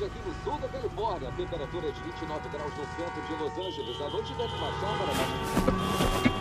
Hoje, 0.00 0.06
aqui 0.06 0.18
no 0.26 0.34
sul 0.42 0.58
da 0.58 0.68
Califórnia, 0.68 1.28
a 1.28 1.32
temperatura 1.32 1.88
é 1.88 1.90
de 1.90 2.00
29 2.00 2.48
graus 2.48 2.72
no 2.74 2.86
centro 2.96 3.20
de 3.28 3.42
Los 3.42 3.52
Angeles. 3.52 4.00
A 4.00 4.08
noite 4.08 4.32
deve 4.32 4.56
baixar 4.56 4.98
para... 4.98 6.39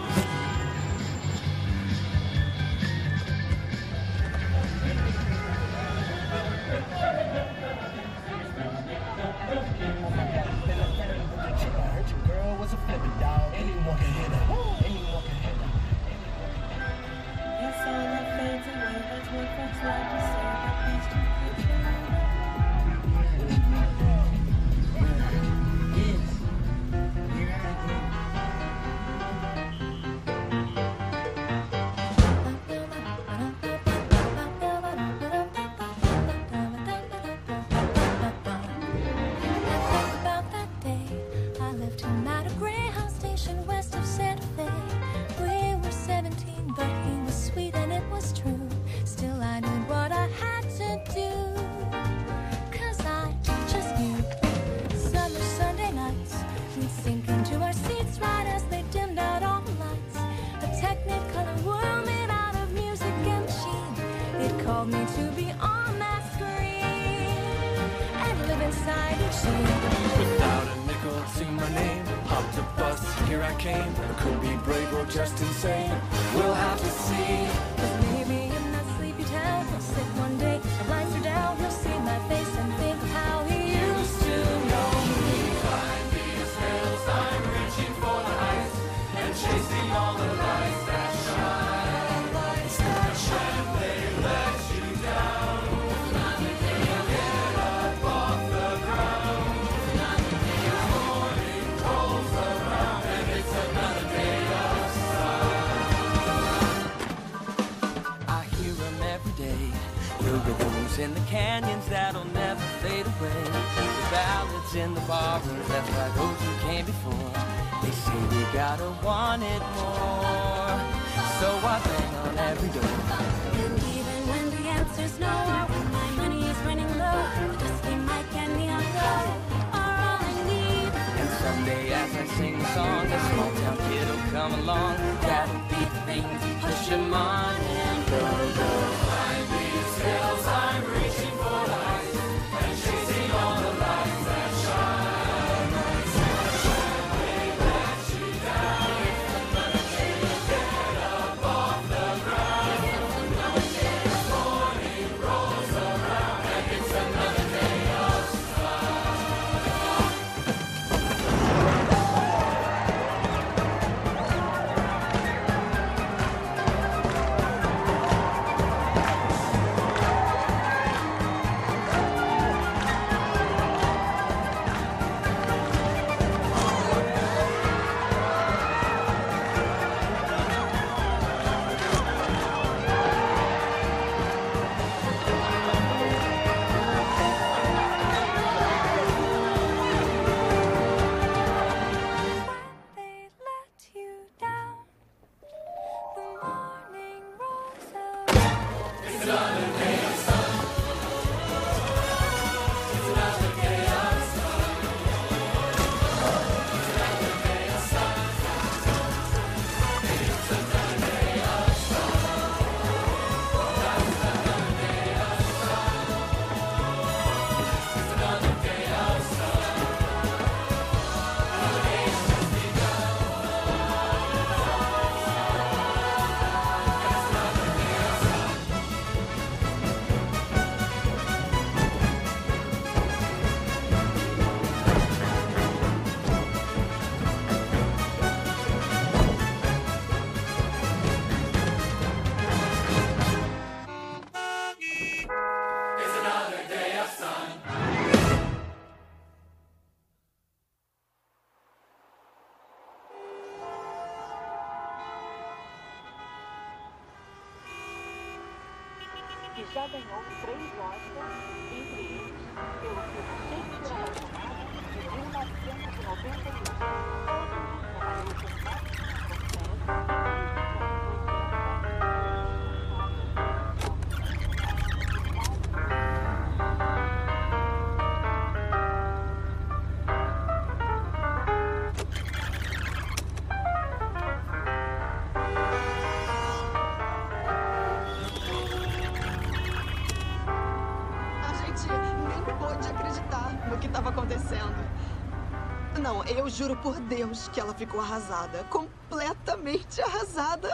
Eu 296.40 296.50
juro 296.50 296.74
por 296.78 296.98
Deus 297.02 297.50
que 297.50 297.60
ela 297.60 297.74
ficou 297.74 298.00
arrasada. 298.00 298.64
Completamente 298.70 300.02
arrasada. 300.02 300.70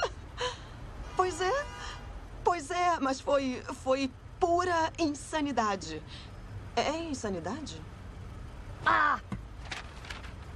Pois 1.18 1.42
é. 1.42 1.66
Pois 2.44 2.70
é, 2.70 3.00
mas 3.00 3.20
foi. 3.20 3.64
foi 3.82 4.12
pura 4.40 4.94
insanidade. 5.00 6.04
É 6.76 6.92
insanidade? 7.00 7.82
Ah! 8.86 9.20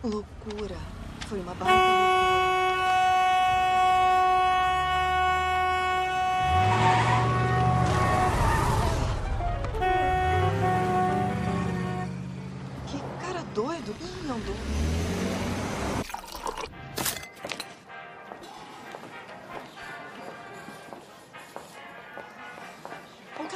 Loucura. 0.03 0.77
Foi 1.27 1.39
uma 1.39 1.55
baita 1.55 1.98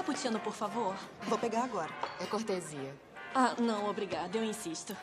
cappuccino, 0.03 0.39
por 0.39 0.53
favor. 0.53 0.95
Vou 1.23 1.37
pegar 1.37 1.63
agora. 1.63 1.89
É 2.19 2.25
cortesia. 2.25 2.93
Ah, 3.33 3.55
não, 3.57 3.89
obrigada. 3.89 4.37
Eu 4.37 4.43
insisto. 4.43 4.95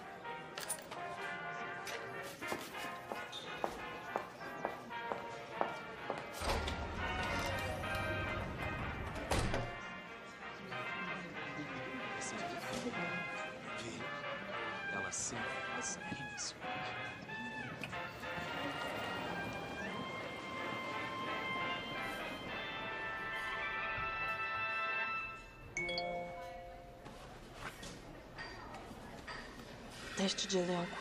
De 30.51 30.59
elenco. 30.59 30.99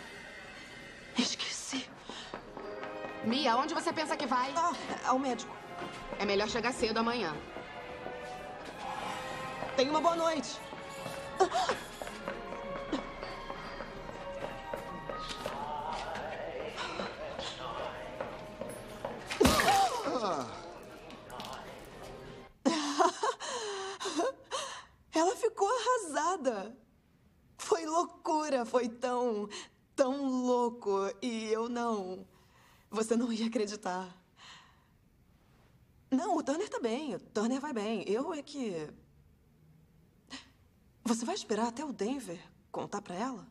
Esqueci. 1.17 1.89
Mia, 3.23 3.57
onde 3.57 3.73
você 3.73 3.91
pensa 3.91 4.15
que 4.15 4.27
vai? 4.27 4.53
Ah, 4.55 4.73
ao 5.07 5.17
médico. 5.17 5.55
É 6.19 6.25
melhor 6.25 6.47
chegar 6.47 6.71
cedo 6.71 6.99
amanhã. 6.99 7.35
Tenha 9.75 9.89
uma 9.89 10.01
boa 10.01 10.15
noite. 10.15 10.59
Ela 11.39 11.88
loucura, 28.59 28.65
foi 28.65 28.89
tão, 28.89 29.47
tão 29.95 30.27
louco. 30.45 30.91
E 31.21 31.45
eu 31.47 31.69
não. 31.69 32.25
Você 32.89 33.15
não 33.15 33.31
ia 33.31 33.47
acreditar. 33.47 34.15
Não, 36.09 36.37
o 36.37 36.43
Turner 36.43 36.67
tá 36.69 36.79
bem. 36.79 37.15
O 37.15 37.19
Turner 37.19 37.59
vai 37.59 37.73
bem. 37.73 38.03
Eu 38.07 38.33
é 38.33 38.41
que. 38.41 38.89
Você 41.03 41.25
vai 41.25 41.35
esperar 41.35 41.67
até 41.67 41.83
o 41.83 41.93
Denver 41.93 42.39
contar 42.71 43.01
pra 43.01 43.15
ela? 43.15 43.47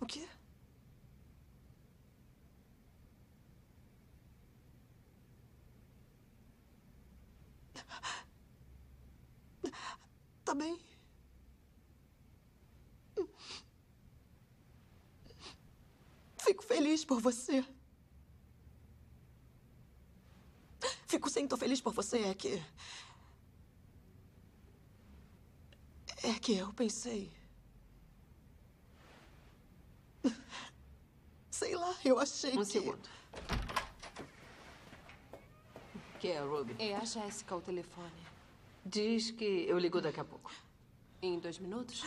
O 0.00 0.06
quê? 0.06 0.28
Tá 10.46 10.54
bem. 10.54 10.78
Fico 16.38 16.62
feliz 16.62 17.04
por 17.04 17.20
você. 17.20 17.64
Fico 21.08 21.28
sim, 21.28 21.48
tô 21.48 21.56
feliz 21.56 21.80
por 21.80 21.92
você. 21.92 22.18
É 22.18 22.34
que. 22.34 22.62
É 26.22 26.34
que 26.40 26.56
eu 26.56 26.72
pensei. 26.72 27.32
Sei 31.50 31.74
lá, 31.74 31.94
eu 32.04 32.18
achei 32.20 32.52
Um 32.52 32.58
que. 32.58 32.64
segundo. 32.66 33.08
Que 36.20 36.28
é, 36.28 36.40
Ruby? 36.40 36.76
É 36.78 36.94
a 36.94 37.04
Jéssica 37.04 37.54
ao 37.54 37.60
telefone. 37.60 38.25
Diz 38.88 39.32
que 39.32 39.66
eu 39.68 39.80
ligo 39.80 40.00
daqui 40.00 40.20
a 40.20 40.24
pouco. 40.24 40.52
Em 41.20 41.40
dois 41.40 41.58
minutos? 41.58 42.04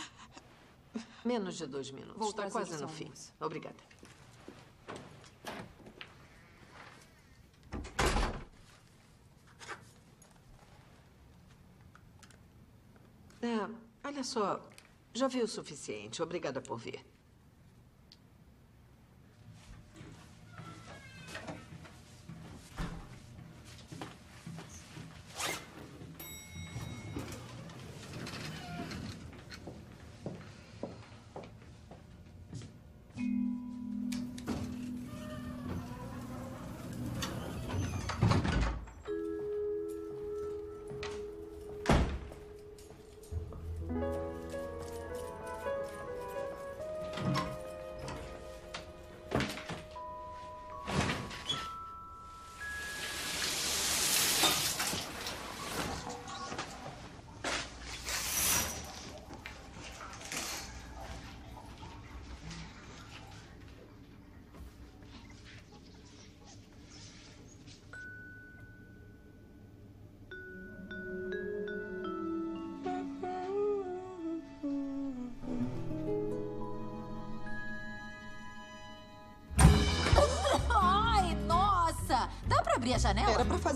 Menos 1.25 1.57
de 1.57 1.67
dois 1.67 1.91
minutos. 1.91 2.17
Vou 2.17 2.29
Está 2.29 2.49
quase 2.49 2.81
no 2.81 2.87
fim. 2.87 3.11
Obrigada. 3.37 3.75
É, 13.41 14.07
olha 14.07 14.23
só. 14.23 14.65
Já 15.13 15.27
vi 15.27 15.41
o 15.41 15.47
suficiente. 15.49 16.23
Obrigada 16.23 16.61
por 16.61 16.77
vir. 16.77 17.05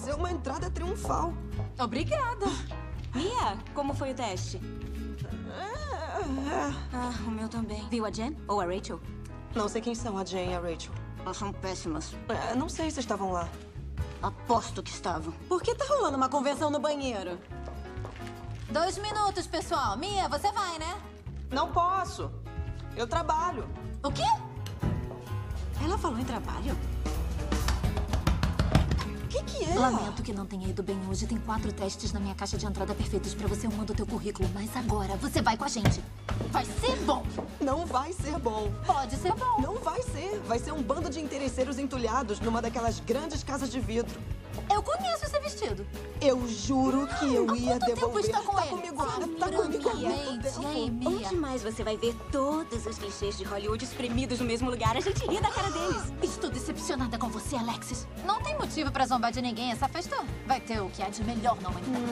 Fazer 0.04 0.16
uma 0.16 0.30
entrada 0.30 0.70
triunfal. 0.70 1.34
Obrigada. 1.80 2.46
Mia, 3.16 3.58
como 3.74 3.94
foi 3.94 4.12
o 4.12 4.14
teste? 4.14 4.60
Ah, 6.94 7.14
o 7.26 7.32
meu 7.32 7.48
também. 7.48 7.88
Viu 7.90 8.06
a 8.06 8.12
Jen 8.12 8.36
ou 8.46 8.60
a 8.60 8.66
Rachel? 8.66 9.00
Não 9.56 9.70
sei 9.70 9.80
quem 9.80 9.96
são 9.96 10.18
a 10.18 10.26
Jane 10.26 10.52
e 10.52 10.56
a 10.56 10.60
Rachel. 10.60 10.92
Elas 11.22 11.38
são 11.38 11.54
péssimas. 11.54 12.14
É, 12.28 12.54
não 12.54 12.68
sei 12.68 12.92
se 12.92 13.00
estavam 13.00 13.32
lá. 13.32 13.48
Aposto 14.22 14.84
que 14.84 14.92
estavam. 14.92 15.32
Por 15.48 15.62
que 15.62 15.74
tá 15.74 15.86
rolando 15.86 16.18
uma 16.18 16.28
convenção 16.28 16.70
no 16.70 16.80
banheiro? 16.80 17.40
Dois 18.70 18.98
minutos, 18.98 19.48
pessoal. 19.48 19.98
Mia, 19.98 20.28
você 20.28 20.52
vai, 20.52 20.80
né? 20.80 21.02
Não 21.50 21.72
posso. 21.72 22.30
Eu 22.98 23.08
trabalho. 23.08 23.70
O 24.04 24.12
quê? 24.12 24.24
Ela 25.82 25.98
falou 25.98 26.20
em 26.20 26.26
trabalho? 26.26 26.78
É? 29.74 29.80
Lamento 29.80 30.22
que 30.22 30.32
não 30.34 30.46
tenha 30.46 30.68
ido 30.68 30.84
bem 30.84 31.00
hoje. 31.10 31.26
Tem 31.26 31.38
quatro 31.40 31.72
testes 31.74 32.12
na 32.14 32.20
minha 32.20 32.36
caixa 32.36 32.58
de 32.58 32.66
entrada 32.66 32.94
perfeitos 32.94 33.34
pra 33.34 33.48
você. 33.48 33.68
Eu 33.68 33.72
mando 33.72 33.94
o 33.94 33.96
teu 33.96 34.06
currículo. 34.06 34.50
Mas 34.54 34.76
agora 34.76 35.16
você 35.18 35.42
vai 35.42 35.58
com 35.58 35.66
a 35.66 35.68
gente. 35.68 36.02
Vai 36.52 36.66
ser 36.66 36.96
bom. 37.06 37.26
Não 37.60 37.86
vai 37.86 38.14
ser 38.14 38.38
bom. 38.40 38.72
Pode 38.86 39.16
ser 39.16 39.34
bom. 39.34 39.62
Não 39.62 39.76
vai 39.80 40.02
ser. 40.04 40.40
Vai 40.46 40.60
ser 40.60 40.72
um 40.72 40.82
bando 40.82 41.10
de 41.10 41.20
interesseiros 41.20 41.78
entulhados 41.80 42.40
numa 42.40 42.62
daquelas 42.62 43.00
grandes 43.00 43.44
casas 43.44 43.70
de 43.70 43.80
vidro. 43.80 44.20
Eu 44.72 44.82
conheço 44.84 45.26
esse 45.26 45.40
vestido. 45.40 45.86
Eu 46.22 46.48
juro 46.48 47.08
que 47.20 47.34
eu 47.34 47.50
Há 47.52 47.58
ia 47.58 47.80
quanto 47.80 47.86
tempo 47.86 47.96
devolver. 47.96 48.26
está 48.26 48.42
com 48.42 48.56
tá 48.56 48.66
ele? 48.68 48.76
comigo, 48.76 49.04
Sim, 49.04 49.36
tá 49.38 49.50
comigo. 49.50 49.90
E 50.62 50.66
aí, 50.66 50.92
Mia? 50.92 51.10
Onde 51.10 51.36
mais 51.36 51.64
você 51.64 51.84
vai 51.84 51.98
ver 51.98 52.16
todos 52.32 52.86
os 52.86 52.98
clichês 52.98 53.38
de 53.38 53.44
Hollywood 53.44 53.84
espremidos 53.84 54.40
no 54.40 54.46
mesmo 54.46 54.70
lugar? 54.70 54.96
A 54.96 55.00
gente 55.02 55.26
ri 55.28 55.42
da 55.42 55.50
cara 55.50 55.70
deles. 55.72 56.14
Estou 56.44 56.60
decepcionada 56.60 57.18
com 57.18 57.30
você, 57.30 57.56
Alexis. 57.56 58.06
Não 58.26 58.42
tem 58.42 58.58
motivo 58.58 58.92
pra 58.92 59.06
zombar 59.06 59.32
de 59.32 59.42
ninguém. 59.42 59.72
Essa 59.72 59.88
festa 59.88 60.18
vai 60.46 60.60
ter 60.60 60.82
o 60.82 60.90
que 60.90 61.02
há 61.02 61.08
de 61.08 61.24
melhor 61.24 61.56
na 61.62 61.70
humanidade. 61.70 62.04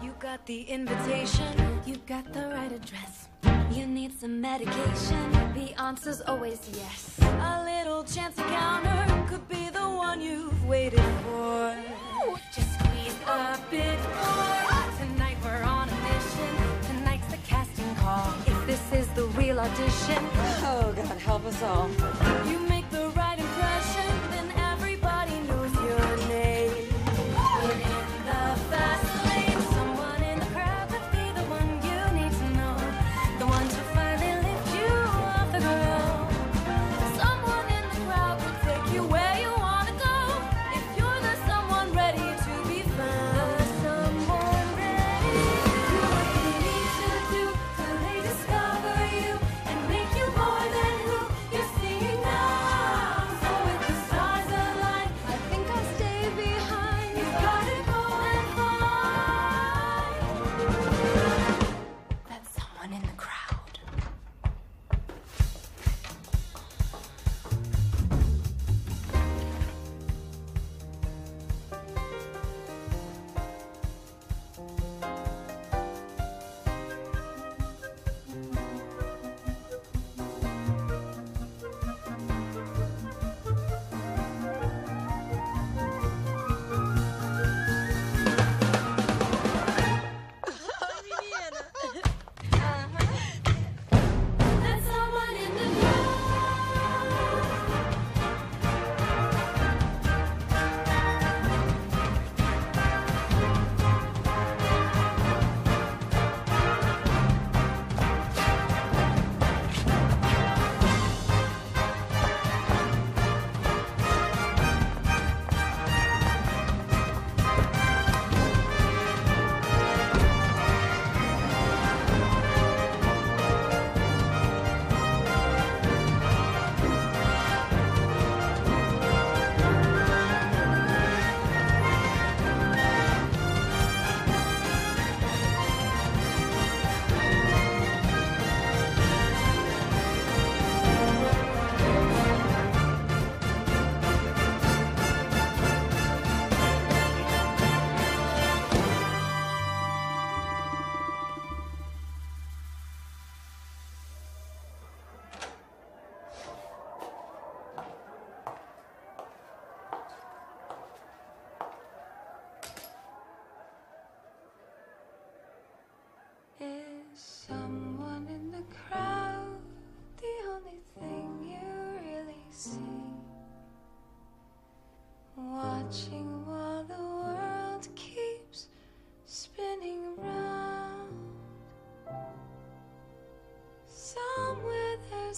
You 0.00 0.12
got 0.20 0.38
the 0.46 0.72
invitation, 0.72 1.52
you 1.84 1.96
got 2.06 2.30
the 2.32 2.46
right 2.54 2.72
address. 2.72 3.28
You 3.72 3.88
need 3.88 4.12
some 4.20 4.40
medication, 4.40 5.32
the 5.54 5.74
answer's 5.82 6.20
always 6.28 6.60
yes. 6.72 7.16
A 7.42 7.64
little 7.64 8.04
chance 8.04 8.38
encounter 8.38 9.04
could 9.28 9.42
be 9.48 9.68
the 9.72 9.80
one 9.82 10.20
you've 10.20 10.64
waited 10.68 11.02
for. 11.24 11.74
Just 12.54 12.72
squeeze 12.74 13.16
a 13.26 13.58
bit 13.68 13.98
more. 14.14 14.84
Tonight 14.96 15.38
we're 15.42 15.64
on 15.64 15.88
a 15.88 15.98
mission. 16.06 16.54
Tonight's 16.86 17.26
the 17.26 17.38
casting 17.38 17.96
call. 17.96 18.32
If 18.46 18.64
this 18.68 18.92
is 18.92 19.08
the 19.16 19.24
real 19.36 19.58
audition, 19.58 20.24
Oh, 20.62 20.92
God, 20.94 21.18
help 21.18 21.44
us 21.46 21.60
all. 21.64 21.88
you 22.48 22.58
make 22.68 22.79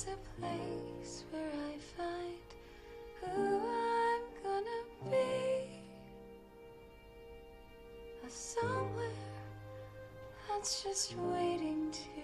A 0.02 0.40
place 0.40 1.22
where 1.30 1.48
I 1.48 1.78
find 1.96 2.48
who 3.20 3.56
I'm 3.56 4.22
gonna 4.42 4.82
be. 5.08 5.68
A 8.26 8.28
somewhere 8.28 9.06
that's 10.48 10.82
just 10.82 11.14
waiting 11.16 11.92
to 11.92 12.21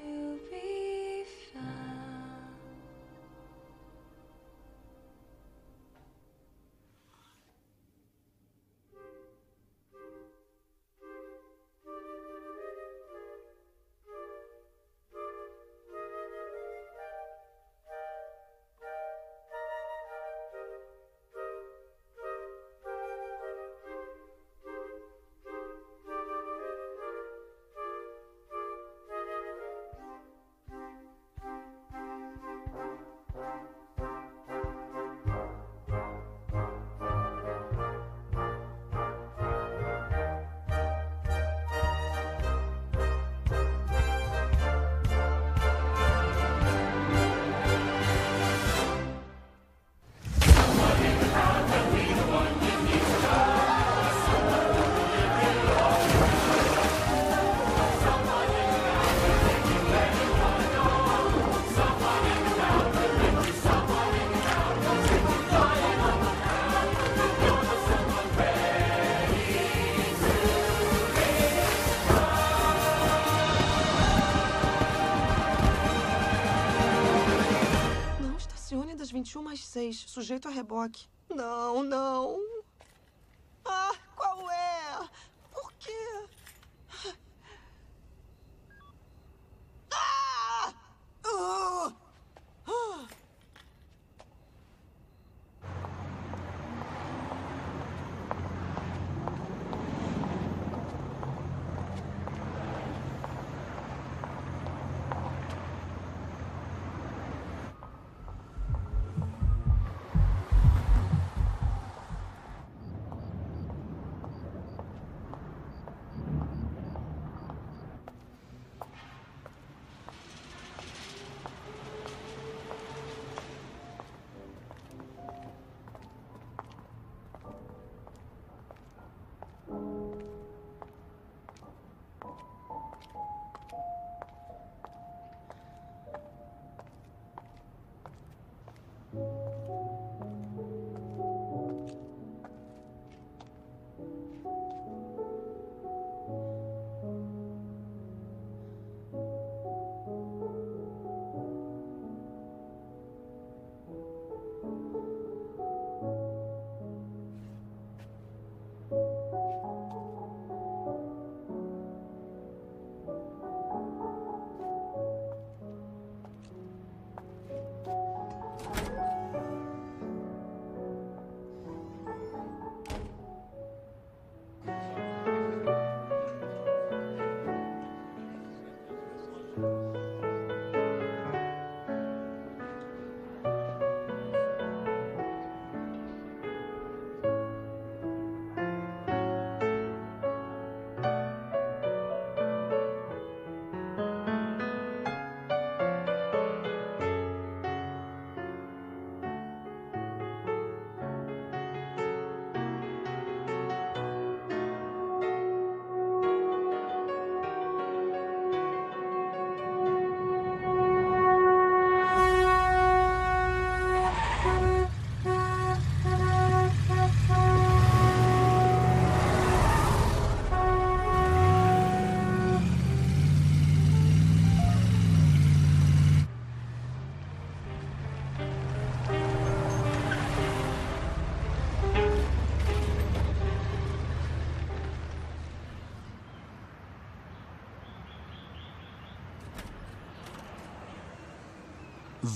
21 79.29 79.43
mais 79.43 79.63
6, 79.63 80.05
sujeito 80.07 80.49
a 80.49 80.51
reboque. 80.51 81.07
Não, 81.29 81.83
não. 81.83 82.38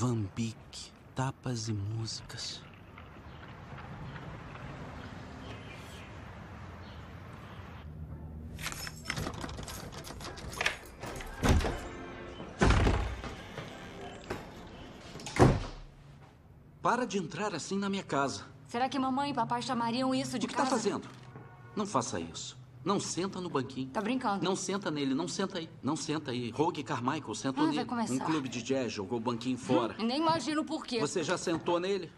Vambique, 0.03 0.91
tapas 1.15 1.69
e 1.69 1.73
músicas. 1.73 2.61
Para 16.83 17.07
de 17.07 17.19
entrar 17.19 17.55
assim 17.55 17.79
na 17.79 17.89
minha 17.89 18.03
casa. 18.03 18.45
Será 18.67 18.89
que 18.89 18.99
mamãe 18.99 19.31
e 19.31 19.35
papai 19.35 19.63
chamariam 19.63 20.13
isso 20.13 20.37
de 20.37 20.47
O 20.47 20.49
que 20.49 20.55
casa? 20.57 20.69
tá 20.69 20.77
fazendo? 20.77 21.09
Não 21.77 21.87
faça 21.87 22.19
isso. 22.19 22.59
Não 22.85 22.99
senta 22.99 23.41
no 23.41 23.49
banquinho. 23.49 23.89
Tá 23.91 24.01
brincando? 24.01 24.45
Não 24.45 24.57
senta 24.57 24.91
nele, 24.91 25.15
não 25.15 25.29
senta 25.29 25.59
aí. 25.59 25.71
Não 25.83 25.95
senta 25.95 26.33
aí. 26.33 26.51
Rogue 26.51 26.83
Carmichael 26.83 27.35
sentou 27.35 27.63
Ah, 27.63 27.67
vai 27.67 27.77
nele. 27.77 27.89
começar. 27.89 28.15
Um 28.15 28.19
clube 28.19 28.49
de 28.49 28.61
jazz 28.63 28.93
jogou 28.93 29.19
o 29.19 29.21
banquinho 29.21 29.57
fora. 29.57 29.95
Nem 29.99 30.19
imagino 30.19 30.65
por 30.65 30.85
quê. 30.85 30.99
Você 31.01 31.23
já 31.23 31.39
sentou 31.39 31.79
nele? 31.79 32.11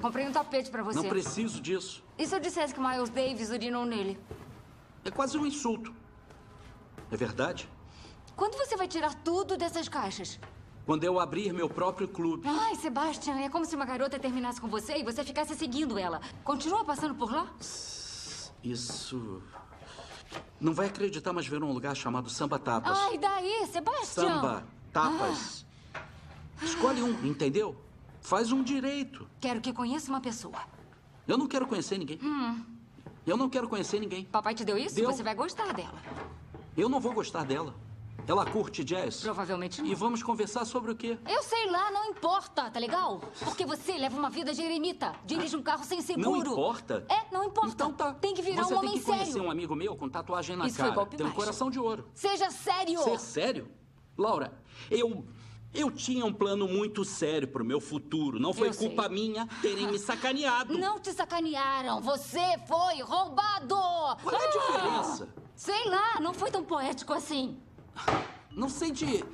Comprei 0.00 0.26
um 0.28 0.32
tapete 0.32 0.70
pra 0.70 0.82
você. 0.82 0.98
Não 0.98 1.08
preciso 1.08 1.60
disso. 1.60 2.02
E 2.18 2.26
se 2.26 2.34
eu 2.34 2.40
dissesse 2.40 2.74
que 2.74 2.80
Miles 2.80 3.08
Davis 3.10 3.50
urinou 3.50 3.84
nele? 3.86 4.18
É 5.04 5.10
quase 5.10 5.38
um 5.38 5.46
insulto. 5.46 5.94
É 7.10 7.16
verdade? 7.16 7.68
Quando 8.36 8.56
você 8.56 8.76
vai 8.76 8.88
tirar 8.88 9.14
tudo 9.14 9.56
dessas 9.56 9.88
caixas? 9.88 10.38
Quando 10.86 11.04
eu 11.04 11.18
abrir 11.20 11.52
meu 11.52 11.68
próprio 11.68 12.08
clube. 12.08 12.46
Ai, 12.48 12.74
Sebastian, 12.76 13.38
é 13.40 13.48
como 13.48 13.64
se 13.64 13.76
uma 13.76 13.84
garota 13.84 14.18
terminasse 14.18 14.60
com 14.60 14.68
você 14.68 14.96
e 14.98 15.02
você 15.04 15.22
ficasse 15.24 15.54
seguindo 15.54 15.98
ela. 15.98 16.20
Continua 16.44 16.84
passando 16.84 17.14
por 17.14 17.30
lá? 17.30 17.46
Isso. 18.62 19.42
Não 20.60 20.74
vai 20.74 20.86
acreditar, 20.88 21.32
mas 21.32 21.46
ver 21.46 21.62
um 21.62 21.72
lugar 21.72 21.96
chamado 21.96 22.28
Samba 22.28 22.58
Tapas. 22.58 22.98
Ai, 22.98 23.18
daí, 23.18 23.66
Sebastian? 23.72 24.04
Samba 24.04 24.64
Tapas. 24.92 25.64
Escolhe 26.62 27.02
um, 27.02 27.12
entendeu? 27.26 27.74
Faz 28.20 28.52
um 28.52 28.62
direito. 28.62 29.26
Quero 29.40 29.60
que 29.60 29.72
conheça 29.72 30.10
uma 30.10 30.20
pessoa. 30.20 30.58
Eu 31.26 31.38
não 31.38 31.46
quero 31.46 31.66
conhecer 31.66 31.96
ninguém. 31.96 32.18
Hum, 32.22 32.62
Eu 33.26 33.36
não 33.36 33.48
quero 33.48 33.68
conhecer 33.68 34.00
ninguém. 34.00 34.24
papai 34.24 34.54
te 34.54 34.64
deu 34.64 34.76
isso? 34.76 34.94
Deu. 34.96 35.10
Você 35.10 35.22
vai 35.22 35.34
gostar 35.34 35.72
dela. 35.72 35.98
Eu 36.76 36.88
não 36.88 37.00
vou 37.00 37.12
gostar 37.12 37.44
dela. 37.44 37.74
Ela 38.26 38.44
curte 38.46 38.84
jazz. 38.84 39.20
Provavelmente 39.22 39.82
não. 39.82 39.88
E 39.88 39.94
vamos 39.94 40.22
conversar 40.22 40.64
sobre 40.64 40.92
o 40.92 40.96
quê? 40.96 41.18
Eu 41.28 41.42
sei 41.42 41.68
lá, 41.70 41.90
não 41.90 42.04
importa, 42.06 42.70
tá 42.70 42.78
legal? 42.78 43.20
Porque 43.40 43.66
você 43.66 43.92
leva 43.98 44.16
uma 44.16 44.30
vida 44.30 44.52
de 44.54 44.62
eremita. 44.62 45.12
Dirige 45.24 45.56
um 45.56 45.62
carro 45.62 45.84
sem 45.84 46.00
seguro. 46.00 46.30
Não 46.30 46.36
importa. 46.38 47.04
É, 47.08 47.32
não 47.34 47.44
importa. 47.44 47.70
Então 47.72 47.92
tá. 47.92 48.14
Tem 48.14 48.34
que 48.34 48.42
virar 48.42 48.62
Você 48.64 48.74
um 48.74 48.78
homem 48.78 48.90
tem 48.92 49.00
que 49.00 49.06
conhecer 49.06 49.32
sério. 49.32 49.46
um 49.46 49.50
amigo 49.50 49.74
meu 49.74 49.96
com 49.96 50.08
tatuagem 50.08 50.56
na 50.56 50.66
Isso 50.66 50.76
foi 50.76 50.84
cara. 50.84 50.94
golpe 50.94 51.16
Tem 51.16 51.26
um 51.26 51.28
baixo. 51.30 51.40
coração 51.40 51.70
de 51.70 51.78
ouro. 51.80 52.08
Seja 52.14 52.50
sério. 52.50 52.98
Ser 53.02 53.18
sério? 53.18 53.68
Laura, 54.16 54.52
eu. 54.90 55.24
Eu 55.72 55.88
tinha 55.88 56.26
um 56.26 56.32
plano 56.32 56.66
muito 56.66 57.04
sério 57.04 57.46
pro 57.46 57.64
meu 57.64 57.80
futuro. 57.80 58.40
Não 58.40 58.52
foi 58.52 58.70
Eu 58.70 58.72
sei. 58.72 58.88
culpa 58.88 59.08
minha 59.08 59.46
terem 59.62 59.86
me 59.86 59.98
sacaneado. 60.00 60.76
Não 60.76 60.98
te 60.98 61.12
sacanearam. 61.12 62.00
Você 62.00 62.40
foi 62.66 63.00
roubado. 63.02 63.76
Qual 63.76 64.34
é 64.34 64.46
a 64.46 64.50
diferença? 64.50 65.28
Sei 65.54 65.84
lá, 65.88 66.18
não 66.20 66.34
foi 66.34 66.50
tão 66.50 66.64
poético 66.64 67.12
assim. 67.12 67.56
Não 68.50 68.68
sei 68.68 68.90
de. 68.90 69.24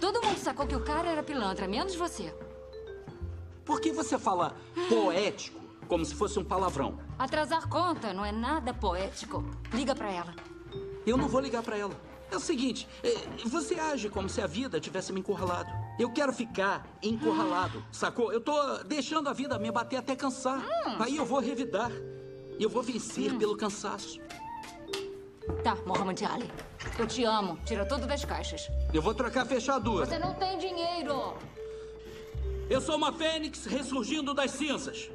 Todo 0.00 0.22
mundo 0.22 0.38
sacou 0.38 0.66
que 0.66 0.76
o 0.76 0.84
cara 0.84 1.08
era 1.10 1.22
pilantra, 1.22 1.68
menos 1.68 1.94
você. 1.94 2.34
Por 3.64 3.80
que 3.80 3.92
você 3.92 4.18
fala 4.18 4.56
poético 4.88 5.60
como 5.86 6.04
se 6.04 6.14
fosse 6.14 6.38
um 6.38 6.44
palavrão? 6.44 6.98
Atrasar 7.18 7.68
conta 7.68 8.12
não 8.12 8.24
é 8.24 8.32
nada 8.32 8.72
poético. 8.72 9.44
Liga 9.72 9.94
pra 9.94 10.10
ela. 10.10 10.34
Eu 11.06 11.16
não 11.16 11.28
vou 11.28 11.40
ligar 11.40 11.62
pra 11.62 11.76
ela. 11.76 11.94
É 12.30 12.36
o 12.36 12.40
seguinte, 12.40 12.86
é, 13.02 13.46
você 13.48 13.74
age 13.74 14.08
como 14.08 14.28
se 14.28 14.40
a 14.40 14.46
vida 14.46 14.78
tivesse 14.78 15.12
me 15.12 15.18
encurralado. 15.18 15.70
Eu 15.98 16.10
quero 16.12 16.32
ficar 16.32 16.86
encurralado, 17.02 17.84
sacou? 17.90 18.32
Eu 18.32 18.40
tô 18.40 18.54
deixando 18.84 19.28
a 19.28 19.32
vida 19.32 19.58
me 19.58 19.70
bater 19.70 19.96
até 19.96 20.14
cansar. 20.14 20.64
Aí 20.98 21.16
eu 21.16 21.26
vou 21.26 21.40
revidar. 21.40 21.90
Eu 22.58 22.70
vou 22.70 22.82
vencer 22.82 23.36
pelo 23.36 23.56
cansaço. 23.56 24.20
Tá, 25.62 25.76
Mohamed 25.86 26.24
Ali. 26.24 26.50
Eu 26.98 27.06
te 27.06 27.24
amo. 27.24 27.58
Tira 27.64 27.84
tudo 27.84 28.06
das 28.06 28.24
caixas. 28.24 28.68
Eu 28.92 29.02
vou 29.02 29.14
trocar 29.14 29.42
a 29.42 29.46
fechadura. 29.46 30.06
Você 30.06 30.18
não 30.18 30.34
tem 30.34 30.58
dinheiro. 30.58 31.34
Eu 32.68 32.80
sou 32.80 32.96
uma 32.96 33.12
fênix 33.12 33.66
ressurgindo 33.66 34.32
das 34.32 34.52
cinzas. 34.52 35.10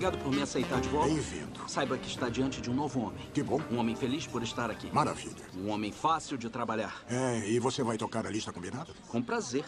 Obrigado 0.00 0.24
por 0.24 0.32
me 0.32 0.40
aceitar 0.40 0.80
de 0.80 0.88
volta. 0.88 1.08
Bem-vindo. 1.08 1.60
Saiba 1.68 1.98
que 1.98 2.08
está 2.08 2.30
diante 2.30 2.62
de 2.62 2.70
um 2.70 2.74
novo 2.74 3.00
homem. 3.00 3.22
Que 3.34 3.42
bom. 3.42 3.60
Um 3.70 3.76
homem 3.76 3.94
feliz 3.94 4.26
por 4.26 4.42
estar 4.42 4.70
aqui. 4.70 4.90
Maravilha. 4.90 5.44
Um 5.54 5.68
homem 5.68 5.92
fácil 5.92 6.38
de 6.38 6.48
trabalhar. 6.48 7.04
É, 7.06 7.46
e 7.46 7.58
você 7.58 7.82
vai 7.82 7.98
tocar 7.98 8.26
a 8.26 8.30
lista 8.30 8.50
combinada? 8.50 8.94
Com 9.08 9.20
prazer. 9.20 9.62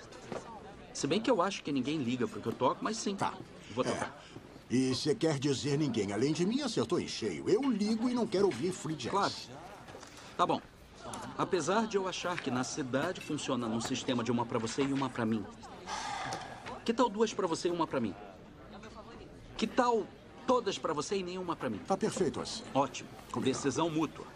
Se 0.95 1.07
bem 1.07 1.21
que 1.21 1.31
eu 1.31 1.43
acho 1.43 1.63
que 1.63 1.71
ninguém 1.71 1.99
liga 1.99 2.27
pro 2.27 2.41
que 2.41 2.49
eu 2.49 2.53
toco, 2.55 2.83
mas 2.83 2.97
sim. 2.97 3.15
Tá. 3.15 3.35
Vou 3.75 3.85
tocar. 3.85 4.25
E 4.71 4.95
você 4.95 5.15
quer 5.15 5.39
dizer 5.39 5.77
ninguém 5.77 6.15
além 6.15 6.33
de 6.33 6.47
mim 6.47 6.63
acertou 6.63 6.99
em 6.99 7.07
cheio. 7.07 7.47
Eu 7.47 7.71
ligo 7.71 8.09
e 8.09 8.15
não 8.15 8.27
quero 8.27 8.47
ouvir 8.47 8.73
free 8.73 8.97
jazz. 8.97 9.11
Claro. 9.11 9.35
Tá 10.35 10.47
bom. 10.47 10.63
Apesar 11.37 11.87
de 11.87 11.99
eu 11.99 12.09
achar 12.09 12.41
que 12.41 12.51
na 12.51 12.65
cidade 12.65 13.21
funciona 13.21 13.69
num 13.69 13.83
sistema 13.83 14.25
de 14.25 14.33
uma 14.33 14.47
pra 14.47 14.59
você 14.59 14.81
e 14.81 14.95
uma 14.95 15.11
pra 15.11 15.27
mim. 15.27 15.45
Que 16.87 16.95
tal 16.95 17.11
duas 17.11 17.35
pra 17.35 17.47
você 17.47 17.69
e 17.69 17.71
uma 17.71 17.87
pra 17.87 18.01
mim? 18.01 18.15
Que 19.59 19.67
tal 19.67 20.07
todas 20.47 20.79
pra 20.79 20.93
você 20.93 21.17
e 21.17 21.23
nenhuma 21.23 21.57
pra 21.57 21.71
mim? 21.71 21.79
Tá 21.79 21.97
perfeito 21.97 22.41
assim. 22.41 22.63
Ótimo. 22.75 23.09
Decisão 23.43 23.89
mútua. 23.89 24.27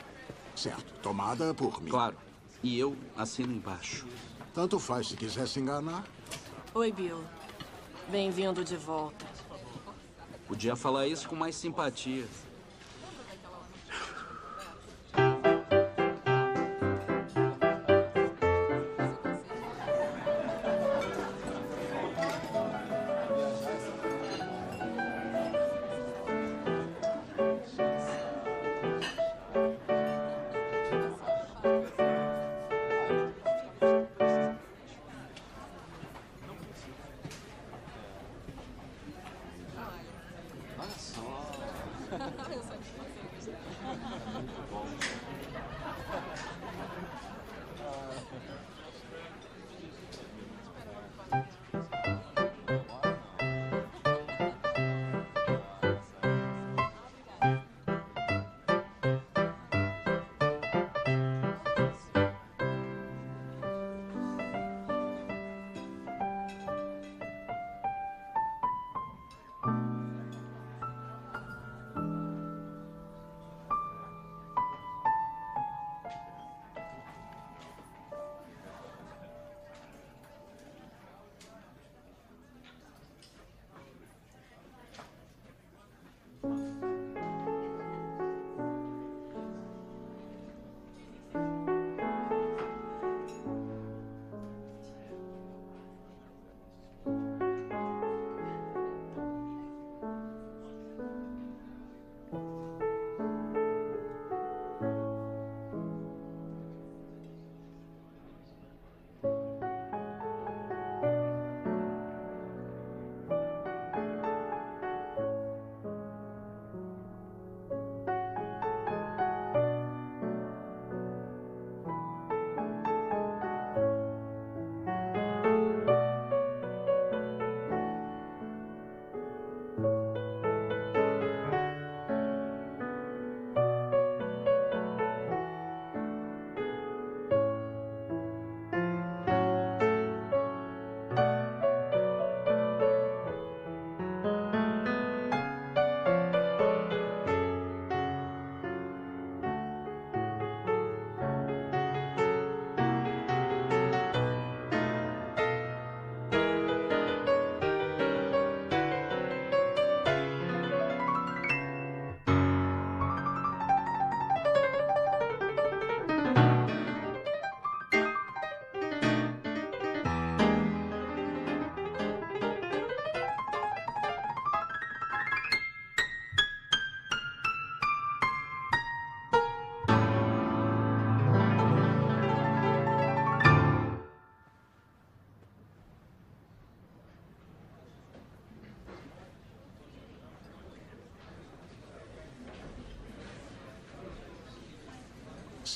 Certo. 0.55 0.95
Tomada 1.03 1.53
por 1.53 1.83
mim. 1.83 1.91
Claro. 1.91 2.17
E 2.63 2.79
eu 2.79 2.97
assino 3.17 3.53
embaixo. 3.53 4.07
Tanto 4.55 4.79
faz 4.79 5.09
se 5.09 5.17
quiser 5.17 5.47
se 5.47 5.61
enganar. 5.61 6.05
Oi, 6.75 6.91
Bill. 6.91 7.23
Bem-vindo 8.09 8.65
de 8.65 8.77
volta. 8.77 9.27
Podia 10.47 10.77
falar 10.77 11.07
isso 11.07 11.29
com 11.29 11.37
mais 11.37 11.57
simpatia. 11.57 12.27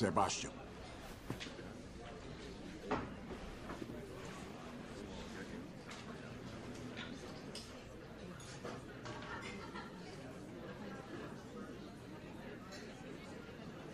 Sebastian. 0.01 0.49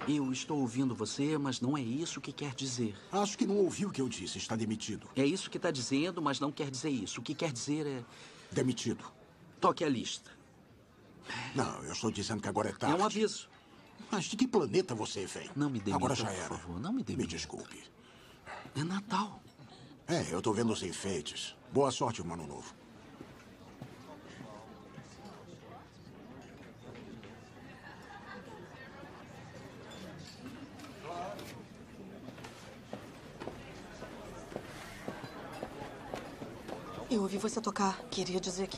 Eu 0.07 0.31
estou 0.31 0.59
ouvindo 0.59 0.95
você, 0.95 1.37
mas 1.37 1.59
não 1.59 1.77
é 1.77 1.81
isso 1.81 2.21
que 2.21 2.31
quer 2.31 2.55
dizer. 2.55 2.95
Acho 3.11 3.37
que 3.37 3.45
não 3.45 3.57
ouviu 3.57 3.89
o 3.89 3.91
que 3.91 4.01
eu 4.01 4.07
disse. 4.07 4.37
Está 4.37 4.55
demitido. 4.55 5.09
É 5.13 5.25
isso 5.25 5.49
que 5.49 5.57
está 5.57 5.69
dizendo, 5.69 6.21
mas 6.21 6.39
não 6.39 6.53
quer 6.53 6.71
dizer 6.71 6.89
isso. 6.89 7.19
O 7.19 7.23
que 7.23 7.35
quer 7.35 7.51
dizer 7.51 7.85
é. 7.85 8.05
Demitido. 8.49 9.03
Toque 9.59 9.83
a 9.83 9.89
lista. 9.89 10.31
Não, 11.53 11.83
eu 11.83 11.91
estou 11.91 12.09
dizendo 12.09 12.41
que 12.41 12.47
agora 12.47 12.69
é 12.69 12.71
tarde. 12.71 12.95
É 12.95 12.97
um 12.97 13.05
aviso. 13.05 13.49
Mas 14.11 14.25
de 14.25 14.35
que 14.37 14.47
planeta 14.47 14.95
você 14.95 15.25
vem? 15.25 15.49
Não 15.55 15.69
me 15.69 15.79
demita, 15.79 15.95
Agora 15.97 16.15
já 16.15 16.25
por 16.27 16.33
era. 16.35 16.47
favor. 16.49 16.79
Não 16.79 16.93
me 16.93 17.03
demita. 17.03 17.23
Me 17.23 17.27
desculpe. 17.27 17.83
É 18.75 18.83
Natal. 18.83 19.41
É, 20.07 20.25
eu 20.31 20.41
tô 20.41 20.53
vendo 20.53 20.71
os 20.71 20.81
enfeites. 20.83 21.55
Boa 21.73 21.91
sorte, 21.91 22.21
um 22.21 22.33
ano 22.33 22.47
novo. 22.47 22.73
Eu 37.09 37.21
ouvi 37.21 37.37
você 37.37 37.61
tocar. 37.61 37.97
Queria 38.09 38.39
dizer 38.39 38.67
que. 38.67 38.77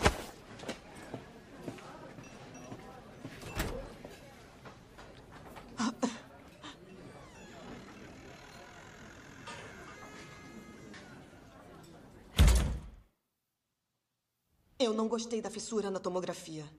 Eu 14.79 14.88
não 14.99 15.07
gostei 15.07 15.41
da 15.41 15.49
fissura 15.49 15.89
na 15.89 15.97
tomografia. 15.97 16.69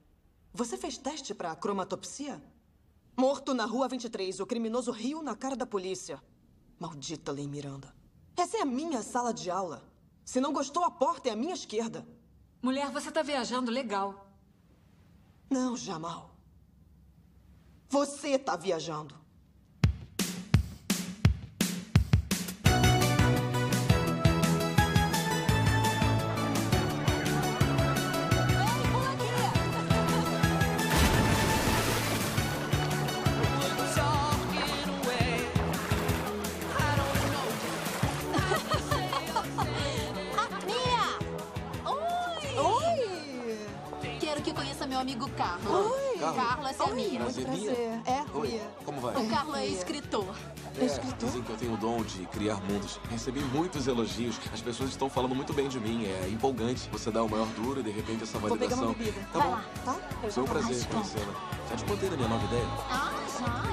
Você 0.52 0.76
fez 0.76 0.98
teste 0.98 1.35
pra 1.35 1.56
cromatopsia? 1.56 2.38
Morto 3.16 3.54
na 3.54 3.64
rua 3.64 3.88
23, 3.88 4.40
o 4.40 4.46
criminoso 4.46 4.90
riu 4.90 5.22
na 5.22 5.35
cara 5.35 5.56
da 5.56 5.64
polícia. 5.64 6.22
Maldita 6.78 7.33
Lei 7.33 7.48
Miranda. 7.48 7.94
Essa 8.37 8.59
é 8.59 8.61
a 8.61 8.66
minha 8.66 9.02
sala 9.02 9.33
de 9.33 9.50
aula. 9.50 9.83
Se 10.22 10.38
não 10.38 10.52
gostou, 10.52 10.85
a 10.85 10.90
porta 10.90 11.30
é 11.30 11.33
à 11.33 11.37
minha 11.37 11.54
esquerda. 11.54 12.06
Mulher, 12.61 12.90
você 12.90 13.11
tá 13.11 13.22
viajando 13.22 13.70
legal. 13.70 14.30
Não, 15.48 15.74
Jamal. 15.74 16.37
Você 17.88 18.38
tá 18.38 18.54
viajando. 18.54 19.18
Oi! 46.61 46.66
Carlos, 46.66 46.70
essa 46.70 46.83
é 46.83 46.87
a 46.87 46.88
Oi, 46.90 46.94
Mia. 46.94 47.20
muito 47.20 47.42
prazer. 47.42 48.01
É, 48.07 48.38
Oi, 48.38 48.49
Mia. 48.49 48.70
como 48.85 49.01
vai? 49.01 49.16
O 49.16 49.29
Carlos 49.29 49.57
é 49.57 49.66
escritor. 49.66 50.35
É, 50.79 50.87
dizem 51.18 51.42
que 51.42 51.51
eu 51.51 51.57
tenho 51.57 51.75
o 51.75 51.77
dom 51.77 52.03
de 52.03 52.27
criar 52.27 52.57
mundos. 52.62 53.01
Recebi 53.11 53.40
muitos 53.40 53.87
elogios. 53.87 54.37
As 54.53 54.61
pessoas 54.61 54.90
estão 54.90 55.09
falando 55.11 55.35
muito 55.35 55.53
bem 55.53 55.68
de 55.68 55.81
mim. 55.81 56.05
É 56.07 56.29
empolgante. 56.29 56.88
Você 56.92 57.11
dá 57.11 57.23
o 57.23 57.29
maior 57.29 57.46
duro 57.49 57.81
e 57.81 57.83
de 57.83 57.90
repente 57.90 58.23
essa 58.23 58.38
Vou 58.38 58.57
pegar 58.57 58.77
uma 58.77 58.87
validação. 58.87 59.05
bebida. 59.05 59.27
Tá 59.33 59.38
Vai 59.38 59.49
bom. 59.49 59.55
lá, 59.55 59.64
tá? 59.85 59.96
Foi 60.31 60.42
um 60.42 60.46
prazer 60.46 60.87
conhecê-la. 60.87 61.35
Já 61.70 61.77
te 61.77 61.85
contei 61.85 62.09
da 62.11 62.16
minha 62.16 62.29
nova 62.29 62.44
ideia? 62.44 62.66
Ah, 62.90 63.12
já, 63.38 63.69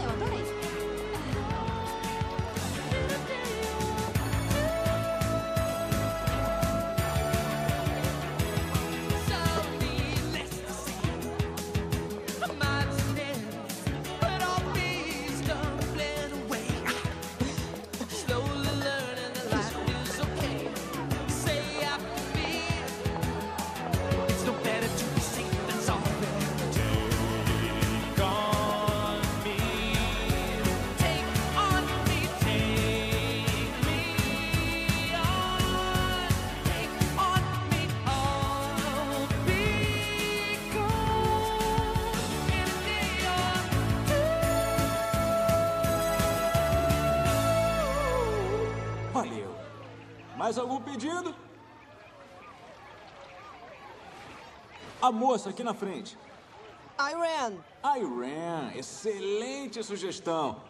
Mais 50.47 50.57
algum 50.57 50.79
pedido? 50.79 51.35
A 55.01 55.11
moça 55.11 55.49
aqui 55.49 55.61
na 55.61 55.73
frente. 55.73 56.17
Iran. 56.97 57.57
Iran, 57.83 58.71
excelente 58.73 59.83
sugestão. 59.83 60.61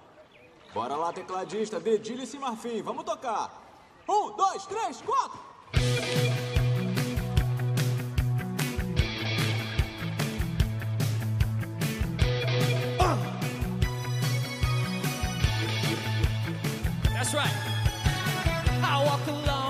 Bora 0.73 0.95
lá, 0.95 1.13
tecladista, 1.13 1.79
dedilha 1.79 2.23
esse 2.23 2.39
marfim. 2.39 2.81
Vamos 2.81 3.03
tocar. 3.03 3.51
Um, 4.09 4.35
dois, 4.35 4.65
três, 4.65 4.99
quatro. 4.99 5.39
That's 17.13 17.31
right. 17.35 17.67
I 18.83 19.03
walk 19.05 19.27
along 19.27 19.66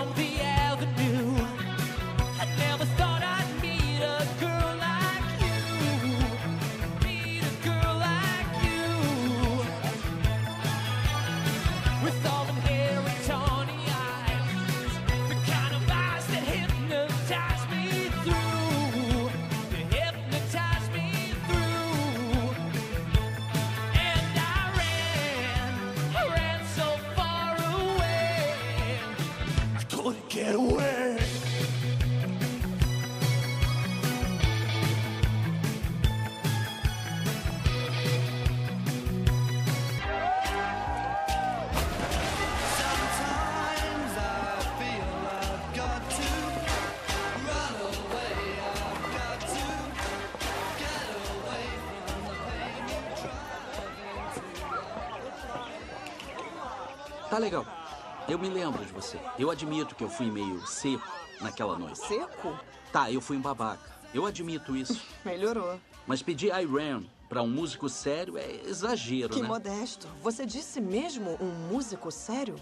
você. 58.98 59.20
Eu 59.38 59.52
admito 59.52 59.96
que 59.96 60.04
eu 60.04 60.10
fui 60.10 60.30
meio 60.32 60.66
seco 60.66 61.08
naquela 61.40 61.78
noite. 61.78 62.00
Seco? 62.00 62.58
Tá, 62.92 63.12
eu 63.12 63.22
fui 63.22 63.38
um 63.38 63.42
babaca. 63.42 63.96
Eu 64.14 64.26
admito 64.26 64.76
isso. 64.76 65.00
Melhorou. 65.24 65.80
Mas 66.08 66.22
pedir 66.24 66.52
Iran 66.60 67.04
pra 67.30 67.44
um 67.44 67.48
músico 67.48 67.88
sério 67.90 68.38
é 68.38 68.62
exagero, 68.66 69.30
Que 69.34 69.42
né? 69.42 69.48
modesto. 69.48 70.08
Você 70.24 70.46
disse 70.46 70.82
mesmo 70.82 71.38
um 71.40 71.52
músico 71.72 72.10
sério? 72.12 72.56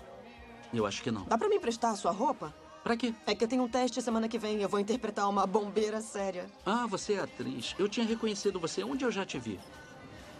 Eu 0.74 0.86
acho 0.86 1.02
que 1.02 1.12
não. 1.12 1.24
Dá 1.24 1.38
pra 1.38 1.48
me 1.48 1.56
emprestar 1.56 1.91
a 1.91 1.95
sua 1.95 2.12
roupa? 2.12 2.54
Pra 2.84 2.98
quê? 2.98 3.13
É 3.26 3.34
que 3.34 3.43
eu 3.43 3.48
tenho 3.48 3.63
um 3.63 3.67
teste 3.69 4.02
semana 4.02 4.28
que 4.28 4.38
vem. 4.38 4.62
Eu 4.62 4.67
vou 4.69 4.80
interpretar 4.80 5.30
uma 5.30 5.48
bombeira 5.48 6.02
séria. 6.02 6.48
Ah, 6.65 6.86
você 6.86 7.13
é 7.13 7.19
atriz. 7.19 7.74
Eu 7.80 7.88
tinha 7.88 8.06
reconhecido 8.06 8.60
você. 8.60 8.84
Onde 8.84 9.06
eu 9.06 9.12
já 9.12 9.26
te 9.26 9.39
vi? 9.39 9.60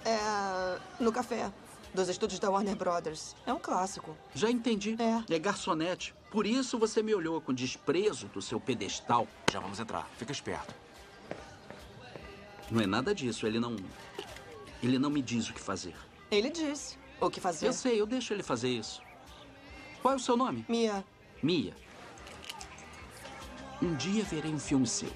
É. 0.04 0.78
no 1.00 1.12
café. 1.12 1.52
Dos 1.96 2.10
estúdios 2.10 2.42
da 2.42 2.50
Warner 2.50 2.76
Brothers. 2.76 3.34
É 3.46 3.54
um 3.54 3.60
clássico. 3.60 4.18
Já 4.34 4.52
entendi. 4.52 4.98
É. 5.00 5.34
É 5.34 5.40
garçonete. 5.40 6.14
Por 6.30 6.46
isso 6.46 6.78
você 6.78 7.02
me 7.02 7.16
olhou 7.16 7.40
com 7.40 7.54
desprezo 7.54 8.28
do 8.28 8.42
seu 8.42 8.60
pedestal. 8.60 9.26
Já 9.50 9.62
vamos 9.62 9.80
entrar. 9.80 10.06
Fica 10.18 10.34
esperto. 10.34 10.76
Não 12.70 12.82
é 12.82 12.86
nada 12.86 13.16
disso. 13.16 13.48
Ele 13.48 13.62
não. 13.62 13.78
Ele 14.84 15.00
não 15.00 15.10
me 15.10 15.22
diz 15.22 15.50
o 15.50 15.54
que 15.54 15.62
fazer. 15.62 15.96
Ele 16.30 16.50
disse 16.50 16.98
o 17.22 17.30
que 17.30 17.40
fazer. 17.40 17.68
Eu 17.68 17.74
sei, 17.74 18.02
eu 18.02 18.06
deixo 18.06 18.34
ele 18.34 18.44
fazer 18.44 18.68
isso. 18.68 19.02
Qual 20.02 20.14
é 20.14 20.18
o 20.18 20.20
seu 20.20 20.36
nome? 20.36 20.66
Mia. 20.68 21.02
Mia. 21.42 21.74
Um 23.82 23.96
dia 23.96 24.26
verei 24.26 24.54
um 24.54 24.60
filme 24.60 24.86
seu. 24.86 25.10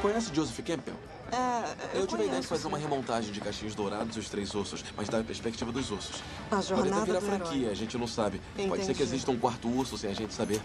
Conhece 0.00 0.34
Joseph 0.34 0.64
Campbell? 0.66 0.96
É. 1.32 1.98
Eu, 1.98 2.06
tive 2.06 2.22
a 2.22 2.26
ideia 2.26 2.40
de 2.42 2.46
fazer 2.46 2.66
uma 2.66 2.76
remontagem 2.76 3.32
de 3.32 3.40
Caixinhos 3.40 3.74
Dourados 3.74 4.16
e 4.16 4.20
os 4.20 4.28
Três 4.28 4.54
Ursos, 4.54 4.84
mas 4.94 5.08
da 5.08 5.24
perspectiva 5.24 5.72
dos 5.72 5.90
ursos. 5.90 6.16
A 6.50 6.56
Pode 6.56 6.66
até 6.72 6.76
jornada 6.76 7.04
virar 7.06 7.20
do 7.20 7.26
franquia, 7.26 7.56
herói. 7.62 7.70
a 7.72 7.74
gente 7.74 7.96
não 7.96 8.06
sabe. 8.06 8.38
Pode 8.54 8.68
ser 8.68 8.92
Entendi. 8.92 8.94
que 8.94 9.02
exista 9.02 9.30
um 9.30 9.38
quarto 9.38 9.66
urso 9.68 9.96
sem 9.96 10.10
a 10.10 10.14
gente 10.14 10.34
saber. 10.34 10.60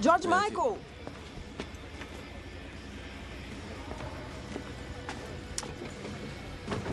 George 0.00 0.26
É, 0.26 0.28
Michael! 0.30 0.78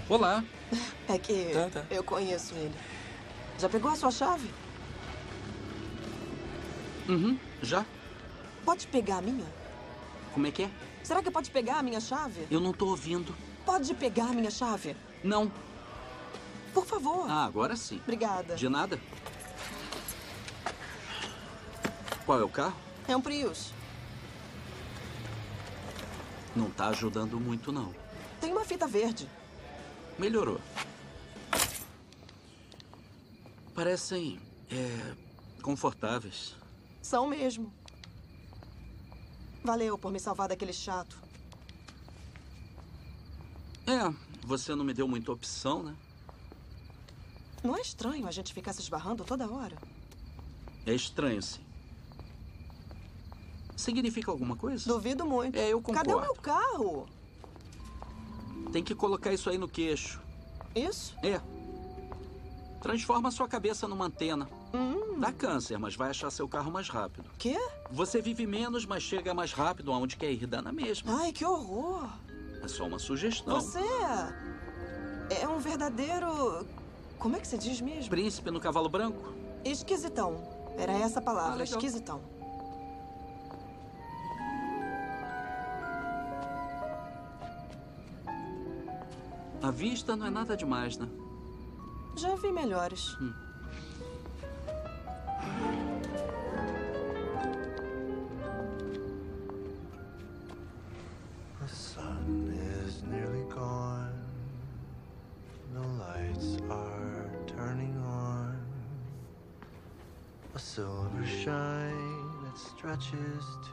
Olá. 0.10 0.44
É 1.08 1.18
que 1.18 1.52
Tá, 1.54 1.70
tá. 1.70 1.86
eu 1.90 2.04
conheço 2.04 2.54
ele. 2.56 2.74
Já 3.60 3.70
pegou 3.70 3.92
a 3.92 3.96
sua 3.96 4.12
chave? 4.12 4.50
Uhum, 7.08 7.38
já. 7.62 7.86
Pode 8.66 8.88
pegar 8.88 9.18
a 9.18 9.22
minha? 9.22 9.46
Como 10.34 10.48
é 10.48 10.52
que 10.52 10.64
é? 10.64 10.70
Será 11.04 11.22
que 11.22 11.30
pode 11.30 11.52
pegar 11.52 11.80
a 11.80 11.84
minha 11.84 12.00
chave? 12.00 12.48
Eu 12.50 12.60
não 12.60 12.72
tô 12.72 12.88
ouvindo. 12.88 13.36
Pode 13.66 13.94
pegar 13.94 14.26
a 14.26 14.34
minha 14.34 14.50
chave? 14.50 14.96
Não. 15.24 15.52
Por 16.74 16.86
favor. 16.86 17.30
Ah, 17.30 17.46
agora 17.46 17.76
sim. 17.76 18.00
Obrigada. 18.04 18.56
De 18.56 18.70
nada. 18.70 19.00
Qual 22.26 22.40
é 22.40 22.44
o 22.44 22.50
carro? 22.50 22.76
É 23.08 23.16
um 23.16 23.22
Prius. 23.22 23.72
Não 26.56 26.70
tá 26.70 26.88
ajudando 26.88 27.40
muito, 27.40 27.72
não. 27.72 27.94
Tem 28.40 28.52
uma 28.52 28.64
fita 28.64 28.88
verde. 28.88 29.28
Melhorou. 30.18 30.60
Parecem. 33.76 34.40
É. 34.72 35.14
confortáveis. 35.62 36.56
São 37.02 37.28
mesmo. 37.28 37.74
Valeu 39.64 39.98
por 39.98 40.12
me 40.12 40.20
salvar 40.20 40.50
daquele 40.50 40.74
chato. 40.74 41.18
É, 43.88 44.14
você 44.46 44.76
não 44.76 44.84
me 44.84 44.94
deu 44.94 45.08
muita 45.08 45.32
opção, 45.32 45.84
né? 45.84 45.96
Não 47.64 47.76
é 47.78 47.82
estranho 47.82 48.28
a 48.28 48.32
gente 48.32 48.54
ficar 48.54 48.74
se 48.74 48.82
esbarrando 48.82 49.24
toda 49.24 49.50
hora? 49.50 49.78
É 50.86 50.94
estranho, 50.94 51.42
sim. 51.42 51.62
Significa 53.76 54.32
alguma 54.32 54.56
coisa? 54.56 54.86
Duvido 54.86 55.26
muito. 55.26 55.58
É, 55.58 55.70
eu 55.70 55.82
concordo. 55.82 56.10
Cadê 56.10 56.14
o 56.14 56.22
meu 56.22 56.36
carro? 56.36 57.08
Tem 58.72 58.84
que 58.84 58.94
colocar 58.94 59.34
isso 59.34 59.50
aí 59.50 59.58
no 59.58 59.68
queixo. 59.68 60.22
Isso? 60.76 61.16
É. 61.24 61.42
Transforma 62.82 63.32
sua 63.32 63.48
cabeça 63.48 63.88
numa 63.88 64.06
antena. 64.06 64.50
Hum. 64.74 65.03
Dá 65.18 65.32
câncer, 65.32 65.78
mas 65.78 65.96
vai 65.96 66.10
achar 66.10 66.30
seu 66.32 66.48
carro 66.48 66.72
mais 66.72 66.90
rápido. 66.90 67.30
Quê? 67.38 67.58
Você 67.92 68.22
vive 68.22 68.46
menos, 68.46 68.86
mas 68.86 69.04
chega 69.04 69.34
mais 69.34 69.54
rápido 69.54 69.92
aonde 69.92 70.18
quer 70.18 70.32
ir. 70.32 70.46
Dá 70.48 70.62
na 70.62 70.72
mesma. 70.72 71.20
Ai, 71.22 71.32
que 71.32 71.46
horror. 71.46 72.10
É 72.62 72.68
só 72.68 72.86
uma 72.86 73.00
sugestão. 73.00 73.60
Você 73.60 73.80
é 75.30 75.48
um 75.48 75.60
verdadeiro. 75.60 76.66
Como 77.20 77.36
é 77.36 77.40
que 77.40 77.48
se 77.48 77.58
diz 77.58 77.80
mesmo? 77.80 78.10
Príncipe 78.10 78.52
no 78.52 78.60
cavalo 78.60 78.90
branco? 78.90 79.34
Esquisitão. 79.64 80.42
Era 80.78 80.92
essa 80.92 81.20
a 81.20 81.22
palavra, 81.22 81.62
Ah, 81.62 81.64
esquisitão. 81.64 82.22
A 89.62 89.72
vista 89.72 90.16
não 90.16 90.26
é 90.26 90.30
nada 90.30 90.58
demais, 90.58 90.98
né? 90.98 91.08
Já 92.18 92.36
vi 92.36 92.52
melhores. 92.52 93.16
Hum. 93.22 93.34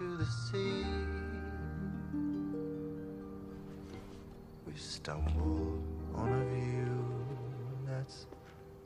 To 0.00 0.16
the 0.16 0.24
sea. 0.24 0.86
We 4.66 4.72
stumble 4.74 5.78
on 6.14 6.32
a 6.32 6.44
view 6.54 7.04
that's 7.86 8.26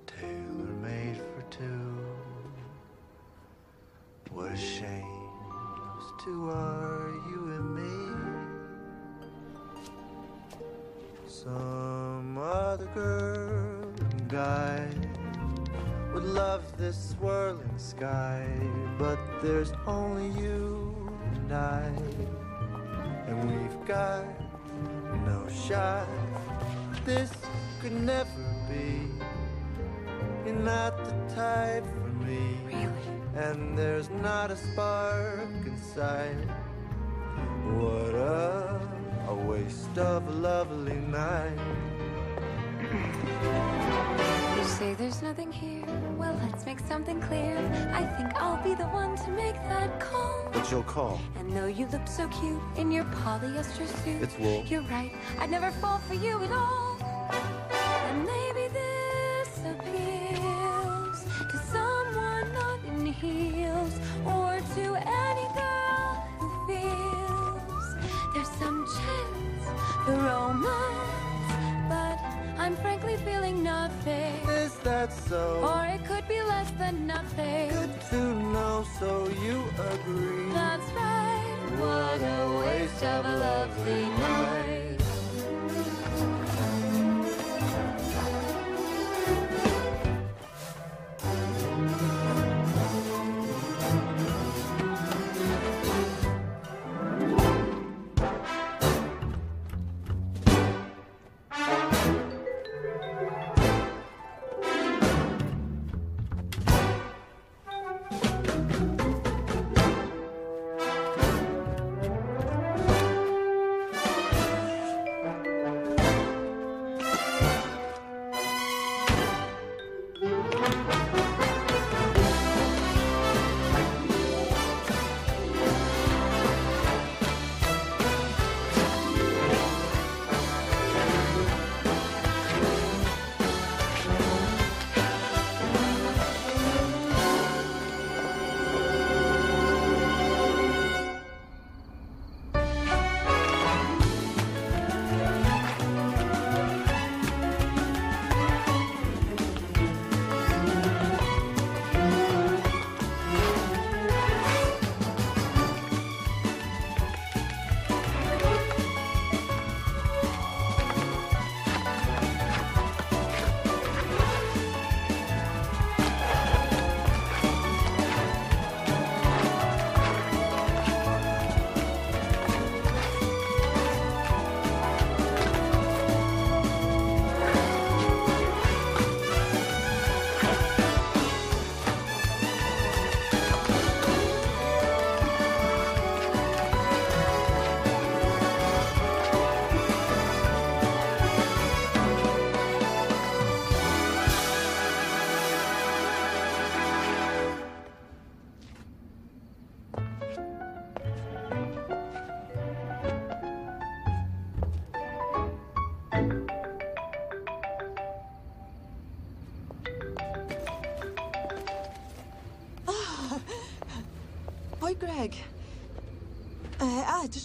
tailor 0.08 0.74
made 0.82 1.16
for 1.16 1.42
two. 1.50 1.96
What 4.32 4.50
a 4.50 4.56
shame 4.56 5.30
those 5.78 6.24
two 6.24 6.50
are 6.50 7.12
you 7.30 7.40
and 7.56 7.74
me. 7.76 7.94
Some 11.28 12.38
other 12.38 12.86
girl 12.86 13.84
and 14.00 14.28
guy 14.28 14.88
would 16.12 16.24
love 16.24 16.64
this 16.76 17.10
swirling 17.10 17.78
sky, 17.78 18.44
but 18.98 19.18
there's 19.40 19.72
only 19.86 20.28
you 20.40 20.83
and 21.54 21.98
and 23.28 23.36
we've 23.50 23.86
got 23.86 24.24
no 25.24 25.46
shot. 25.66 26.08
This 27.04 27.30
could 27.80 27.92
never 27.92 28.44
be. 28.68 29.08
You're 30.44 30.56
not 30.56 30.96
the 31.04 31.34
type 31.34 31.84
for 31.94 32.10
me. 32.24 32.58
Really? 32.66 32.88
And 33.36 33.78
there's 33.78 34.10
not 34.10 34.50
a 34.50 34.56
spark 34.56 35.48
inside. 35.64 36.48
What 37.64 38.14
a, 38.14 38.80
a 39.28 39.34
waste 39.34 39.96
of 39.96 40.26
a 40.28 40.30
lovely 40.30 40.96
night. 40.96 41.58
You 44.56 44.64
say 44.64 44.94
there's 44.94 45.22
nothing 45.22 45.52
here. 45.52 45.83
Well, 46.24 46.40
let's 46.42 46.64
make 46.64 46.80
something 46.80 47.20
clear. 47.20 47.58
I 47.92 48.02
think 48.16 48.34
I'll 48.40 48.62
be 48.64 48.74
the 48.74 48.86
one 48.86 49.14
to 49.14 49.30
make 49.30 49.56
that 49.68 50.00
call. 50.00 50.48
But 50.54 50.70
you'll 50.70 50.82
call. 50.82 51.20
And 51.38 51.54
though 51.54 51.66
you 51.66 51.84
look 51.88 52.08
so 52.08 52.26
cute 52.28 52.62
in 52.76 52.90
your 52.90 53.04
polyester 53.04 53.86
suit, 54.02 54.22
It's 54.22 54.38
wool. 54.38 54.64
You're 54.66 54.88
right. 54.88 55.12
I'd 55.38 55.50
never 55.50 55.70
fall 55.70 55.98
for 55.98 56.14
you 56.14 56.42
at 56.42 56.50
all. 56.50 56.93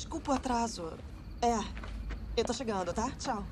Desculpa 0.10 0.32
o 0.32 0.36
atraso. 0.36 0.94
É, 1.40 1.60
eu 2.36 2.44
tô 2.44 2.52
chegando, 2.52 2.92
tá? 2.92 3.12
Tchau. 3.12 3.46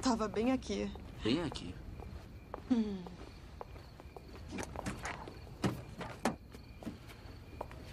Tava 0.00 0.28
bem 0.28 0.52
aqui. 0.52 0.88
Bem 1.24 1.42
aqui. 1.42 1.74
Hum. 2.70 3.07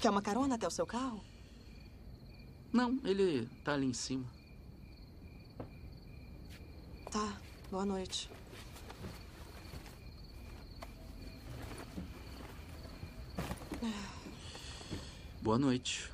Quer 0.05 0.11
uma 0.11 0.21
carona 0.21 0.53
até 0.53 0.67
o 0.67 0.69
seu 0.69 0.85
carro? 0.85 1.19
Não, 2.71 2.99
ele 3.03 3.49
tá 3.63 3.73
ali 3.73 3.87
em 3.87 3.93
cima. 3.93 4.23
Tá, 7.11 7.41
boa 7.71 7.83
noite. 7.83 8.29
Boa 15.41 15.57
noite. 15.57 16.11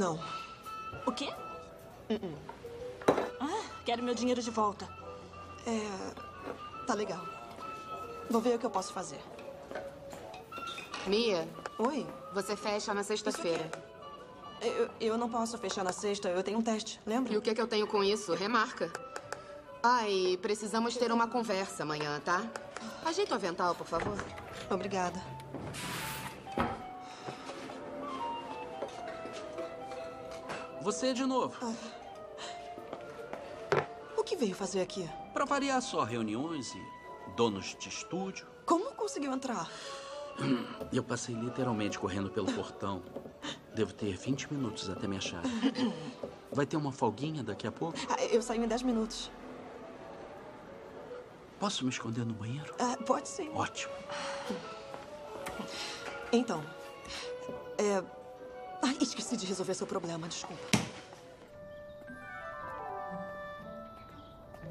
Não. 0.00 0.18
O 1.04 1.12
quê? 1.12 1.28
Ah, 3.38 3.62
quero 3.84 4.02
meu 4.02 4.14
dinheiro 4.14 4.40
de 4.40 4.50
volta. 4.50 4.88
É. 5.66 6.86
Tá 6.86 6.94
legal. 6.94 7.22
Vou 8.30 8.40
ver 8.40 8.54
o 8.54 8.58
que 8.58 8.64
eu 8.64 8.70
posso 8.70 8.94
fazer. 8.94 9.20
Mia. 11.06 11.46
Oi. 11.78 12.06
Você 12.32 12.56
fecha 12.56 12.94
na 12.94 13.02
sexta-feira. 13.02 13.70
Eu, 14.62 14.88
eu 14.98 15.18
não 15.18 15.28
posso 15.28 15.58
fechar 15.58 15.84
na 15.84 15.92
sexta, 15.92 16.30
eu 16.30 16.42
tenho 16.42 16.58
um 16.58 16.62
teste, 16.62 16.98
lembra? 17.06 17.34
E 17.34 17.36
o 17.36 17.42
que, 17.42 17.54
que 17.54 17.60
eu 17.60 17.66
tenho 17.66 17.86
com 17.86 18.02
isso? 18.02 18.32
Remarca. 18.32 18.90
Ai, 19.82 20.38
precisamos 20.40 20.96
ter 20.96 21.12
uma 21.12 21.28
conversa 21.28 21.82
amanhã, 21.82 22.20
tá? 22.20 22.42
Ajeita 23.04 23.32
o 23.32 23.34
avental, 23.34 23.74
por 23.74 23.86
favor. 23.86 24.16
Obrigada. 24.70 25.39
Você 30.90 31.14
de 31.14 31.24
novo. 31.24 31.54
O 34.16 34.24
que 34.24 34.34
veio 34.34 34.56
fazer 34.56 34.80
aqui? 34.80 35.08
Pra 35.32 35.44
variar 35.44 35.80
só 35.80 36.02
reuniões 36.02 36.74
e 36.74 36.84
donos 37.36 37.76
de 37.78 37.88
estúdio. 37.88 38.44
Como 38.66 38.90
conseguiu 38.96 39.32
entrar? 39.32 39.70
Eu 40.92 41.04
passei 41.04 41.32
literalmente 41.32 41.96
correndo 41.96 42.28
pelo 42.28 42.52
portão. 42.52 43.04
Devo 43.72 43.92
ter 43.92 44.16
20 44.16 44.52
minutos 44.52 44.90
até 44.90 45.06
me 45.06 45.16
achar. 45.16 45.42
Vai 46.50 46.66
ter 46.66 46.76
uma 46.76 46.90
folguinha 46.90 47.44
daqui 47.44 47.68
a 47.68 47.72
pouco? 47.72 47.96
Ah, 48.08 48.24
eu 48.24 48.42
saio 48.42 48.64
em 48.64 48.66
10 48.66 48.82
minutos. 48.82 49.30
Posso 51.60 51.84
me 51.84 51.90
esconder 51.90 52.26
no 52.26 52.34
banheiro? 52.34 52.74
Ah, 52.80 52.96
pode 53.06 53.28
sim. 53.28 53.48
Ótimo. 53.54 53.94
Então. 56.32 56.60
É. 57.78 58.02
Esqueci 59.00 59.36
de 59.36 59.46
resolver 59.46 59.74
seu 59.74 59.86
problema, 59.86 60.28
desculpa. 60.28 60.62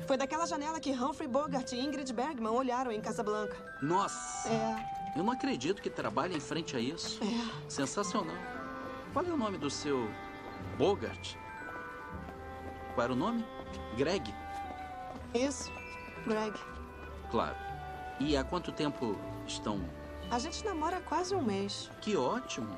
Foi 0.05 0.17
daquela 0.17 0.45
janela 0.45 0.80
que 0.80 0.91
Humphrey 0.91 1.27
Bogart 1.27 1.71
e 1.71 1.80
Ingrid 1.80 2.11
Bergman 2.13 2.51
olharam 2.51 2.91
em 2.91 3.01
Casablanca. 3.01 3.57
Nossa! 3.82 4.49
É. 4.49 4.99
Eu 5.15 5.23
não 5.23 5.32
acredito 5.32 5.82
que 5.82 5.89
trabalhe 5.89 6.36
em 6.36 6.39
frente 6.39 6.75
a 6.75 6.80
isso. 6.80 7.19
É. 7.23 7.69
Sensacional. 7.69 8.36
Qual 9.13 9.25
é 9.25 9.30
o 9.30 9.38
nome 9.38 9.57
do 9.57 9.69
seu 9.69 10.09
Bogart? 10.77 11.36
Qual 12.93 13.03
era 13.03 13.13
o 13.13 13.15
nome? 13.15 13.45
Greg? 13.97 14.34
Isso, 15.34 15.71
Greg. 16.25 16.57
Claro. 17.30 17.55
E 18.19 18.36
há 18.36 18.43
quanto 18.43 18.71
tempo 18.71 19.15
estão. 19.47 19.80
A 20.32 20.39
gente 20.39 20.63
namora 20.63 20.97
há 20.97 21.01
quase 21.01 21.36
um 21.36 21.41
mês. 21.41 21.89
Que 22.01 22.15
ótimo. 22.15 22.75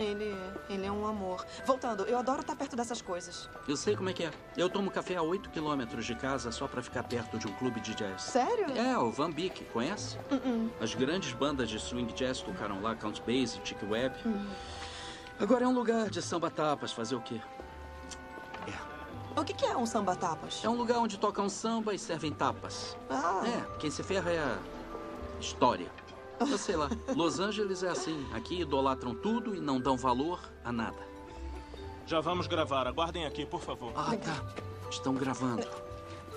Ele, 0.00 0.34
ele 0.68 0.86
é 0.86 0.90
um 0.90 1.06
amor. 1.06 1.44
Voltando, 1.66 2.04
eu 2.04 2.18
adoro 2.18 2.40
estar 2.40 2.56
perto 2.56 2.74
dessas 2.74 3.02
coisas. 3.02 3.48
Eu 3.68 3.76
sei 3.76 3.94
como 3.94 4.08
é 4.08 4.12
que 4.12 4.24
é. 4.24 4.30
Eu 4.56 4.68
tomo 4.70 4.90
café 4.90 5.16
a 5.16 5.22
8 5.22 5.50
quilômetros 5.50 6.06
de 6.06 6.14
casa 6.14 6.50
só 6.50 6.66
pra 6.66 6.82
ficar 6.82 7.02
perto 7.02 7.38
de 7.38 7.46
um 7.46 7.52
clube 7.52 7.80
de 7.80 7.94
jazz. 7.94 8.22
Sério? 8.22 8.76
É, 8.76 8.96
o 8.98 9.10
Van 9.10 9.30
Beek, 9.30 9.64
conhece? 9.66 10.16
Uh-uh. 10.30 10.70
As 10.80 10.94
grandes 10.94 11.32
bandas 11.32 11.68
de 11.68 11.78
swing 11.78 12.12
jazz 12.14 12.40
tocaram 12.40 12.80
lá, 12.80 12.94
Count 12.94 13.20
Basie, 13.20 13.60
Chick 13.62 13.84
Webb. 13.84 14.16
Hum. 14.26 14.46
Agora 15.38 15.64
é 15.64 15.68
um 15.68 15.74
lugar 15.74 16.08
de 16.10 16.20
samba 16.20 16.50
tapas, 16.50 16.92
fazer 16.92 17.16
o 17.16 17.20
quê? 17.20 17.40
O 19.36 19.44
que, 19.44 19.54
que 19.54 19.64
é 19.64 19.76
um 19.76 19.86
samba 19.86 20.16
tapas? 20.16 20.60
É 20.64 20.68
um 20.68 20.74
lugar 20.74 20.98
onde 20.98 21.18
tocam 21.18 21.48
samba 21.48 21.94
e 21.94 21.98
servem 21.98 22.32
tapas. 22.32 22.96
Ah. 23.08 23.42
É, 23.46 23.78
quem 23.78 23.90
se 23.90 24.02
ferra 24.02 24.30
é 24.30 24.38
a 24.38 24.58
história. 25.40 25.90
Eu 26.48 26.58
sei 26.58 26.76
lá, 26.76 26.88
Los 27.14 27.38
Angeles 27.38 27.82
é 27.82 27.88
assim. 27.90 28.26
Aqui 28.32 28.62
idolatram 28.62 29.14
tudo 29.14 29.54
e 29.54 29.60
não 29.60 29.80
dão 29.80 29.96
valor 29.96 30.40
a 30.64 30.72
nada. 30.72 30.98
Já 32.06 32.20
vamos 32.20 32.46
gravar. 32.46 32.86
Aguardem 32.86 33.26
aqui, 33.26 33.44
por 33.46 33.60
favor. 33.60 33.92
Ah, 33.94 34.16
tá. 34.16 34.54
Estão 34.90 35.14
gravando. 35.14 35.66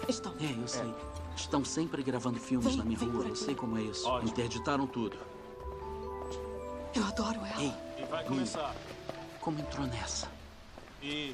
Estão. 0.07 0.33
É, 0.39 0.61
eu 0.61 0.67
sei. 0.67 0.93
Estão 1.35 1.65
sempre 1.65 2.03
gravando 2.03 2.39
filmes 2.39 2.67
Vem, 2.67 2.77
na 2.77 2.85
minha 2.85 2.99
rua. 2.99 3.25
Eu 3.25 3.35
sei 3.35 3.55
como 3.55 3.77
é 3.77 3.81
isso. 3.81 4.07
Ótimo. 4.07 4.29
Interditaram 4.29 4.85
tudo. 4.85 5.17
Eu 6.93 7.03
adoro 7.05 7.39
ela. 7.39 7.61
Ei, 7.63 7.73
E 7.97 8.05
vai 8.05 8.23
começar. 8.23 8.75
como 9.41 9.59
entrou 9.59 9.87
nessa? 9.87 10.29
E. 11.01 11.33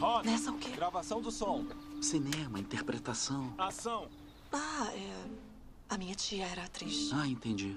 Roda. 0.00 0.28
Nessa 0.28 0.50
o 0.50 0.58
quê? 0.58 0.70
Gravação 0.70 1.20
do 1.20 1.30
som. 1.30 1.64
Cinema, 2.02 2.58
interpretação. 2.58 3.54
Ação. 3.56 4.08
Ah, 4.52 4.88
é. 4.94 5.12
A 5.88 5.96
minha 5.96 6.14
tia 6.16 6.44
era 6.46 6.64
atriz. 6.64 7.10
Ah, 7.12 7.26
entendi. 7.26 7.76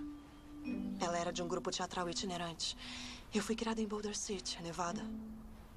Ela 1.00 1.18
era 1.18 1.32
de 1.32 1.42
um 1.42 1.48
grupo 1.48 1.72
teatral 1.72 2.10
itinerante. 2.10 2.76
Eu 3.34 3.42
fui 3.42 3.56
criada 3.56 3.82
em 3.82 3.88
Boulder 3.88 4.18
City, 4.18 4.62
Nevada. 4.62 5.02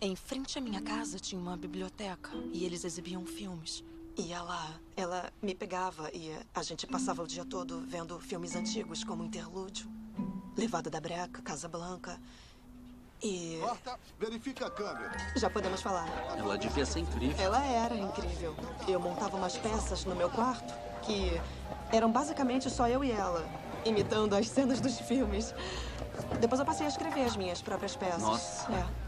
Em 0.00 0.16
frente 0.16 0.58
à 0.58 0.60
minha 0.60 0.80
casa 0.82 1.18
tinha 1.18 1.40
uma 1.40 1.56
biblioteca 1.56 2.30
e 2.52 2.64
eles 2.64 2.84
exibiam 2.84 3.24
filmes. 3.24 3.84
E 4.16 4.32
ela, 4.32 4.80
ela 4.96 5.32
me 5.40 5.54
pegava 5.54 6.10
e 6.12 6.36
a 6.54 6.62
gente 6.62 6.86
passava 6.86 7.22
o 7.22 7.26
dia 7.26 7.44
todo 7.44 7.80
vendo 7.86 8.18
filmes 8.20 8.54
antigos 8.54 9.04
como 9.04 9.24
Interlúdio, 9.24 9.90
Levada 10.56 10.90
da 10.90 11.00
Breca, 11.00 11.40
Casa 11.40 11.68
Blanca. 11.68 12.20
E 13.22 13.58
Corta, 13.60 13.98
verifica 14.18 14.66
a 14.66 14.70
câmera. 14.70 15.12
já 15.36 15.48
podemos 15.48 15.80
falar. 15.80 16.08
Ela 16.36 16.58
devia 16.58 16.84
ser 16.84 17.00
incrível. 17.00 17.36
Ela 17.38 17.64
era 17.64 17.94
incrível. 17.94 18.56
Eu 18.88 18.98
montava 18.98 19.36
umas 19.36 19.56
peças 19.56 20.04
no 20.04 20.16
meu 20.16 20.28
quarto 20.28 20.74
que 21.02 21.40
eram 21.92 22.10
basicamente 22.10 22.68
só 22.68 22.88
eu 22.88 23.04
e 23.04 23.12
ela, 23.12 23.48
imitando 23.84 24.34
as 24.34 24.48
cenas 24.48 24.80
dos 24.80 24.98
filmes. 25.00 25.54
Depois 26.40 26.60
eu 26.60 26.66
passei 26.66 26.86
a 26.86 26.88
escrever 26.88 27.24
as 27.24 27.36
minhas 27.36 27.62
próprias 27.62 27.96
peças. 27.96 28.22
Nossa. 28.22 28.72
É. 28.72 29.02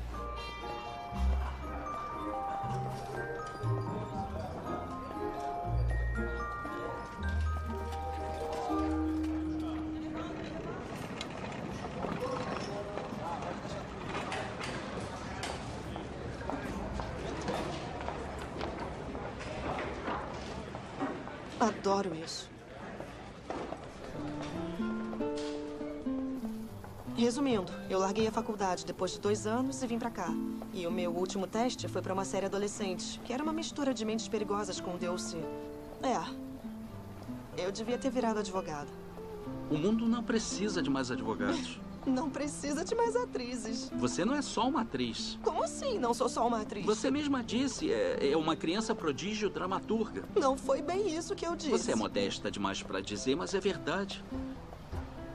Adoro 21.61 22.14
isso. 22.14 22.53
Resumindo, 27.25 27.72
eu 27.89 27.99
larguei 27.99 28.27
a 28.27 28.31
faculdade 28.31 28.85
depois 28.85 29.12
de 29.12 29.18
dois 29.18 29.47
anos 29.47 29.83
e 29.83 29.87
vim 29.87 29.99
pra 29.99 30.11
cá. 30.11 30.29
E 30.75 30.87
o 30.87 30.91
meu 30.91 31.11
último 31.11 31.47
teste 31.47 31.89
foi 31.89 32.03
pra 32.03 32.12
uma 32.12 32.22
série 32.22 32.45
adolescente, 32.45 33.18
que 33.25 33.33
era 33.33 33.43
uma 33.43 33.51
mistura 33.51 33.95
de 33.95 34.05
mentes 34.05 34.29
perigosas 34.29 34.79
com 34.79 34.99
Deus 34.99 35.35
É. 36.03 36.20
Eu 37.57 37.72
devia 37.72 37.97
ter 37.97 38.11
virado 38.11 38.41
advogada. 38.41 38.91
O 39.70 39.79
mundo 39.79 40.07
não 40.07 40.22
precisa 40.22 40.83
de 40.83 40.91
mais 40.91 41.11
advogados. 41.11 41.81
Não 42.07 42.29
precisa 42.29 42.85
de 42.85 42.95
mais 42.95 43.16
atrizes. 43.16 43.91
Você 43.95 44.27
não 44.27 44.35
é 44.35 44.43
só 44.43 44.68
uma 44.68 44.83
atriz. 44.83 45.39
Como 45.43 45.64
assim? 45.64 45.99
Não 45.99 46.12
sou 46.12 46.29
só 46.29 46.47
uma 46.47 46.61
atriz. 46.61 46.85
Você 46.85 47.11
mesma 47.11 47.43
disse, 47.43 47.91
é, 47.91 48.33
é 48.33 48.37
uma 48.37 48.55
criança 48.55 48.95
prodígio 48.95 49.49
dramaturga. 49.49 50.22
Não 50.37 50.55
foi 50.55 50.83
bem 50.83 51.16
isso 51.16 51.35
que 51.35 51.47
eu 51.47 51.57
disse. 51.57 51.70
Você 51.70 51.93
é 51.93 51.97
modesta 51.97 52.51
demais 52.51 52.83
pra 52.83 53.01
dizer, 53.01 53.35
mas 53.37 53.55
é 53.55 53.59
verdade. 53.59 54.22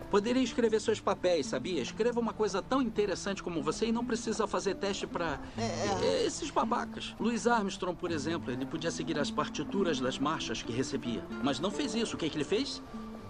Poderia 0.09 0.41
escrever 0.41 0.81
seus 0.81 0.99
papéis, 0.99 1.45
sabia? 1.45 1.81
Escreva 1.81 2.19
uma 2.19 2.33
coisa 2.33 2.61
tão 2.61 2.81
interessante 2.81 3.43
como 3.43 3.61
você 3.61 3.87
e 3.87 3.91
não 3.91 4.03
precisa 4.03 4.47
fazer 4.47 4.75
teste 4.75 5.05
pra 5.05 5.39
é, 5.55 6.25
esses 6.25 6.49
babacas. 6.49 7.15
Louis 7.19 7.45
Armstrong, 7.45 7.95
por 7.95 8.09
exemplo, 8.09 8.51
ele 8.51 8.65
podia 8.65 8.89
seguir 8.89 9.19
as 9.19 9.29
partituras 9.29 9.99
das 9.99 10.17
marchas 10.17 10.63
que 10.63 10.71
recebia, 10.71 11.23
mas 11.43 11.59
não 11.59 11.69
fez 11.69 11.93
isso. 11.93 12.15
O 12.15 12.19
que, 12.19 12.27
que 12.27 12.37
ele 12.37 12.43
fez? 12.43 12.81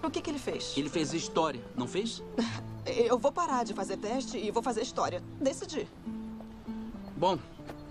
O 0.01 0.09
que, 0.09 0.21
que 0.21 0.29
ele 0.29 0.39
fez? 0.39 0.73
Ele 0.77 0.89
fez 0.89 1.13
história, 1.13 1.61
não 1.75 1.87
fez? 1.87 2.23
Eu 2.85 3.19
vou 3.19 3.31
parar 3.31 3.65
de 3.65 3.73
fazer 3.73 3.97
teste 3.97 4.37
e 4.37 4.49
vou 4.49 4.63
fazer 4.63 4.81
história. 4.81 5.21
Decidi. 5.39 5.87
Bom, 7.15 7.37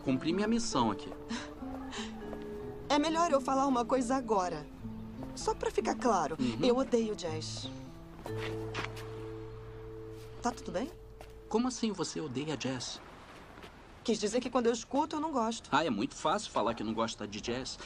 cumpri 0.02 0.32
minha 0.32 0.48
missão 0.48 0.90
aqui. 0.90 1.12
É 2.88 2.98
melhor 2.98 3.30
eu 3.30 3.40
falar 3.40 3.66
uma 3.66 3.84
coisa 3.84 4.16
agora. 4.16 4.66
Só 5.36 5.54
pra 5.54 5.70
ficar 5.70 5.94
claro, 5.94 6.36
eu 6.60 6.76
odeio 6.76 7.14
jazz. 7.14 7.70
Tá 10.42 10.50
tudo 10.52 10.72
bem? 10.72 10.90
Como 11.48 11.68
assim 11.68 11.92
você 11.92 12.20
odeia 12.20 12.56
jazz? 12.56 13.00
Quis 14.04 14.18
dizer 14.18 14.40
que 14.40 14.50
quando 14.50 14.66
eu 14.66 14.72
escuto, 14.72 15.16
eu 15.16 15.20
não 15.20 15.32
gosto. 15.32 15.68
Ah, 15.72 15.84
é 15.84 15.90
muito 15.90 16.14
fácil 16.14 16.50
falar 16.50 16.74
que 16.74 16.82
não 16.82 16.94
gosta 16.94 17.26
de 17.26 17.40
jazz. 17.40 17.78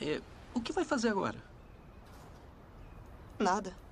É, 0.00 0.20
o 0.54 0.60
que 0.60 0.72
vai 0.72 0.84
fazer 0.84 1.08
agora? 1.08 1.42
Nada. 3.38 3.83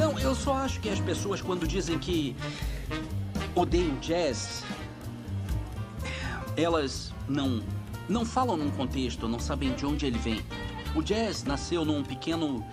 Não, 0.00 0.18
eu 0.18 0.34
só 0.34 0.54
acho 0.54 0.80
que 0.80 0.88
as 0.88 0.98
pessoas, 0.98 1.42
quando 1.42 1.68
dizem 1.68 1.98
que 1.98 2.34
odeiam 3.54 3.98
jazz, 4.00 4.64
elas 6.56 7.12
não, 7.28 7.62
não 8.08 8.24
falam 8.24 8.56
num 8.56 8.70
contexto, 8.70 9.28
não 9.28 9.38
sabem 9.38 9.74
de 9.74 9.84
onde 9.84 10.06
ele 10.06 10.16
vem. 10.16 10.40
O 10.94 11.02
jazz 11.02 11.44
nasceu 11.44 11.84
num 11.84 12.02
pequeno 12.02 12.64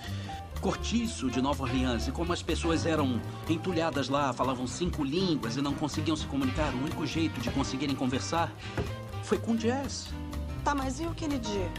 cortiço 0.62 1.30
de 1.30 1.42
Nova 1.42 1.64
Orleans 1.64 2.08
e 2.08 2.14
como 2.14 2.32
as 2.32 2.42
pessoas 2.42 2.86
eram 2.86 3.22
entulhadas 3.50 4.08
lá, 4.08 4.32
falavam 4.32 4.66
cinco 4.66 5.04
línguas 5.04 5.58
e 5.58 5.62
não 5.62 5.74
conseguiam 5.74 6.16
se 6.16 6.26
comunicar, 6.28 6.74
o 6.76 6.78
único 6.78 7.06
jeito 7.06 7.42
de 7.42 7.52
conseguirem 7.52 7.94
conversar 7.94 8.50
foi 9.24 9.38
com 9.38 9.54
jazz. 9.54 10.08
Tá, 10.64 10.74
mas 10.74 11.02
e 11.02 11.06
o 11.06 11.14
Kennedy? 11.14 11.70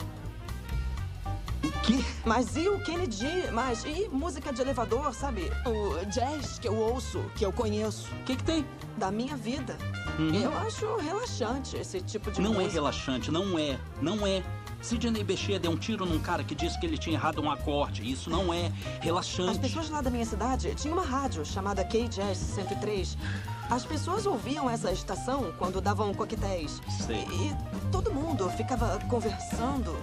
O 1.65 1.71
quê? 1.83 1.99
Mas 2.25 2.57
e 2.57 2.69
o 2.69 2.79
Kennedy? 2.81 3.51
Mas 3.53 3.85
e 3.85 4.09
música 4.13 4.53
de 4.53 4.61
elevador, 4.61 5.13
sabe? 5.15 5.51
O 5.67 6.05
jazz 6.07 6.59
que 6.59 6.69
eu 6.69 6.77
ouço, 6.77 7.21
que 7.35 7.45
eu 7.45 7.53
conheço. 7.53 8.09
O 8.21 8.25
que, 8.25 8.37
que 8.37 8.45
tem? 8.45 8.65
Da 8.97 9.11
minha 9.11 9.37
vida. 9.37 9.77
Uhum. 10.19 10.35
Eu 10.35 10.57
acho 10.59 10.97
relaxante 10.97 11.77
esse 11.77 12.01
tipo 12.01 12.31
de 12.31 12.41
Não 12.41 12.53
é 12.53 12.59
música. 12.59 12.73
relaxante, 12.75 13.31
não 13.31 13.59
é, 13.59 13.79
não 14.01 14.27
é. 14.27 14.43
Sidney 14.81 15.25
Bechet 15.25 15.59
deu 15.59 15.73
um 15.73 15.77
tiro 15.77 16.07
num 16.07 16.21
cara 16.21 16.45
que 16.45 16.55
disse 16.55 16.79
que 16.79 16.87
ele 16.87 16.97
tinha 16.97 17.17
errado 17.17 17.43
um 17.43 17.51
acorde. 17.51 18.09
Isso 18.09 18.31
não 18.31 18.55
é 18.55 18.71
relaxante. 19.01 19.51
As 19.51 19.59
pessoas 19.59 19.91
lá 19.91 20.01
da 20.01 20.09
minha 20.11 20.25
cidade 20.25 20.73
tinham 20.77 20.97
uma 20.97 21.05
rádio 21.05 21.45
chamada 21.45 21.85
K-Jazz 21.85 22.39
103. 22.39 23.19
As 23.69 23.85
pessoas 23.85 24.25
ouviam 24.25 24.71
essa 24.71 24.93
estação 24.93 25.53
quando 25.59 25.81
davam 25.81 26.15
coquetéis. 26.15 26.81
Sei. 27.05 27.27
E, 27.29 27.49
e 27.49 27.57
todo 27.91 28.13
mundo 28.13 28.49
ficava 28.51 28.99
conversando. 29.09 29.97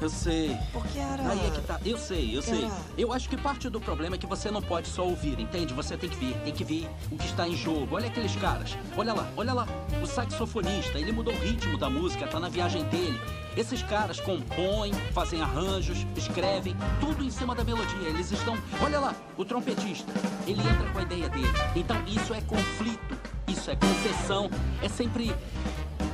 Eu 0.00 0.08
sei. 0.08 0.56
Porque 0.72 0.98
era. 0.98 1.28
Aí 1.28 1.46
é 1.46 1.50
que 1.50 1.60
tá. 1.60 1.78
Eu 1.84 1.98
sei, 1.98 2.36
eu 2.36 2.40
sei. 2.40 2.64
Era- 2.64 2.76
Eu 2.96 3.12
acho 3.12 3.28
que 3.28 3.36
parte 3.36 3.68
do 3.68 3.78
problema 3.80 4.16
é 4.16 4.18
que 4.18 4.26
você 4.26 4.50
não 4.50 4.62
pode 4.62 4.88
só 4.88 5.04
ouvir, 5.06 5.38
entende? 5.38 5.74
Você 5.74 5.96
tem 5.96 6.08
que 6.08 6.16
ver, 6.16 6.34
tem 6.42 6.52
que 6.54 6.64
ver 6.64 6.88
o 7.10 7.16
que 7.16 7.26
está 7.26 7.46
em 7.46 7.54
jogo. 7.54 7.96
Olha 7.96 8.06
aqueles 8.06 8.34
caras. 8.36 8.76
Olha 8.96 9.12
lá, 9.12 9.28
olha 9.36 9.52
lá. 9.52 9.66
O 10.02 10.06
saxofonista, 10.06 10.98
ele 10.98 11.12
mudou 11.12 11.34
o 11.34 11.38
ritmo 11.38 11.76
da 11.76 11.90
música, 11.90 12.26
tá 12.26 12.40
na 12.40 12.48
viagem 12.48 12.82
dele. 12.84 13.20
Esses 13.56 13.82
caras 13.82 14.18
compõem, 14.20 14.92
fazem 15.12 15.42
arranjos, 15.42 16.06
escrevem, 16.16 16.74
tudo 17.00 17.22
em 17.22 17.30
cima 17.30 17.54
da 17.54 17.62
melodia. 17.64 18.08
Eles 18.08 18.30
estão. 18.32 18.56
Olha 18.82 18.98
lá, 19.00 19.14
o 19.36 19.44
trompetista. 19.44 20.10
Ele 20.46 20.60
entra 20.62 20.88
com 20.92 20.98
a 20.98 21.02
ideia 21.02 21.28
dele. 21.28 21.48
Então 21.76 21.96
isso 22.06 22.32
é 22.32 22.40
conflito, 22.40 23.18
isso 23.46 23.70
é 23.70 23.76
concessão, 23.76 24.48
é 24.82 24.88
sempre 24.88 25.26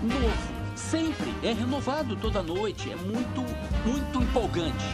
novo. 0.03 0.66
Sempre. 0.77 1.35
É 1.43 1.53
renovado 1.53 2.15
toda 2.17 2.43
noite. 2.43 2.91
É 2.91 2.97
muito, 2.97 3.41
muito 3.85 4.23
empolgante. 4.23 4.85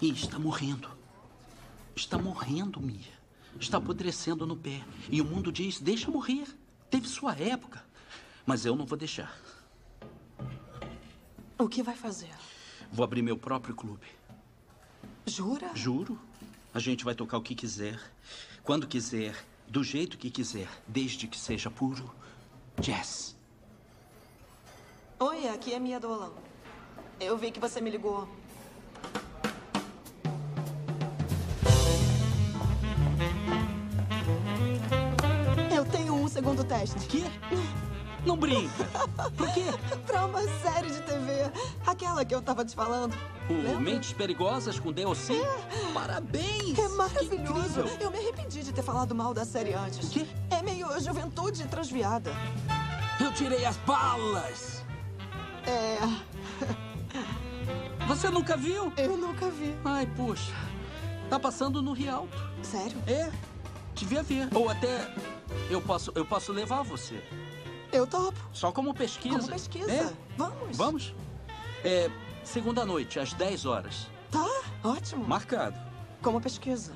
E 0.00 0.10
está 0.10 0.38
morrendo. 0.38 0.88
Está 1.94 2.16
morrendo, 2.16 2.80
Mia. 2.80 3.18
Está 3.60 3.78
apodrecendo 3.78 4.46
no 4.46 4.56
pé. 4.56 4.82
E 5.10 5.20
o 5.20 5.24
mundo 5.24 5.52
diz: 5.52 5.80
deixa 5.80 6.10
morrer. 6.10 6.46
Teve 6.90 7.06
sua 7.06 7.36
época. 7.36 7.84
Mas 8.46 8.64
eu 8.64 8.74
não 8.74 8.86
vou 8.86 8.96
deixar. 8.96 9.36
O 11.58 11.68
que 11.68 11.82
vai 11.82 11.96
fazer? 11.96 12.32
Vou 12.90 13.04
abrir 13.04 13.20
meu 13.20 13.36
próprio 13.36 13.74
clube. 13.74 14.06
Jura? 15.26 15.70
Juro. 15.74 16.18
A 16.72 16.78
gente 16.78 17.04
vai 17.04 17.14
tocar 17.14 17.38
o 17.38 17.42
que 17.42 17.54
quiser, 17.54 17.98
quando 18.62 18.86
quiser, 18.86 19.34
do 19.66 19.82
jeito 19.82 20.18
que 20.18 20.30
quiser, 20.30 20.68
desde 20.86 21.26
que 21.26 21.38
seja 21.38 21.70
puro 21.70 22.14
jazz. 22.80 23.36
Oi, 25.18 25.48
aqui 25.48 25.72
é 25.72 25.78
Mia 25.78 25.98
Dolan. 25.98 26.30
Eu 27.18 27.36
vi 27.36 27.50
que 27.50 27.58
você 27.58 27.80
me 27.80 27.90
ligou. 27.90 28.28
Eu 35.74 35.84
tenho 35.86 36.14
um 36.14 36.28
segundo 36.28 36.62
teste. 36.64 36.98
Que? 37.08 37.24
Não 38.24 38.36
brinca. 38.36 38.84
Por 39.36 39.52
quê? 39.52 39.64
pra 40.06 40.26
uma 40.26 40.42
série 40.60 40.90
de 40.90 41.00
TV. 41.02 41.50
Aquela 41.86 42.24
que 42.24 42.34
eu 42.34 42.42
tava 42.42 42.64
te 42.64 42.74
falando. 42.74 43.14
O 43.48 43.80
Mentes 43.80 44.12
Perigosas 44.12 44.78
com 44.78 44.92
DLC? 44.92 45.34
Parabéns! 45.94 46.78
É 46.78 46.88
maravilhoso. 46.88 47.80
Eu 48.00 48.10
me 48.10 48.18
arrependi 48.18 48.62
de 48.62 48.72
ter 48.72 48.82
falado 48.82 49.14
mal 49.14 49.32
da 49.32 49.44
série 49.44 49.72
antes. 49.72 50.08
Quê? 50.10 50.26
É 50.50 50.62
meio 50.62 50.88
juventude 51.00 51.66
transviada. 51.66 52.32
Eu 53.20 53.32
tirei 53.32 53.64
as 53.64 53.76
balas! 53.78 54.84
É. 55.66 55.98
Você 58.06 58.30
nunca 58.30 58.56
viu? 58.56 58.92
Eu 58.96 59.16
nunca 59.16 59.50
vi. 59.50 59.76
Ai, 59.84 60.06
puxa. 60.06 60.52
Tá 61.28 61.38
passando 61.38 61.82
no 61.82 61.92
Rialto. 61.92 62.36
Sério? 62.62 62.96
É. 63.06 63.30
Devia 63.94 64.22
ver. 64.22 64.48
Ou 64.54 64.68
até 64.68 65.12
eu 65.70 65.80
posso, 65.80 66.12
eu 66.14 66.24
posso 66.24 66.52
levar 66.52 66.82
você. 66.82 67.22
Eu 67.92 68.06
topo. 68.06 68.38
Só 68.52 68.70
como 68.70 68.94
pesquisa. 68.94 69.38
Como 69.38 69.50
pesquisa. 69.50 69.90
É. 69.92 70.12
Vamos. 70.36 70.76
Vamos? 70.76 71.14
É, 71.84 72.10
segunda 72.44 72.84
noite, 72.84 73.18
às 73.18 73.32
10 73.32 73.64
horas. 73.66 74.08
Tá, 74.30 74.46
ótimo. 74.84 75.26
Marcado. 75.26 75.78
Como 76.22 76.40
pesquisa. 76.40 76.92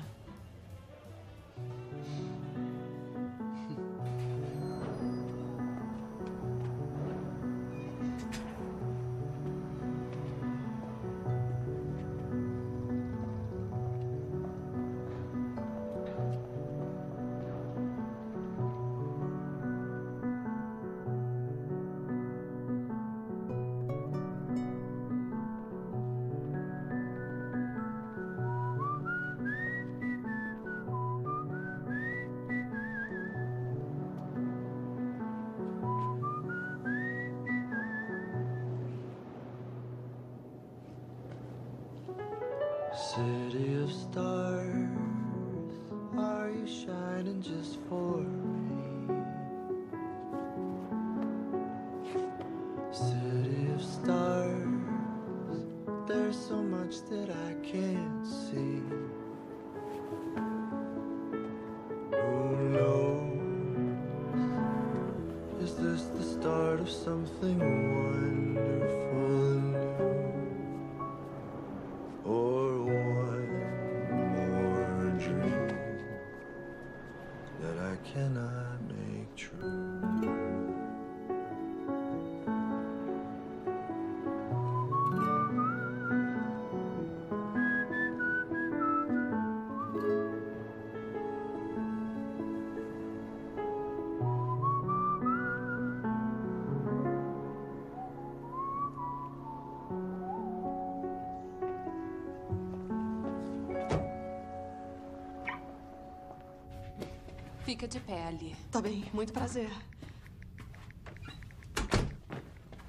Fica 107.65 107.87
de 107.87 107.99
pé 107.99 108.27
ali. 108.27 108.55
Tá 108.71 108.81
bem, 108.81 109.05
muito 109.13 109.31
prazer. 109.31 109.69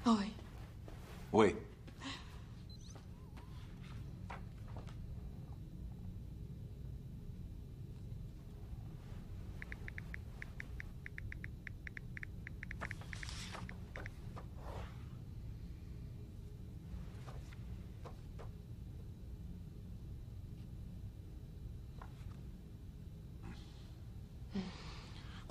Oi. 0.05 0.33
Oi. 1.31 1.55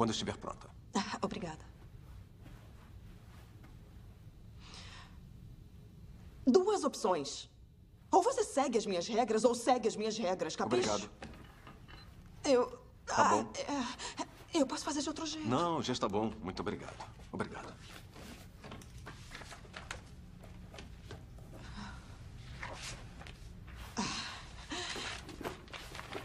Quando 0.04 0.12
estiver 0.12 0.36
pronta. 0.36 0.68
Ah, 0.94 1.18
obrigada. 1.22 1.64
Duas 6.46 6.84
opções. 6.84 7.48
Ou 8.10 8.22
você 8.22 8.44
segue 8.44 8.76
as 8.76 8.84
minhas 8.84 9.08
regras, 9.08 9.44
ou 9.44 9.54
segue 9.54 9.88
as 9.88 9.96
minhas 9.96 10.18
regras, 10.18 10.54
capricho? 10.56 10.90
Obrigado. 10.90 11.10
Eu. 12.44 12.66
Tá 13.06 13.16
ah, 13.16 13.28
bom. 13.30 13.50
é, 14.52 14.60
eu 14.60 14.66
posso 14.66 14.84
fazer 14.84 15.00
de 15.00 15.08
outro 15.08 15.24
jeito. 15.24 15.48
Não, 15.48 15.82
já 15.82 15.94
está 15.94 16.06
bom. 16.06 16.34
Muito 16.42 16.60
obrigado. 16.60 17.02
Obrigado. 17.32 17.72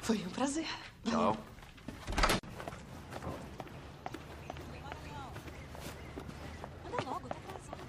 Foi 0.02 0.18
um 0.18 0.30
prazer. 0.32 0.68
Tchau. 1.06 1.38
Anda 6.86 7.10
logo, 7.10 7.28
tá 7.28 7.36
atrasada. 7.36 7.84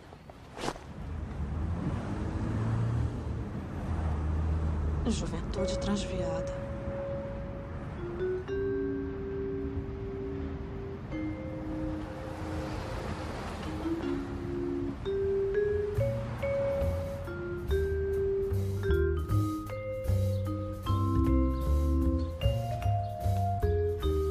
Juventude 5.60 5.78
transviada. 5.78 6.54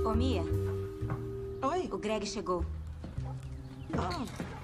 Ô, 0.05 0.13
Mia. 0.15 0.43
Oi. 1.61 1.89
O 1.91 1.97
Greg 1.97 2.25
chegou. 2.25 2.65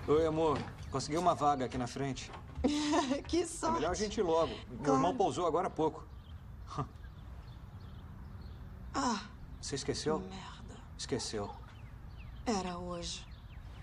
Oi, 0.07 0.26
amor. 0.26 0.57
Consegui 0.91 1.18
uma 1.18 1.36
vaga 1.36 1.66
aqui 1.66 1.78
na 1.78 1.88
frente. 1.88 2.32
que 3.28 3.41
É 3.41 3.45
sorte. 3.45 3.76
melhor 3.76 3.91
a 3.91 3.95
gente 3.95 4.20
ir 4.20 4.24
logo. 4.24 4.47
Meu 4.70 4.78
Claro. 4.84 4.99
irmão 4.99 5.16
pousou 5.16 5.45
agora 5.45 5.68
há 5.68 5.70
pouco. 5.70 6.05
Você 9.66 9.74
esqueceu? 9.74 10.20
merda. 10.20 10.76
Esqueceu. 10.95 11.49
Era 12.45 12.78
hoje. 12.78 13.26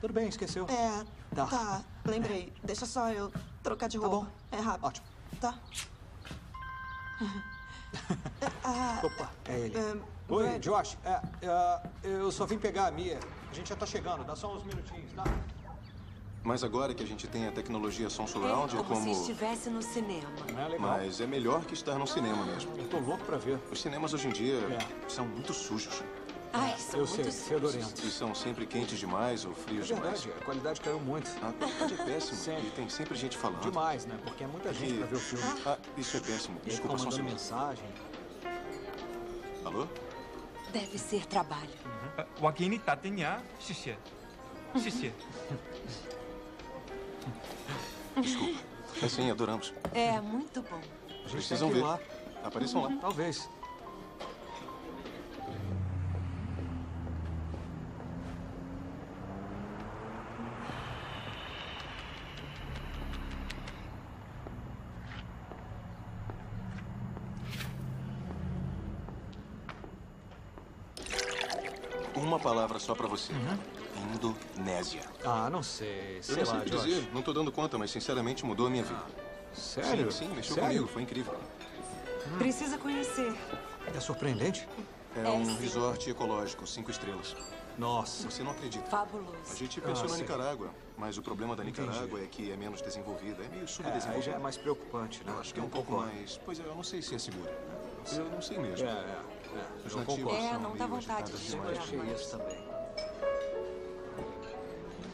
Tudo 0.01 0.13
bem, 0.15 0.29
esqueceu. 0.29 0.65
É, 0.69 1.05
Tá. 1.35 1.47
tá. 1.47 1.83
Lembrei. 2.05 2.53
Deixa 2.63 2.87
só 2.87 3.11
eu 3.11 3.33
trocar 3.65 3.89
de 3.89 3.99
roupa. 3.99 4.31
É 4.53 4.61
rápido. 4.61 4.85
Ótimo. 4.87 5.07
Tá. 5.41 5.59
Ah, 8.65 9.01
Opa, 9.05 9.31
é 9.45 9.59
ele. 9.59 9.77
é, 9.77 9.97
Oi, 10.29 10.45
Greg. 10.45 10.61
Josh. 10.61 10.97
É, 11.05 11.21
é, 11.43 11.83
eu 12.05 12.31
só 12.33 12.47
vim 12.47 12.57
pegar 12.59 12.87
a 12.87 12.91
Mia. 12.93 13.19
A 13.51 13.55
gente 13.55 13.69
já 13.69 13.77
tá 13.77 13.85
chegando. 13.85 14.25
Dá 14.25 14.35
só 14.37 14.55
uns 14.57 14.63
minutinhos, 14.63 15.13
tá? 15.13 15.25
Mas 16.45 16.65
agora 16.65 16.93
que 16.93 17.03
a 17.03 17.07
gente 17.07 17.29
tem 17.29 17.47
a 17.47 17.53
tecnologia 17.53 18.11
som 18.11 18.27
surround, 18.27 18.75
é, 18.75 18.79
como... 18.79 18.89
como 18.89 19.15
se 19.15 19.21
estivesse 19.21 19.71
no 19.71 19.81
cinema. 19.81 20.29
É 20.49 20.79
Mas 20.79 21.21
é 21.21 21.27
melhor 21.27 21.65
que 21.65 21.75
estar 21.75 21.97
no 21.97 22.07
cinema 22.07 22.45
mesmo. 22.45 22.77
Eu 22.77 22.89
tô 22.89 22.99
louco 22.99 23.25
para 23.25 23.37
ver. 23.37 23.59
Os 23.71 23.81
cinemas 23.81 24.13
hoje 24.13 24.27
em 24.27 24.33
dia 24.33 24.57
é. 24.57 25.09
são 25.09 25.25
muito 25.25 25.53
sujos. 25.53 26.03
Ai, 26.53 26.77
são 26.79 27.01
Eu 27.01 27.07
sei, 27.07 27.25
fedorento. 27.25 28.07
E 28.07 28.11
são 28.11 28.35
sempre 28.35 28.67
quentes 28.67 28.99
demais 28.99 29.45
ou 29.45 29.55
frios 29.55 29.91
é 29.91 29.95
verdade, 29.95 30.23
demais. 30.23 30.43
a 30.43 30.45
qualidade 30.45 30.81
caiu 30.81 31.01
muito. 31.01 31.31
Ah, 31.37 31.53
tá, 31.53 31.53
tá 31.53 31.67
a 31.67 31.69
qualidade 31.79 31.95
é 31.95 32.05
péssima. 32.05 32.37
Sempre. 32.43 32.67
E 32.67 32.71
tem 32.73 32.89
sempre 32.89 33.17
gente 33.17 33.39
falando. 33.39 33.63
Demais, 33.63 34.05
né? 34.05 34.19
Porque 34.23 34.45
é 34.45 34.47
muita 34.47 34.75
gente 34.75 34.95
para 34.95 35.07
ver 35.07 35.17
o 35.17 35.21
filme. 35.21 35.45
Ah, 35.65 35.73
ah 35.73 35.79
isso 35.97 36.17
é 36.17 36.21
péssimo. 36.21 36.61
Desculpa, 36.65 36.99
só 36.99 37.09
um 37.09 37.23
mensagem. 37.23 37.89
Alô? 39.65 39.87
Deve 40.73 40.99
ser 40.99 41.25
trabalho. 41.27 41.71
Uhum. 41.87 42.25
Uh, 42.25 42.27
Desculpa. 48.21 48.61
É 49.03 49.09
sim, 49.09 49.31
adoramos. 49.31 49.73
É 49.93 50.21
muito 50.21 50.63
bom. 50.63 50.81
Precisam 51.31 51.71
que 51.71 51.77
ir 51.77 51.81
ver. 51.81 51.87
lá. 51.87 52.01
Apareçam 52.45 52.83
lá. 52.83 52.97
Talvez. 53.01 53.49
Uma 72.15 72.39
palavra 72.39 72.79
só 72.79 72.95
pra 72.95 73.07
você. 73.07 73.33
Indonésia. 74.15 75.03
Ah, 75.25 75.49
não 75.51 75.63
sei. 75.63 76.19
Eu 76.19 76.23
Sei 76.23 76.37
não 76.37 76.45
sei 76.47 76.55
lá, 76.55 76.61
o 76.61 76.65
que 76.65 76.71
dizer. 76.71 77.09
Não 77.13 77.23
tô 77.23 77.33
dando 77.33 77.51
conta, 77.53 77.79
mas 77.79 77.91
sinceramente 77.91 78.45
mudou 78.45 78.67
a 78.67 78.71
minha 78.71 78.83
vida. 78.85 79.03
Sério? 79.55 80.11
Sim, 80.11 80.27
sim, 80.29 80.35
mexeu 80.35 80.55
Sério? 80.55 80.71
comigo, 80.71 80.89
foi 80.89 81.03
incrível. 81.03 81.35
Precisa 82.39 82.79
conhecer. 82.79 83.35
É 83.95 84.01
surpreendente? 84.01 84.67
É 85.17 85.27
É, 85.27 85.31
um 85.31 85.45
sim. 85.45 85.57
resort 85.59 86.09
ecológico, 86.11 86.67
cinco 86.67 86.91
estrelas. 86.91 87.37
Nossa. 87.77 88.31
Você 88.31 88.43
não 88.43 88.53
acredita. 88.53 88.85
Fabuloso. 88.89 89.35
A 89.51 89.55
gente 89.55 89.81
pensou 89.81 90.07
Ah, 90.07 90.11
na. 90.11 90.17
Nicarágua, 90.17 90.71
mas 90.97 91.19
o 91.19 91.23
problema 91.23 91.57
da 91.57 91.65
Entendi. 91.65 91.87
Nicarágua 91.89 92.21
é 92.23 92.27
que 92.27 92.51
é 92.51 92.57
menos 92.57 92.81
desenvolvida, 92.81 93.43
é 93.45 93.49
meio 93.49 93.65
É, 93.65 93.67
subdesenvolvida. 93.67 94.23
já 94.23 94.33
é 94.33 94.39
mais 94.39 94.57
preocupante, 94.57 95.23
né? 95.25 95.33
Eu 95.35 95.41
acho 95.41 95.53
que 95.55 95.61
é 95.61 95.63
um 95.63 95.67
Eu 95.67 95.71
pouco 95.71 95.93
mais... 95.93 96.39
Pois 96.45 96.61
é, 96.61 96.65
eu 96.65 96.75
não 96.75 96.83
sei 96.83 97.03
se 97.03 97.15
é 97.15 97.19
seguro. 97.19 97.51
Eu 98.13 98.25
não 98.31 98.41
sei 98.43 98.59
mesmo. 98.59 98.87
É, 98.87 98.91
é, 98.91 98.95
é. 98.95 99.87
Os 99.87 99.93
Eu 99.93 99.99
nativos. 100.01 100.33
É, 100.35 100.59
não 100.59 100.77
dá 100.77 100.87
vontade 100.87 101.33
de. 101.33 101.57
Eu 101.57 101.63
achei 101.69 101.99
isso 102.15 102.31
também. 102.37 102.59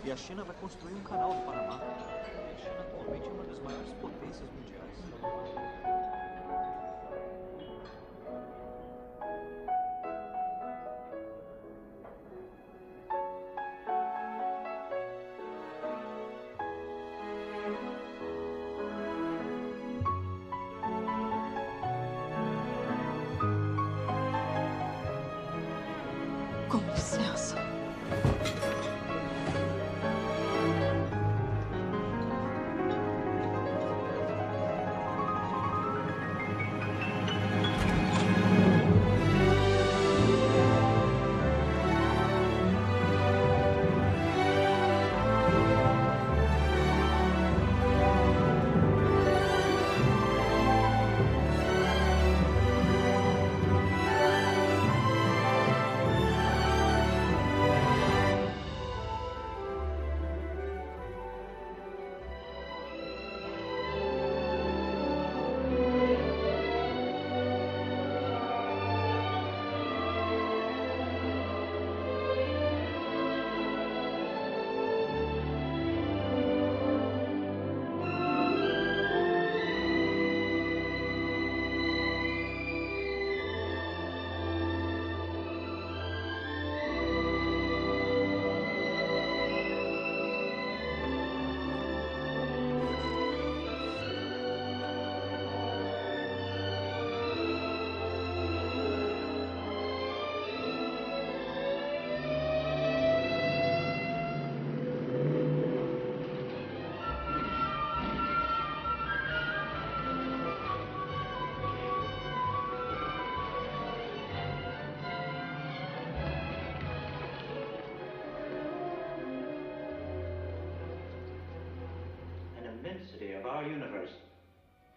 E 0.09 0.11
a 0.11 0.17
China 0.17 0.43
vai 0.43 0.57
construir 0.59 0.95
um 0.95 1.03
canal 1.03 1.35
do 1.35 1.45
Panamá. 1.45 1.75
A 1.75 2.59
China 2.59 2.81
atualmente 2.81 3.29
é 3.29 3.31
uma 3.31 3.45
das 3.45 3.59
maiores 3.59 3.93
potências 4.01 4.49
mundiais. 4.53 4.97
Com 26.71 26.79
licença. 26.95 27.38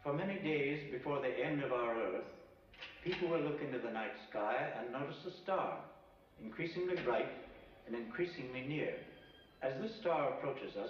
For 0.04 0.14
many 0.14 0.39
days 0.39 0.91
before 0.91 1.22
the 1.22 1.30
end 1.30 1.64
of 1.64 1.72
our 1.72 1.95
Earth, 1.95 2.26
people 3.04 3.30
will 3.30 3.41
look 3.41 3.62
into 3.62 3.78
the 3.78 3.91
night 3.91 4.14
sky 4.30 4.56
and 4.80 4.91
notice 4.91 5.18
a 5.28 5.43
star, 5.43 5.78
increasingly 6.43 6.95
bright 7.06 7.30
and 7.86 7.95
increasingly 7.95 8.62
near. 8.68 8.95
As 9.62 9.74
this 9.80 9.91
star 10.02 10.34
approaches 10.34 10.76
us, 10.76 10.89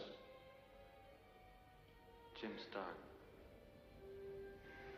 Jim 2.39 2.51
Stark. 2.70 2.95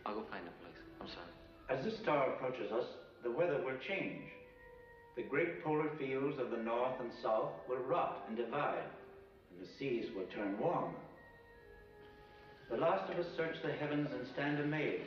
I'll 0.06 0.16
go 0.16 0.24
find 0.30 0.46
a 0.48 0.52
place. 0.62 0.78
I'm 1.02 1.08
sorry. 1.08 1.80
as 1.80 1.84
this 1.84 2.00
star 2.04 2.34
approaches 2.34 2.72
us, 2.72 2.86
the 3.24 3.32
weather 3.32 3.64
will 3.66 3.78
change. 3.88 4.22
The 5.16 5.24
great 5.24 5.64
polar 5.64 5.90
fields 5.98 6.38
of 6.40 6.52
the 6.52 6.58
north 6.58 7.00
and 7.00 7.10
south 7.24 7.52
will 7.68 7.78
rot 7.78 8.26
and 8.28 8.38
divide, 8.38 8.86
and 9.50 9.60
the 9.60 9.70
seas 9.80 10.06
will 10.16 10.26
turn 10.36 10.60
warm. 10.60 10.94
The 12.74 12.80
last 12.80 13.08
of 13.12 13.20
us 13.20 13.28
search 13.38 13.56
the 13.64 13.72
heavens 13.72 14.10
and 14.12 14.28
stand 14.34 14.60
amazed, 14.60 15.04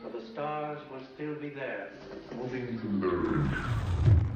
for 0.00 0.10
the 0.10 0.24
stars 0.32 0.78
will 0.92 1.02
still 1.16 1.34
be 1.34 1.48
there, 1.48 1.90
moving 2.36 2.78
through 2.78 4.27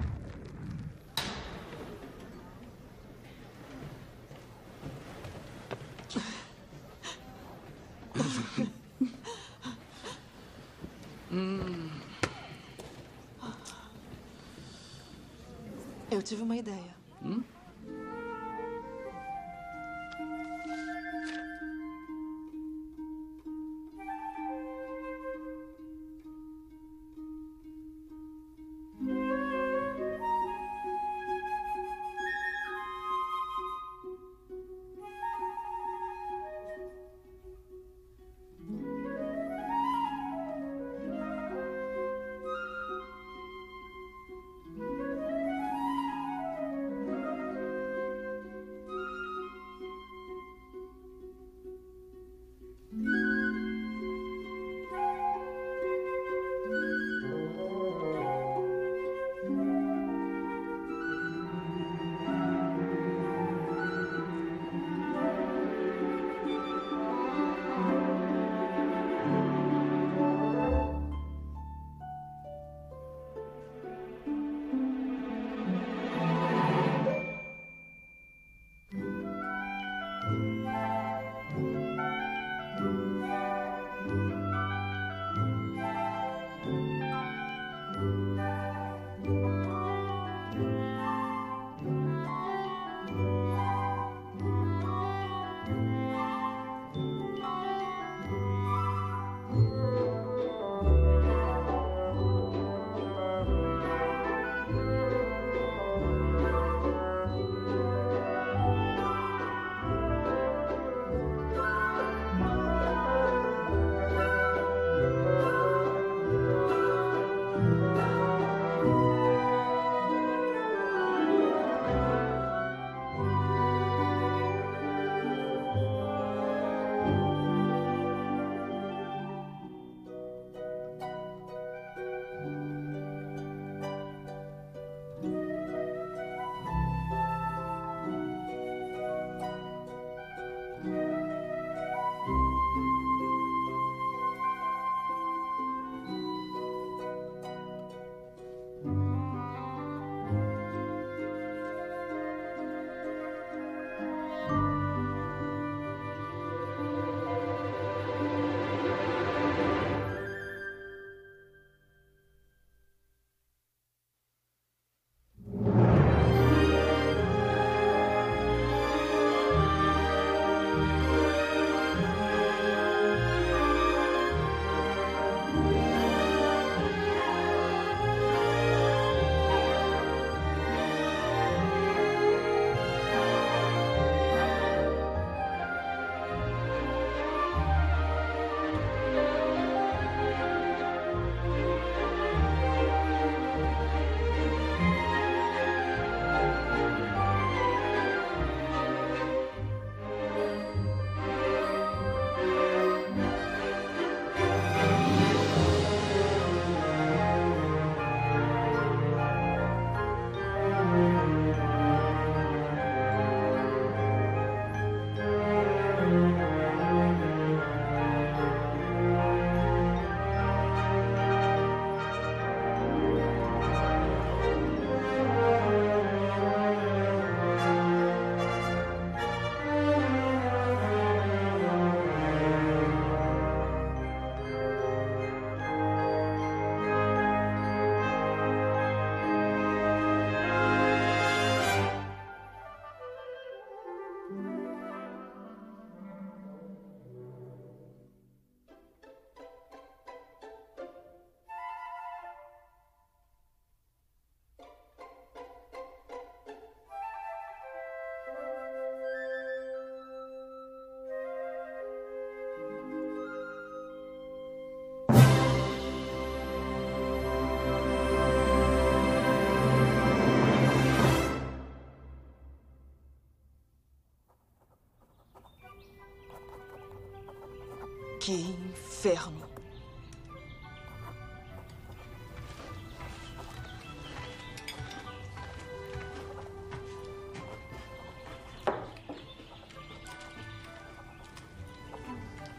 Que 278.24 278.30
inferno. 278.30 279.42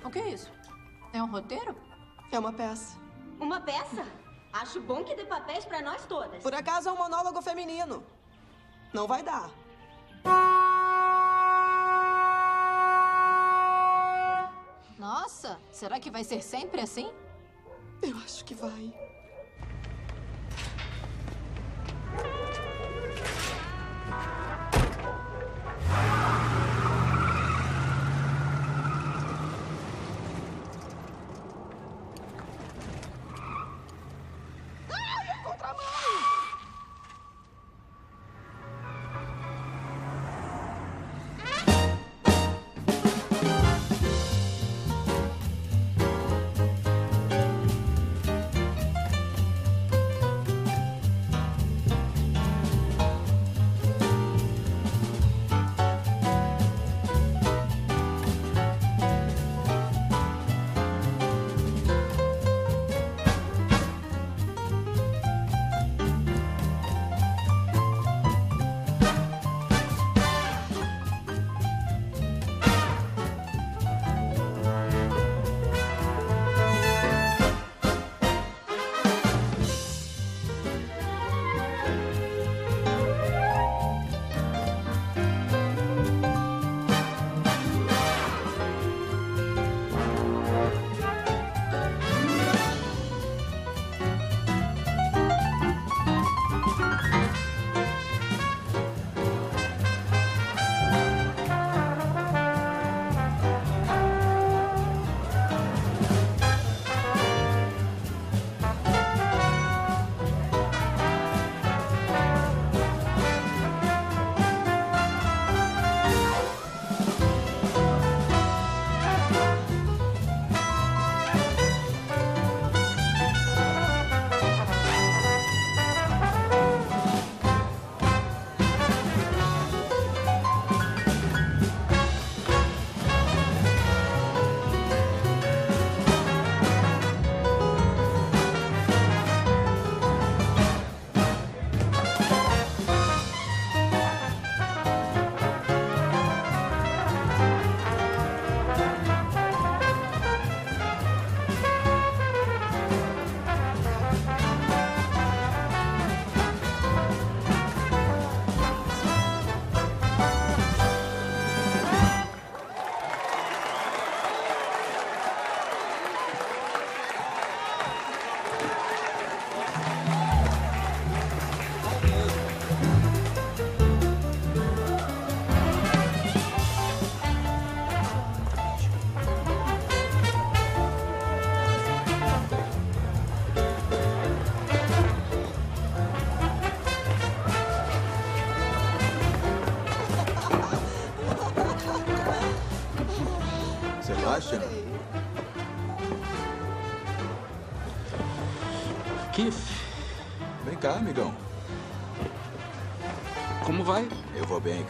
O 0.03 0.09
que 0.09 0.19
é 0.19 0.29
isso? 0.31 0.51
É 1.13 1.23
um 1.23 1.31
roteiro? 1.31 1.73
É 2.29 2.37
uma 2.37 2.51
peça. 2.51 2.97
Uma 3.39 3.61
peça? 3.61 4.05
Acho 4.51 4.81
bom 4.81 5.01
que 5.05 5.15
dê 5.15 5.23
papéis 5.23 5.63
pra 5.63 5.81
nós 5.81 6.05
todas. 6.07 6.43
Por 6.43 6.53
acaso 6.53 6.89
é 6.89 6.91
um 6.91 6.97
monólogo 6.97 7.41
feminino. 7.41 8.03
Não 8.91 9.07
vai 9.07 9.23
dar. 9.23 9.49
Será 15.83 15.99
que 15.99 16.09
vai 16.09 16.23
ser 16.23 16.41
sempre 16.41 16.79
assim? 16.79 17.11
Eu 18.01 18.15
acho 18.19 18.45
que 18.45 18.53
vai. 18.55 18.93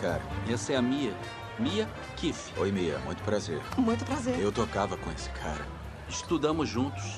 Cara. 0.03 0.21
Essa 0.51 0.73
é 0.73 0.75
a 0.75 0.81
Mia. 0.81 1.13
Mia 1.57 1.87
Keith. 2.17 2.51
Oi, 2.57 2.71
Mia. 2.71 2.99
Muito 3.05 3.23
prazer. 3.23 3.61
Muito 3.77 4.03
prazer. 4.03 4.37
Eu 4.37 4.51
tocava 4.51 4.97
com 4.97 5.09
esse 5.11 5.29
cara. 5.29 5.65
Estudamos 6.09 6.67
juntos. 6.67 7.17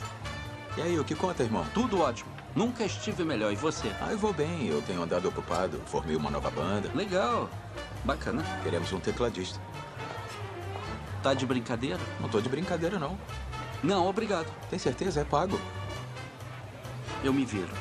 E 0.78 0.82
aí, 0.82 1.00
o 1.00 1.04
que 1.04 1.16
conta, 1.16 1.42
irmão? 1.42 1.66
Tudo 1.74 2.00
ótimo. 2.00 2.30
Nunca 2.56 2.86
estive 2.86 3.24
melhor. 3.26 3.52
E 3.52 3.56
você? 3.56 3.92
Ah, 4.00 4.12
eu 4.12 4.18
vou 4.18 4.32
bem. 4.32 4.68
Eu 4.68 4.82
tenho 4.84 5.02
andado 5.02 5.28
ocupado. 5.28 5.82
Formei 5.88 6.16
uma 6.16 6.30
nova 6.30 6.52
banda. 6.52 6.92
Legal. 6.94 7.50
Bacana. 8.04 8.44
Queremos 8.64 8.92
um 8.94 9.00
tecladista. 9.00 9.60
Tá 11.24 11.34
de 11.34 11.46
brincadeira? 11.46 12.00
Não 12.20 12.30
tô 12.30 12.40
de 12.40 12.48
brincadeira, 12.48 13.00
não. 13.00 13.18
Não, 13.84 14.08
obrigado. 14.08 14.52
Tem 14.70 14.78
certeza? 14.78 15.22
É 15.22 15.24
pago. 15.24 15.60
Eu 17.24 17.34
me 17.34 17.46
viro. 17.46 17.72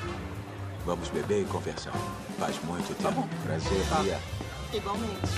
Vamos 0.87 1.09
beber 1.11 1.43
e 1.43 1.45
conversar. 1.45 1.93
Faz 2.39 2.59
muito 2.65 2.89
tempo. 2.97 3.03
Tá 3.03 3.11
bom. 3.11 3.29
Prazer, 3.45 3.87
Tá. 3.89 4.03
Mia. 4.03 4.19
Igualmente. 4.75 5.29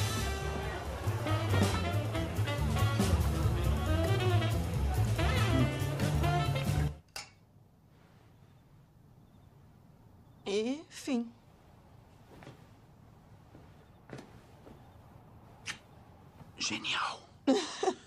E 10.47 10.83
fim. 10.89 11.31
Genial. 16.57 17.29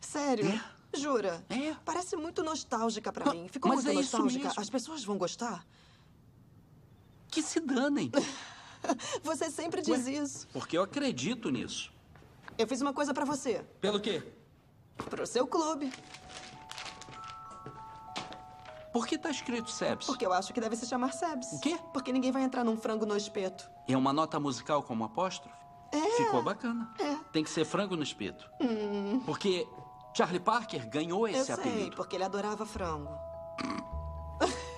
Sério? 0.00 0.60
Jura? 0.94 1.44
É. 1.48 1.74
Parece 1.84 2.14
muito 2.14 2.44
nostálgica 2.44 3.12
pra 3.12 3.32
mim. 3.32 3.48
Ficou 3.48 3.68
mas 3.68 3.82
muito 3.82 3.98
é 3.98 4.00
nostálgica. 4.00 4.52
As 4.56 4.70
pessoas 4.70 5.02
vão 5.02 5.18
gostar? 5.18 5.66
Que 7.26 7.42
se 7.42 7.58
danem. 7.58 8.12
Você 9.22 9.50
sempre 9.50 9.82
diz 9.82 10.06
isso. 10.06 10.48
Porque 10.52 10.76
eu 10.78 10.82
acredito 10.82 11.50
nisso. 11.50 11.92
Eu 12.56 12.66
fiz 12.66 12.80
uma 12.80 12.92
coisa 12.92 13.14
pra 13.14 13.24
você. 13.24 13.64
Pelo 13.80 14.00
quê? 14.00 14.22
Pro 15.08 15.26
seu 15.26 15.46
clube. 15.46 15.92
Por 18.92 19.06
que 19.06 19.16
tá 19.16 19.30
escrito 19.30 19.70
Sebs? 19.70 20.06
Porque 20.06 20.26
eu 20.26 20.32
acho 20.32 20.52
que 20.52 20.60
deve 20.60 20.74
se 20.74 20.86
chamar 20.86 21.12
Sebs. 21.12 21.52
O 21.52 21.60
quê? 21.60 21.78
Porque 21.92 22.12
ninguém 22.12 22.32
vai 22.32 22.42
entrar 22.42 22.64
num 22.64 22.76
frango 22.76 23.06
no 23.06 23.16
espeto. 23.16 23.68
É 23.86 23.96
uma 23.96 24.12
nota 24.12 24.40
musical 24.40 24.82
como 24.82 25.04
apóstrofe? 25.04 25.56
É. 25.92 26.16
Ficou 26.16 26.42
bacana. 26.42 26.92
É. 26.98 27.14
Tem 27.32 27.44
que 27.44 27.50
ser 27.50 27.64
frango 27.64 27.96
no 27.96 28.02
espeto. 28.02 28.48
Hum. 28.60 29.20
Porque 29.24 29.66
Charlie 30.16 30.40
Parker 30.40 30.88
ganhou 30.88 31.28
esse 31.28 31.38
Eu 31.38 31.44
sei, 31.44 31.54
apelido. 31.54 31.96
porque 31.96 32.16
ele 32.16 32.24
adorava 32.24 32.66
frango. 32.66 33.16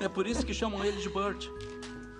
É 0.00 0.08
por 0.08 0.26
isso 0.26 0.44
que 0.44 0.54
chamam 0.54 0.84
ele 0.84 1.00
de 1.00 1.08
Burt. 1.08 1.46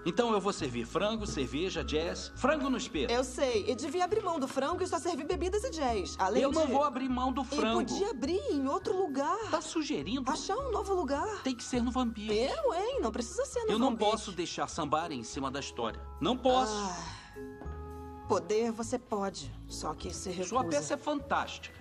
Então 0.05 0.33
eu 0.33 0.41
vou 0.41 0.53
servir 0.53 0.87
frango, 0.87 1.27
cerveja, 1.27 1.85
jazz, 1.85 2.33
frango 2.35 2.71
no 2.71 2.77
espeto. 2.77 3.13
Eu 3.13 3.23
sei, 3.23 3.67
e 3.69 3.75
devia 3.75 4.05
abrir 4.05 4.23
mão 4.23 4.39
do 4.39 4.49
frango 4.49 4.83
e 4.83 4.87
só 4.87 4.99
servir 4.99 5.25
bebidas 5.25 5.63
e 5.65 5.71
jazz. 5.71 6.17
Além 6.19 6.43
Eu 6.43 6.51
de... 6.51 6.57
não 6.57 6.67
vou 6.67 6.85
abrir 6.85 7.09
mão 7.09 7.33
do 7.33 7.45
frango. 7.45 7.83
E 7.83 7.85
podia 7.85 8.11
abrir 8.11 8.41
em 8.51 8.67
outro 8.67 8.97
lugar. 8.97 9.39
Tá 9.51 9.61
sugerindo? 9.61 10.31
Achar 10.31 10.57
um 10.57 10.71
novo 10.71 10.95
lugar. 10.95 11.43
Tem 11.43 11.55
que 11.55 11.63
ser 11.63 11.83
no 11.83 11.91
vampiro. 11.91 12.33
Eu, 12.33 12.75
hein? 12.75 13.01
Não 13.03 13.13
precisa 13.13 13.45
ser 13.45 13.65
no 13.65 13.73
Eu 13.73 13.79
não 13.79 13.95
posso 13.95 14.33
deixar 14.33 14.69
sambar 14.69 15.13
em 15.13 15.23
cima 15.23 15.51
da 15.51 15.61
história. 15.61 16.01
Não 16.21 16.37
posso. 16.37 16.73
Ah, 16.75 18.27
poder 18.27 18.73
você 18.73 18.99
pode, 18.99 19.53
só 19.69 19.93
que 19.93 20.15
se 20.15 20.31
recusa. 20.31 20.49
Sua 20.49 20.65
peça 20.65 20.95
é 20.95 20.97
fantástica. 20.97 21.79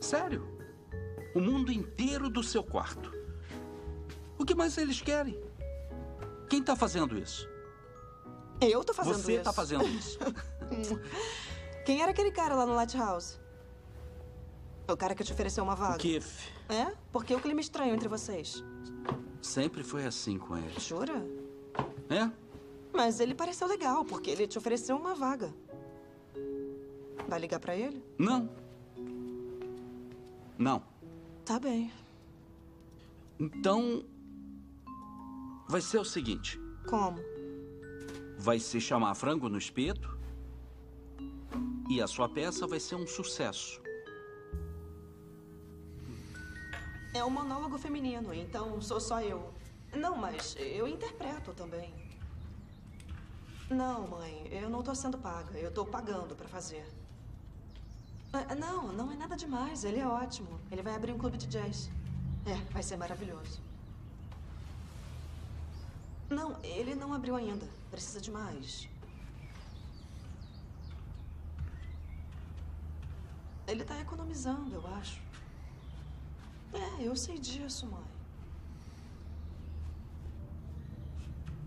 Sério. 0.00 0.46
O 1.34 1.40
mundo 1.40 1.72
inteiro 1.72 2.30
do 2.30 2.42
seu 2.42 2.62
quarto. 2.62 3.12
O 4.38 4.44
que 4.44 4.54
mais 4.54 4.78
eles 4.78 5.00
querem? 5.00 5.47
Quem 6.48 6.62
tá 6.62 6.74
fazendo 6.74 7.18
isso? 7.18 7.48
Eu 8.60 8.82
tô 8.82 8.92
fazendo 8.92 9.14
Você 9.18 9.34
isso. 9.34 9.44
tá 9.44 9.52
fazendo 9.52 9.86
isso. 9.86 10.18
Quem 11.84 12.02
era 12.02 12.10
aquele 12.10 12.30
cara 12.30 12.54
lá 12.54 12.66
no 12.66 12.74
Lighthouse? 12.74 13.38
O 14.88 14.96
cara 14.96 15.14
que 15.14 15.22
te 15.22 15.32
ofereceu 15.32 15.62
uma 15.62 15.74
vaga. 15.74 15.98
Keith. 15.98 16.26
É? 16.68 16.92
Por 17.12 17.24
que 17.24 17.34
o 17.34 17.40
clima 17.40 17.60
estranho 17.60 17.94
entre 17.94 18.08
vocês? 18.08 18.64
Sempre 19.40 19.84
foi 19.84 20.04
assim 20.06 20.38
com 20.38 20.56
ele. 20.56 20.78
Jura? 20.80 21.24
É? 22.10 22.30
Mas 22.92 23.20
ele 23.20 23.34
pareceu 23.34 23.68
legal, 23.68 24.04
porque 24.04 24.30
ele 24.30 24.46
te 24.46 24.58
ofereceu 24.58 24.96
uma 24.96 25.14
vaga. 25.14 25.54
Vai 27.28 27.38
ligar 27.38 27.60
pra 27.60 27.76
ele? 27.76 28.02
Não. 28.18 28.48
Não. 30.58 30.82
Tá 31.44 31.60
bem. 31.60 31.92
Então. 33.38 34.04
Vai 35.68 35.80
ser 35.80 35.98
o 35.98 36.04
seguinte: 36.04 36.58
Como? 36.88 37.18
vai 38.38 38.58
se 38.58 38.80
chamar 38.80 39.14
Frango 39.14 39.48
no 39.48 39.58
Espeto. 39.58 40.16
E 41.90 42.00
a 42.02 42.06
sua 42.06 42.28
peça 42.28 42.66
vai 42.66 42.78
ser 42.78 42.94
um 42.96 43.06
sucesso. 43.06 43.80
É 47.14 47.24
um 47.24 47.30
monólogo 47.30 47.78
feminino, 47.78 48.32
então 48.34 48.80
sou 48.80 49.00
só 49.00 49.20
eu. 49.22 49.52
Não, 49.94 50.16
mas 50.16 50.54
eu 50.58 50.86
interpreto 50.86 51.52
também. 51.54 51.92
Não, 53.70 54.06
mãe, 54.06 54.46
eu 54.50 54.68
não 54.70 54.82
tô 54.82 54.94
sendo 54.94 55.18
paga. 55.18 55.58
Eu 55.58 55.70
tô 55.72 55.84
pagando 55.84 56.36
pra 56.36 56.46
fazer. 56.46 56.86
Ah, 58.32 58.54
Não, 58.54 58.92
não 58.92 59.10
é 59.10 59.16
nada 59.16 59.36
demais. 59.36 59.84
Ele 59.84 59.98
é 59.98 60.06
ótimo. 60.06 60.60
Ele 60.70 60.82
vai 60.82 60.94
abrir 60.94 61.12
um 61.12 61.18
clube 61.18 61.38
de 61.38 61.46
jazz. 61.46 61.90
É, 62.46 62.54
vai 62.72 62.82
ser 62.82 62.96
maravilhoso. 62.96 63.60
Não, 66.28 66.62
ele 66.62 66.94
não 66.94 67.14
abriu 67.14 67.36
ainda. 67.36 67.66
Precisa 67.90 68.20
de 68.20 68.30
mais. 68.30 68.88
Ele 73.66 73.84
tá 73.84 73.98
economizando, 74.00 74.74
eu 74.74 74.86
acho. 74.94 75.20
É, 76.72 77.02
eu 77.02 77.16
sei 77.16 77.38
disso, 77.38 77.86
mãe. 77.86 78.04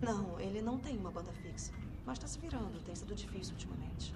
Não, 0.01 0.39
ele 0.39 0.62
não 0.62 0.80
tem 0.80 0.97
uma 0.97 1.12
banda 1.12 1.32
fixa. 1.34 1.72
Mas 2.05 2.20
tá 2.20 2.28
se 2.28 2.39
virando. 2.39 2.84
Tem 2.84 2.95
sido 2.95 3.16
difícil 3.16 3.53
ultimamente. 3.53 4.14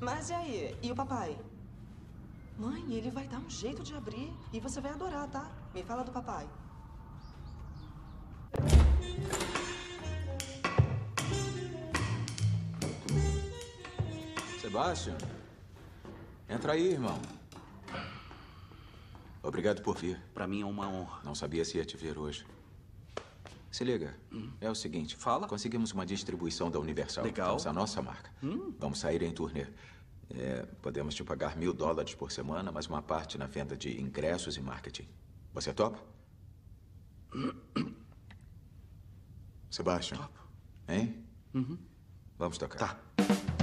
Mas 0.00 0.30
e 0.30 0.34
aí? 0.34 0.78
E 0.82 0.90
o 0.90 0.94
papai? 0.94 1.38
Mãe, 2.58 2.82
ele 2.92 3.10
vai 3.10 3.26
dar 3.28 3.38
um 3.38 3.50
jeito 3.50 3.82
de 3.82 3.94
abrir. 3.94 4.32
E 4.52 4.60
você 4.60 4.80
vai 4.80 4.92
adorar, 4.92 5.28
tá? 5.28 5.50
Me 5.74 5.82
fala 5.82 6.04
do 6.04 6.12
papai. 6.12 6.48
Sebastian, 14.60 15.16
entra 16.48 16.72
aí, 16.72 16.92
irmão. 16.92 17.20
Obrigado 19.42 19.82
por 19.82 19.96
vir. 19.96 20.20
Pra 20.32 20.46
mim 20.46 20.62
é 20.62 20.64
uma 20.66 20.88
honra. 20.88 21.20
Não 21.22 21.34
sabia 21.34 21.64
se 21.64 21.76
ia 21.76 21.84
te 21.84 21.96
ver 21.96 22.18
hoje. 22.18 22.46
Se 23.70 23.84
liga, 23.84 24.16
é 24.60 24.70
o 24.70 24.74
seguinte. 24.74 25.16
Fala. 25.16 25.46
Conseguimos 25.46 25.92
uma 25.92 26.06
distribuição 26.06 26.70
da 26.70 26.80
Universal. 26.80 27.24
Legal. 27.24 27.48
Temos 27.48 27.66
a 27.66 27.72
nossa 27.72 28.00
marca. 28.00 28.30
Hum. 28.42 28.72
Vamos 28.78 28.98
sair 28.98 29.22
em 29.22 29.32
turnê. 29.32 29.66
É, 30.30 30.66
podemos 30.80 31.14
te 31.14 31.22
pagar 31.22 31.56
mil 31.56 31.72
dólares 31.72 32.14
por 32.14 32.32
semana, 32.32 32.72
mas 32.72 32.86
uma 32.86 33.02
parte 33.02 33.36
na 33.36 33.46
venda 33.46 33.76
de 33.76 34.00
ingressos 34.00 34.56
e 34.56 34.60
marketing. 34.60 35.06
Você 35.52 35.72
topa? 35.72 35.98
Sebastian. 39.74 40.20
Hein? 40.86 41.26
Uhum. 41.52 41.76
Vamos 42.38 42.58
tocar. 42.58 42.78
Tá. 42.78 43.53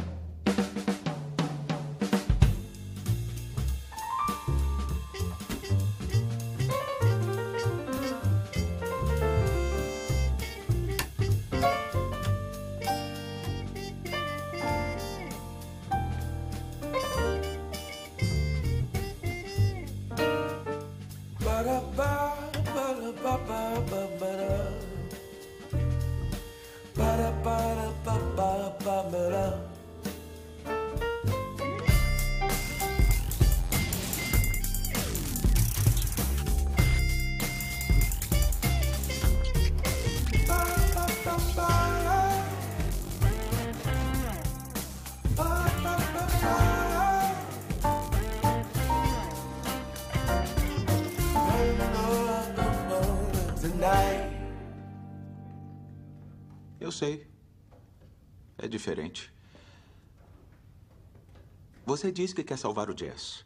Você 62.01 62.11
diz 62.11 62.33
que 62.33 62.43
quer 62.43 62.57
salvar 62.57 62.89
o 62.89 62.95
jazz. 62.95 63.45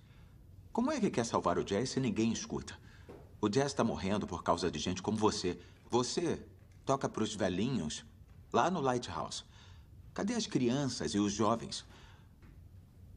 Como 0.71 0.89
é 0.89 0.97
que 0.97 1.11
quer 1.11 1.25
salvar 1.25 1.59
o 1.59 1.63
jazz 1.65 1.89
se 1.89 1.99
ninguém 1.99 2.31
escuta? 2.31 2.79
O 3.41 3.49
jazz 3.49 3.73
está 3.73 3.83
morrendo 3.83 4.25
por 4.25 4.43
causa 4.43 4.71
de 4.71 4.79
gente 4.79 5.01
como 5.01 5.17
você. 5.17 5.59
Você 5.89 6.41
toca 6.85 7.09
para 7.09 7.21
os 7.21 7.35
velhinhos 7.35 8.05
lá 8.53 8.71
no 8.71 8.79
Lighthouse. 8.79 9.43
Cadê 10.13 10.35
as 10.35 10.47
crianças 10.47 11.13
e 11.13 11.19
os 11.19 11.33
jovens? 11.33 11.85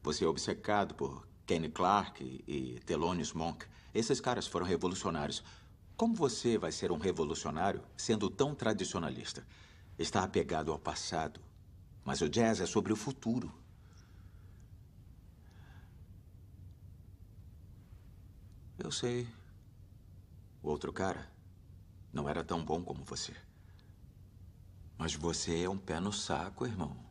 Você 0.02 0.24
é 0.24 0.26
obcecado 0.26 0.96
por 0.96 1.24
Kenny 1.46 1.68
Clark 1.68 2.42
e, 2.44 2.80
Thelonious 2.84 3.32
Monk. 3.32 3.64
Esses 3.94 4.20
caras 4.20 4.48
foram 4.48 4.66
revolucionários. 4.66 5.44
Como 5.96 6.16
você 6.16 6.58
vai 6.58 6.72
ser 6.72 6.90
um 6.90 6.98
revolucionário 6.98 7.80
sendo 7.96 8.28
tão 8.28 8.56
tradicionalista? 8.56 9.46
Está 9.96 10.24
apegado 10.24 10.72
ao 10.72 10.80
passado. 10.80 11.40
Mas 12.04 12.22
o 12.22 12.28
jazz 12.28 12.60
é 12.60 12.66
sobre 12.66 12.92
o 12.92 12.96
futuro. 12.96 13.54
Eu 18.78 18.92
sei. 18.92 19.26
O 20.62 20.68
outro 20.68 20.92
cara 20.92 21.28
não 22.12 22.28
era 22.28 22.44
tão 22.44 22.64
bom 22.64 22.80
como 22.80 23.04
você. 23.04 23.34
Mas 24.96 25.14
você 25.14 25.64
é 25.64 25.68
um 25.68 25.76
pé 25.76 25.98
no 25.98 26.12
saco, 26.12 26.64
irmão. 26.64 27.07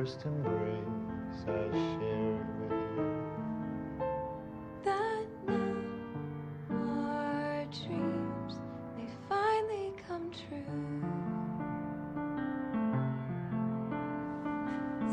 first 0.00 0.24
embrace 0.24 1.42
I 1.42 1.48
share 1.48 2.40
with 2.58 2.72
you. 2.96 3.08
That 4.82 5.26
now 5.46 5.74
our 6.70 7.66
dreams 7.66 8.54
may 8.96 9.08
finally 9.28 9.92
come 10.08 10.26
true. 10.30 10.72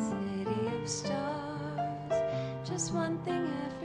City 0.10 0.62
of 0.82 0.88
stars, 0.88 2.14
just 2.66 2.94
one 2.94 3.18
thing 3.26 3.44
after. 3.66 3.77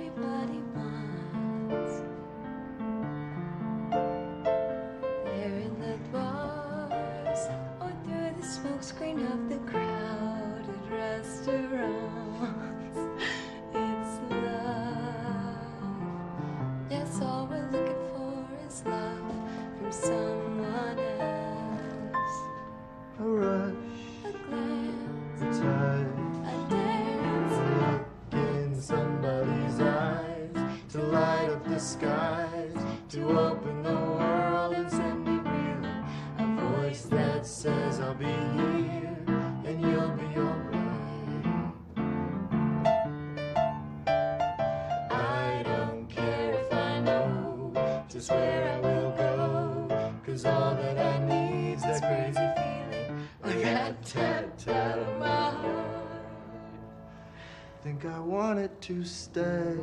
I 58.04 58.18
wanted 58.18 58.80
to 58.82 59.04
stay. 59.04 59.76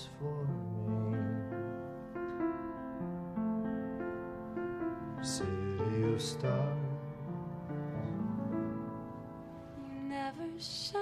is 0.00 0.08
for 0.18 0.44
me. 0.44 1.18
City 5.22 6.14
of 6.14 6.20
stars, 6.22 6.78
you 9.84 10.00
never 10.08 10.48
shine. 10.58 10.99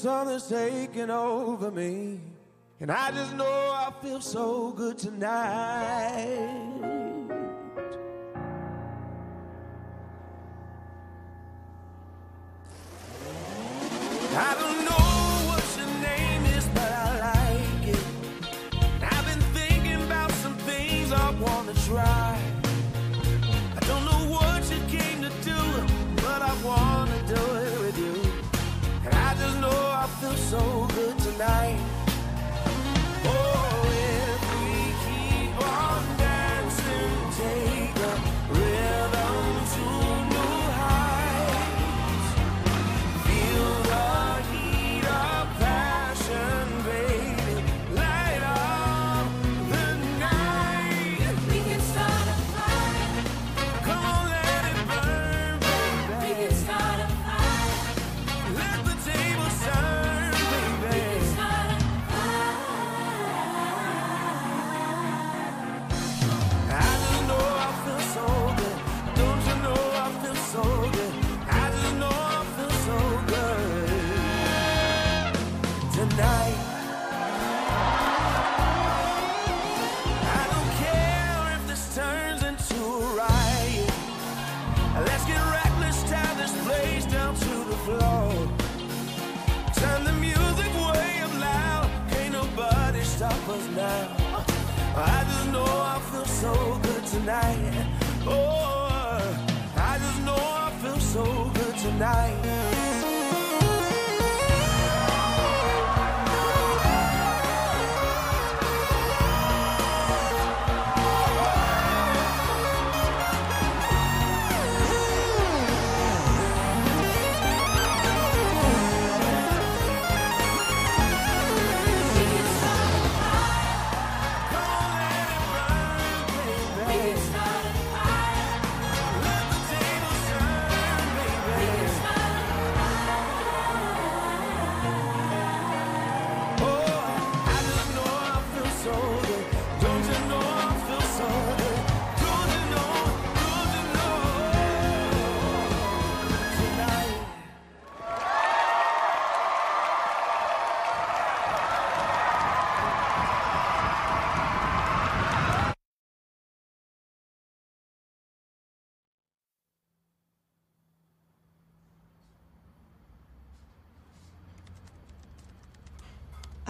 something's 0.00 0.48
taking 0.48 1.10
over 1.10 1.70
me. 1.70 2.20
And 2.80 2.90
I 2.90 3.10
just 3.10 3.34
know 3.34 3.44
I 3.44 3.92
feel 4.02 4.20
so 4.20 4.72
good 4.72 4.96
tonight. 4.96 6.59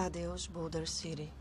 Adeus, 0.05 0.47
Boulder 0.47 0.89
City. 0.89 1.31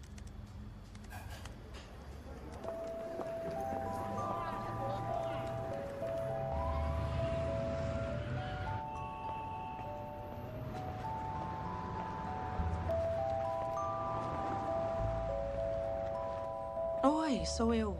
Oi, 17.02 17.46
sou 17.46 17.72
eu. 17.72 17.96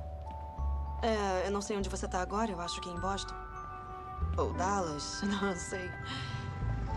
É, 1.03 1.47
eu 1.47 1.51
não 1.51 1.63
sei 1.63 1.77
onde 1.79 1.89
você 1.89 2.07
tá 2.07 2.21
agora, 2.21 2.51
eu 2.51 2.61
acho 2.61 2.81
que 2.81 2.91
em 2.91 3.01
Boston. 3.01 3.35
Ou 4.37 4.53
Dallas, 4.53 5.23
não 5.41 5.57
sei. 5.57 5.91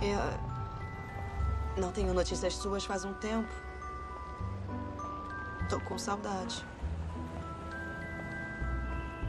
Eu 0.01 0.52
não 1.77 1.91
tenho 1.91 2.13
notícias 2.13 2.55
suas 2.55 2.85
faz 2.85 3.03
um 3.05 3.13
tempo. 3.13 3.49
Tô 5.69 5.79
com 5.81 5.97
saudade. 5.97 6.65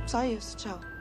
Só 0.06 0.24
isso, 0.24 0.56
tchau. 0.56 0.93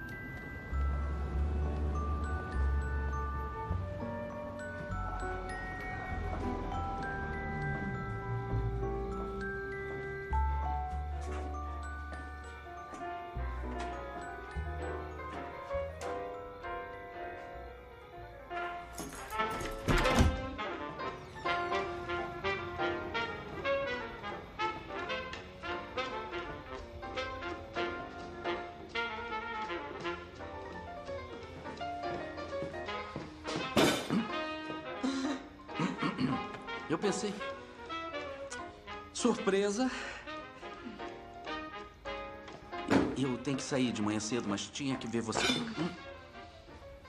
Eu 43.18 43.38
tenho 43.40 43.58
que 43.58 43.64
sair 43.64 43.91
de 43.91 44.02
manhã 44.02 44.20
cedo, 44.20 44.48
mas 44.50 44.68
tinha 44.68 44.95
que 44.98 45.08
ver 45.08 45.22
você. 45.22 45.40
Hum. 45.78 45.94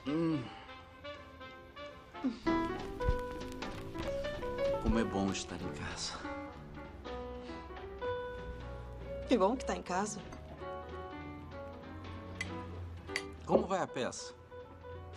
Hum. 0.06 0.42
Como 4.82 4.98
é 4.98 5.04
bom 5.04 5.30
estar 5.30 5.56
em 5.56 5.72
casa. 5.72 6.12
Que 9.28 9.36
bom 9.38 9.56
que 9.56 9.64
tá 9.64 9.74
em 9.74 9.82
casa. 9.82 10.20
Como 13.46 13.66
vai 13.66 13.80
a 13.80 13.86
peça? 13.86 14.34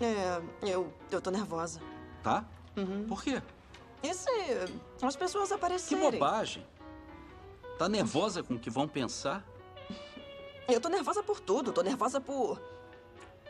É, 0.01 0.41
eu, 0.61 0.91
eu 1.11 1.21
tô 1.21 1.29
nervosa. 1.31 1.79
Tá? 2.23 2.45
Uhum. 2.75 3.05
Por 3.07 3.23
quê? 3.23 3.41
Esse. 4.03 4.29
As 5.01 5.15
pessoas 5.15 5.49
Que 5.49 5.55
aparecerem. 5.55 6.11
bobagem. 6.11 6.65
Tá 7.77 7.87
nervosa 7.87 8.41
com 8.41 8.55
o 8.55 8.59
que 8.59 8.69
vão 8.69 8.87
pensar? 8.87 9.45
Eu 10.67 10.81
tô 10.81 10.89
nervosa 10.89 11.21
por 11.21 11.39
tudo. 11.39 11.71
Tô 11.71 11.81
nervosa 11.81 12.19
por. 12.19 12.59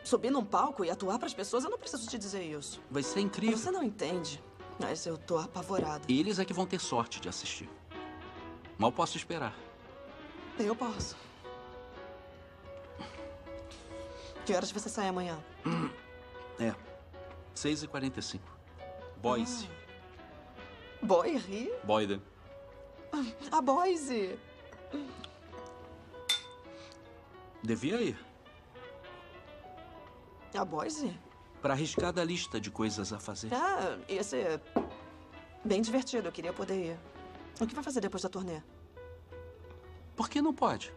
Subir 0.04 0.30
num 0.30 0.44
palco 0.44 0.84
e 0.84 0.90
atuar 0.90 1.18
pras 1.18 1.34
pessoas. 1.34 1.64
Eu 1.64 1.70
não 1.70 1.78
preciso 1.78 2.08
te 2.08 2.18
dizer 2.18 2.42
isso. 2.42 2.80
Vai 2.90 3.02
ser 3.02 3.20
incrível. 3.20 3.56
Você 3.56 3.70
não 3.70 3.82
entende. 3.82 4.42
Mas 4.78 5.06
eu 5.06 5.16
tô 5.16 5.38
apavorada. 5.38 6.02
Eles 6.08 6.38
é 6.38 6.44
que 6.44 6.52
vão 6.52 6.66
ter 6.66 6.78
sorte 6.78 7.20
de 7.20 7.28
assistir. 7.28 7.68
Mal 8.76 8.92
posso 8.92 9.16
esperar. 9.16 9.54
Eu 10.58 10.76
posso. 10.76 11.16
Que 14.44 14.54
horas 14.54 14.70
você 14.70 14.88
sai 14.88 15.08
amanhã? 15.08 15.38
É. 16.60 16.74
6h45. 17.54 18.40
Boise. 19.22 19.70
Boise? 21.00 21.72
Boyden. 21.84 22.20
A 23.50 23.60
Boise. 23.60 24.38
Devia 27.62 28.00
ir. 28.00 28.18
A 30.54 30.64
Boise? 30.64 31.16
Pra 31.60 31.74
arriscar 31.74 32.12
da 32.12 32.24
lista 32.24 32.60
de 32.60 32.70
coisas 32.70 33.12
a 33.12 33.18
fazer. 33.18 33.52
Ah, 33.52 33.98
ia 34.08 34.22
ser 34.22 34.60
bem 35.64 35.82
divertido. 35.82 36.28
Eu 36.28 36.32
queria 36.32 36.52
poder 36.52 36.92
ir. 36.92 36.98
O 37.60 37.66
que 37.66 37.74
vai 37.74 37.82
fazer 37.82 38.00
depois 38.00 38.22
da 38.22 38.28
turnê? 38.28 38.62
Por 40.16 40.28
que 40.28 40.40
não 40.40 40.54
pode? 40.54 40.92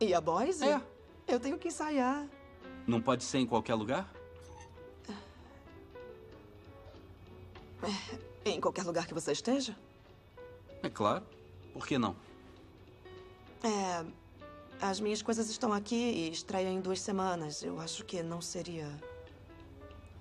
E 0.00 0.14
a 0.14 0.20
Boise? 0.20 0.64
É. 0.64 0.80
Eu 1.26 1.40
tenho 1.40 1.58
que 1.58 1.68
ensaiar. 1.68 2.26
Não 2.86 3.00
pode 3.00 3.24
ser 3.24 3.38
em 3.38 3.46
qualquer 3.46 3.74
lugar? 3.74 4.12
Em 8.44 8.60
qualquer 8.60 8.84
lugar 8.84 9.06
que 9.06 9.14
você 9.14 9.32
esteja? 9.32 9.76
É 10.84 10.90
claro. 10.90 11.24
Por 11.72 11.86
que 11.86 11.96
não? 11.98 12.14
É. 13.62 14.04
As 14.80 15.00
minhas 15.00 15.22
coisas 15.22 15.48
estão 15.48 15.72
aqui 15.72 15.94
e 15.96 16.30
estreia 16.30 16.68
em 16.68 16.80
duas 16.80 17.00
semanas. 17.00 17.62
Eu 17.62 17.80
acho 17.80 18.04
que 18.04 18.22
não 18.22 18.40
seria 18.42 18.88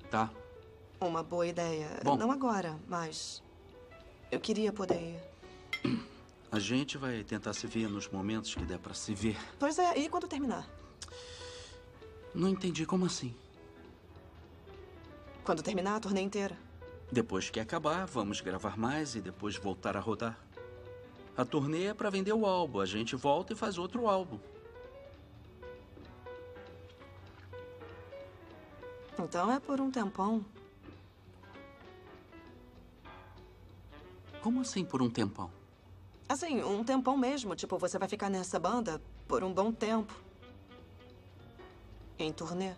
Tá. 0.10 0.30
uma 1.02 1.22
boa 1.22 1.46
ideia. 1.46 1.90
Bom. 2.04 2.16
Não 2.16 2.32
agora, 2.32 2.80
mas. 2.88 3.44
Eu 4.32 4.40
queria 4.40 4.72
poder 4.72 5.20
ir. 5.86 6.00
A 6.52 6.60
gente 6.60 6.98
vai 6.98 7.24
tentar 7.24 7.54
se 7.54 7.68
ver 7.68 7.90
nos 7.90 8.08
momentos 8.08 8.56
que 8.56 8.64
der 8.64 8.80
pra 8.80 8.94
se 8.94 9.14
ver. 9.14 9.38
Pois 9.60 9.78
é, 9.78 9.98
e 9.98 10.08
quando 10.08 10.28
terminar? 10.28 10.68
Não 12.34 12.48
entendi 12.48 12.86
como 12.86 13.06
assim. 13.06 13.36
Quando 15.44 15.62
terminar 15.62 15.96
a 15.96 16.00
turnê 16.00 16.22
inteira. 16.22 16.58
Depois 17.12 17.50
que 17.50 17.60
acabar, 17.60 18.06
vamos 18.06 18.40
gravar 18.40 18.78
mais 18.78 19.14
e 19.16 19.20
depois 19.22 19.56
voltar 19.58 19.98
a 19.98 20.00
rodar. 20.00 20.40
A 21.36 21.44
turnê 21.44 21.86
é 21.86 21.94
pra 21.94 22.10
vender 22.10 22.34
o 22.34 22.46
álbum. 22.46 22.80
A 22.80 22.86
gente 22.86 23.16
volta 23.16 23.54
e 23.54 23.56
faz 23.56 23.78
outro 23.78 24.08
álbum. 24.08 24.40
Então 29.18 29.52
é 29.52 29.60
por 29.60 29.80
um 29.80 29.90
tempão. 29.90 30.46
Como 34.42 34.62
assim 34.62 34.84
por 34.84 35.02
um 35.02 35.10
tempão? 35.10 35.50
Assim, 36.28 36.62
um 36.62 36.84
tempão 36.84 37.18
mesmo. 37.18 37.56
Tipo, 37.56 37.78
você 37.78 37.98
vai 37.98 38.08
ficar 38.08 38.30
nessa 38.30 38.60
banda 38.60 39.02
por 39.28 39.44
um 39.44 39.54
bom 39.54 39.72
tempo. 39.72 40.14
Em 42.20 42.32
turnê. 42.32 42.74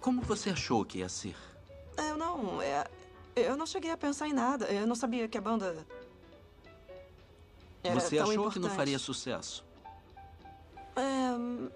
Como 0.00 0.20
você 0.20 0.50
achou 0.50 0.84
que 0.84 0.98
ia 0.98 1.08
ser? 1.08 1.36
Eu 1.96 2.16
não. 2.16 2.60
É, 2.60 2.86
eu 3.36 3.56
não 3.56 3.66
cheguei 3.66 3.90
a 3.90 3.96
pensar 3.96 4.28
em 4.28 4.32
nada. 4.32 4.66
Eu 4.66 4.86
não 4.86 4.94
sabia 4.94 5.28
que 5.28 5.38
a 5.38 5.40
banda. 5.40 5.86
Era 7.82 8.00
você 8.00 8.18
achou 8.18 8.32
importante. 8.32 8.52
que 8.54 8.58
não 8.60 8.70
faria 8.70 8.98
sucesso? 8.98 9.64
É, 10.96 11.70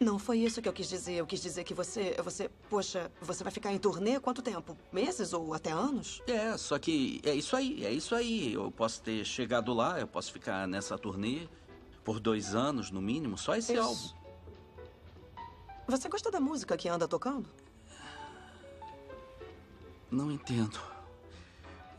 Não 0.00 0.18
foi 0.18 0.38
isso 0.38 0.62
que 0.62 0.68
eu 0.68 0.72
quis 0.72 0.88
dizer. 0.88 1.14
Eu 1.14 1.26
quis 1.26 1.40
dizer 1.42 1.64
que 1.64 1.74
você. 1.74 2.16
Você. 2.22 2.48
Poxa, 2.70 3.10
você 3.20 3.42
vai 3.44 3.52
ficar 3.52 3.72
em 3.72 3.78
turnê 3.78 4.18
quanto 4.18 4.42
tempo? 4.42 4.76
Meses 4.92 5.32
ou 5.32 5.54
até 5.54 5.70
anos? 5.70 6.22
É, 6.26 6.56
só 6.56 6.78
que 6.78 7.20
é 7.24 7.34
isso 7.34 7.56
aí, 7.56 7.84
é 7.84 7.92
isso 7.92 8.14
aí. 8.14 8.52
Eu 8.52 8.70
posso 8.70 9.02
ter 9.02 9.24
chegado 9.24 9.72
lá, 9.74 10.00
eu 10.00 10.06
posso 10.06 10.32
ficar 10.32 10.66
nessa 10.66 10.96
turnê 10.96 11.48
por 12.04 12.18
dois 12.18 12.54
anos, 12.54 12.90
no 12.90 13.02
mínimo, 13.02 13.36
só 13.36 13.54
esse 13.54 13.74
Isso. 13.74 13.82
álbum. 13.82 14.18
Você 15.88 16.08
gosta 16.08 16.30
da 16.30 16.40
música 16.40 16.76
que 16.76 16.88
anda 16.88 17.06
tocando? 17.06 17.50
Não 20.10 20.30
entendo. 20.30 20.80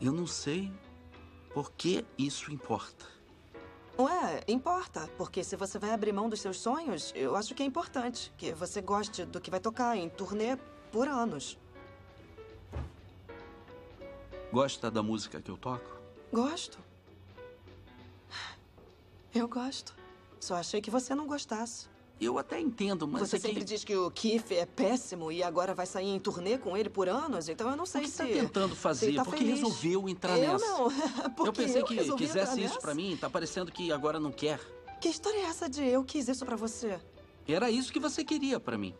Eu 0.00 0.12
não 0.12 0.26
sei 0.26 0.72
por 1.52 1.70
que 1.72 2.04
isso 2.18 2.52
importa. 2.52 3.06
Ué, 3.98 4.42
importa. 4.48 5.08
Porque 5.18 5.44
se 5.44 5.56
você 5.56 5.78
vai 5.78 5.90
abrir 5.92 6.12
mão 6.12 6.28
dos 6.28 6.40
seus 6.40 6.58
sonhos, 6.58 7.12
eu 7.14 7.36
acho 7.36 7.54
que 7.54 7.62
é 7.62 7.66
importante 7.66 8.32
que 8.38 8.52
você 8.52 8.80
goste 8.80 9.24
do 9.24 9.40
que 9.40 9.50
vai 9.50 9.60
tocar 9.60 9.96
em 9.96 10.08
turnê 10.08 10.56
por 10.90 11.06
anos. 11.06 11.58
Gosta 14.50 14.90
da 14.90 15.02
música 15.02 15.40
que 15.40 15.50
eu 15.50 15.56
toco? 15.56 16.00
Gosto. 16.32 16.78
Eu 19.34 19.46
gosto. 19.46 19.94
Só 20.40 20.56
achei 20.56 20.80
que 20.80 20.90
você 20.90 21.14
não 21.14 21.26
gostasse. 21.26 21.89
Eu 22.20 22.38
até 22.38 22.60
entendo, 22.60 23.08
mas 23.08 23.22
você 23.28 23.36
é 23.36 23.38
que- 23.40 23.46
sempre 23.48 23.64
diz 23.64 23.82
que 23.82 23.96
o 23.96 24.10
Keith 24.10 24.52
é 24.52 24.66
péssimo 24.66 25.32
e 25.32 25.42
agora 25.42 25.74
vai 25.74 25.86
sair 25.86 26.08
em 26.08 26.18
turnê 26.20 26.58
com 26.58 26.76
ele 26.76 26.90
por 26.90 27.08
anos, 27.08 27.48
então 27.48 27.70
eu 27.70 27.76
não 27.76 27.86
sei 27.86 28.02
O 28.02 28.04
que 28.04 28.10
se. 28.10 28.18
tá 28.18 28.26
tentando 28.26 28.76
fazer? 28.76 29.14
tá 29.14 29.24
Porque 29.24 29.38
feliz. 29.38 29.54
resolveu 29.60 30.06
entrar 30.08 30.38
eu 30.38 30.52
nessa. 30.52 30.66
não. 30.66 30.90
Porque 31.34 31.48
eu 31.48 31.52
pensei 31.52 31.80
eu 31.80 31.86
que 31.86 32.14
quisesse 32.16 32.62
isso 32.62 32.78
pra 32.78 32.94
mim, 32.94 33.16
tá 33.18 33.30
parecendo 33.30 33.72
que 33.72 33.90
agora 33.90 34.20
não 34.20 34.30
quer. 34.30 34.60
Que 35.00 35.08
história 35.08 35.38
é 35.38 35.42
essa 35.44 35.66
de 35.68 35.82
eu 35.82 36.04
quis 36.04 36.28
isso 36.28 36.44
pra 36.44 36.56
você? 36.56 37.00
Era 37.48 37.70
isso 37.70 37.90
que 37.90 37.98
você 37.98 38.22
queria 38.22 38.60
pra 38.60 38.76
mim. 38.76 38.94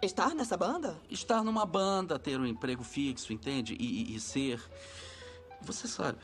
Estar 0.00 0.34
nessa 0.34 0.56
banda? 0.56 0.98
Estar 1.10 1.44
numa 1.44 1.66
banda, 1.66 2.18
ter 2.18 2.40
um 2.40 2.46
emprego 2.46 2.82
fixo, 2.82 3.32
entende? 3.32 3.76
E, 3.78 3.84
e- 4.12 4.16
e 4.16 4.20
ser. 4.20 4.58
Você 5.60 5.86
sabe. 5.86 6.18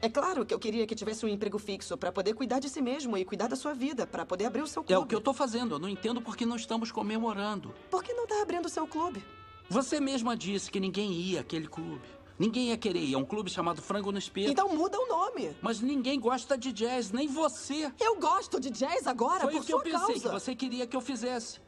É 0.00 0.08
claro 0.08 0.44
que 0.44 0.52
eu 0.52 0.58
queria 0.58 0.86
que 0.86 0.94
tivesse 0.94 1.24
um 1.24 1.28
emprego 1.28 1.58
fixo 1.58 1.96
pra 1.96 2.12
poder 2.12 2.34
cuidar 2.34 2.58
de 2.58 2.68
si 2.68 2.82
mesmo 2.82 3.16
e 3.16 3.24
cuidar 3.24 3.48
da 3.48 3.56
sua 3.56 3.72
vida, 3.72 4.06
pra 4.06 4.26
poder 4.26 4.44
abrir 4.46 4.62
o 4.62 4.66
seu 4.66 4.82
clube. 4.82 4.92
É 4.92 4.98
o 4.98 5.06
que 5.06 5.14
eu 5.14 5.20
tô 5.20 5.32
fazendo. 5.32 5.76
Eu 5.76 5.78
não 5.78 5.88
entendo 5.88 6.20
por 6.20 6.36
que 6.36 6.44
não 6.44 6.56
estamos 6.56 6.92
comemorando. 6.92 7.74
Por 7.90 8.02
que 8.02 8.12
não 8.12 8.26
tá 8.26 8.42
abrindo 8.42 8.66
o 8.66 8.70
seu 8.70 8.86
clube? 8.86 9.24
Você 9.68 9.98
mesma 9.98 10.36
disse 10.36 10.70
que 10.70 10.78
ninguém 10.78 11.10
ia 11.12 11.40
àquele 11.40 11.66
clube. 11.66 12.02
Ninguém 12.38 12.68
ia 12.68 12.76
querer 12.76 13.00
ir. 13.00 13.14
É 13.14 13.18
um 13.18 13.24
clube 13.24 13.50
chamado 13.50 13.80
Frango 13.80 14.12
no 14.12 14.18
Espeto. 14.18 14.50
Então 14.50 14.68
muda 14.74 14.98
o 14.98 15.06
nome. 15.06 15.56
Mas 15.62 15.80
ninguém 15.80 16.20
gosta 16.20 16.56
de 16.56 16.70
jazz, 16.70 17.10
nem 17.10 17.26
você. 17.26 17.90
Eu 17.98 18.16
gosto 18.16 18.60
de 18.60 18.70
jazz 18.70 19.06
agora 19.06 19.40
Foi 19.40 19.52
por 19.52 19.58
o 19.58 19.64
que 19.64 19.70
sua 19.70 19.78
eu 19.78 19.82
pensei 19.82 19.98
causa. 19.98 20.20
que 20.20 20.28
você 20.28 20.54
queria 20.54 20.86
que 20.86 20.94
eu 20.94 21.00
fizesse. 21.00 21.60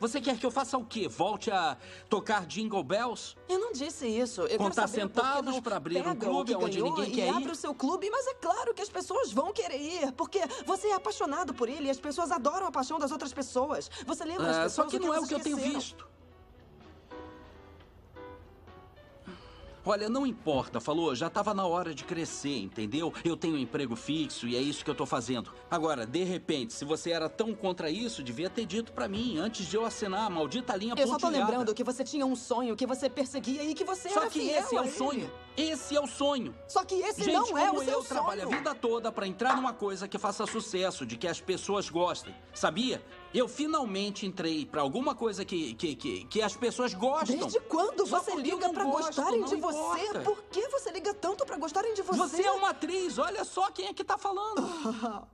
Você 0.00 0.20
quer 0.20 0.38
que 0.38 0.46
eu 0.46 0.50
faça 0.50 0.78
o 0.78 0.84
quê? 0.84 1.08
Volte 1.08 1.50
a 1.50 1.76
tocar 2.08 2.46
Jingle 2.46 2.82
Bells? 2.84 3.36
Eu 3.48 3.58
não 3.58 3.72
disse 3.72 4.06
isso. 4.06 4.42
Eu 4.42 4.58
Contar 4.58 4.84
que 4.84 4.90
centavos 4.90 5.60
pra 5.60 5.76
abrir 5.76 6.06
um 6.06 6.14
clube 6.14 6.50
que 6.50 6.56
onde 6.64 6.80
ninguém 6.82 7.08
e 7.08 7.10
quer 7.12 7.28
abre 7.30 7.48
ir? 7.48 7.52
o 7.52 7.54
seu 7.56 7.74
clube, 7.74 8.08
mas 8.10 8.26
é 8.28 8.34
claro 8.34 8.72
que 8.74 8.82
as 8.82 8.88
pessoas 8.88 9.32
vão 9.32 9.52
querer 9.52 9.80
ir, 9.80 10.12
porque 10.12 10.40
você 10.64 10.88
é 10.88 10.94
apaixonado 10.94 11.52
por 11.52 11.68
ele 11.68 11.88
e 11.88 11.90
as 11.90 11.98
pessoas 11.98 12.30
adoram 12.30 12.66
a 12.66 12.70
paixão 12.72 12.98
das 12.98 13.10
outras 13.10 13.32
pessoas. 13.32 13.90
Você 14.06 14.24
lembra 14.24 14.50
as 14.50 14.56
Ah, 14.56 14.62
pessoas 14.64 14.72
só 14.86 14.90
que 14.90 14.96
o 14.96 15.06
não 15.06 15.14
é 15.14 15.18
o 15.20 15.26
que 15.26 15.34
eu 15.34 15.40
tenho 15.40 15.56
visto. 15.56 16.06
Olha, 19.84 20.08
não 20.08 20.26
importa, 20.26 20.80
falou, 20.80 21.14
já 21.14 21.28
estava 21.28 21.54
na 21.54 21.66
hora 21.66 21.94
de 21.94 22.04
crescer, 22.04 22.58
entendeu? 22.58 23.12
Eu 23.24 23.36
tenho 23.36 23.54
um 23.54 23.58
emprego 23.58 23.96
fixo 23.96 24.46
e 24.46 24.56
é 24.56 24.60
isso 24.60 24.84
que 24.84 24.90
eu 24.90 24.94
tô 24.94 25.06
fazendo. 25.06 25.52
Agora, 25.70 26.06
de 26.06 26.24
repente, 26.24 26.72
se 26.72 26.84
você 26.84 27.10
era 27.10 27.28
tão 27.28 27.54
contra 27.54 27.90
isso, 27.90 28.22
devia 28.22 28.50
ter 28.50 28.66
dito 28.66 28.92
pra 28.92 29.08
mim 29.08 29.38
antes 29.38 29.66
de 29.66 29.76
eu 29.76 29.84
assinar 29.84 30.26
a 30.26 30.30
maldita 30.30 30.76
linha 30.76 30.94
Eu 30.96 31.06
só 31.06 31.16
tô 31.16 31.28
lembrando 31.28 31.74
que 31.74 31.84
você 31.84 32.04
tinha 32.04 32.26
um 32.26 32.36
sonho 32.36 32.76
que 32.76 32.86
você 32.86 33.08
perseguia 33.08 33.62
e 33.64 33.74
que 33.74 33.84
você 33.84 34.08
Só 34.10 34.22
era 34.22 34.30
que 34.30 34.40
fiel 34.40 34.60
esse 34.60 34.76
é 34.76 34.80
o 34.80 34.88
sonho. 34.90 35.30
Esse 35.56 35.96
é 35.96 36.00
o 36.00 36.06
sonho. 36.06 36.54
Só 36.68 36.84
que 36.84 36.94
esse 36.96 37.24
Gente 37.24 37.34
não 37.34 37.58
é 37.58 37.70
o 37.70 37.82
seu 37.82 37.94
eu 37.94 38.04
trabalho 38.04 38.42
a 38.42 38.44
sonho. 38.44 38.56
vida 38.58 38.74
toda 38.74 39.10
pra 39.10 39.26
entrar 39.26 39.56
numa 39.56 39.72
coisa 39.72 40.06
que 40.06 40.16
faça 40.18 40.46
sucesso, 40.46 41.04
de 41.04 41.16
que 41.16 41.26
as 41.26 41.40
pessoas 41.40 41.88
gostem. 41.88 42.34
Sabia? 42.54 43.02
Eu 43.34 43.46
finalmente 43.46 44.24
entrei 44.24 44.64
pra 44.64 44.80
alguma 44.80 45.14
coisa 45.14 45.44
que, 45.44 45.74
que, 45.74 45.94
que, 45.94 46.24
que 46.24 46.42
as 46.42 46.56
pessoas 46.56 46.94
gostam. 46.94 47.36
Desde 47.36 47.60
quando 47.60 48.06
Só 48.06 48.20
você 48.20 48.34
liga 48.36 48.68
gosto, 48.72 48.90
gostarem 48.90 49.44
de 49.44 49.56
você? 49.56 49.78
importa. 49.78 50.20
Por 50.20 50.42
que 50.44 50.68
você 50.68 50.90
liga 50.90 51.12
tanto 51.14 51.44
pra 51.44 51.56
gostarem 51.58 51.92
de 51.94 52.02
você? 52.02 52.18
Você 52.18 52.42
é 52.42 52.52
uma 52.52 52.70
atriz, 52.70 53.18
olha 53.18 53.44
só 53.44 53.70
quem 53.70 53.86
é 53.86 53.92
que 53.92 54.02
tá 54.02 54.16
falando. 54.16 54.62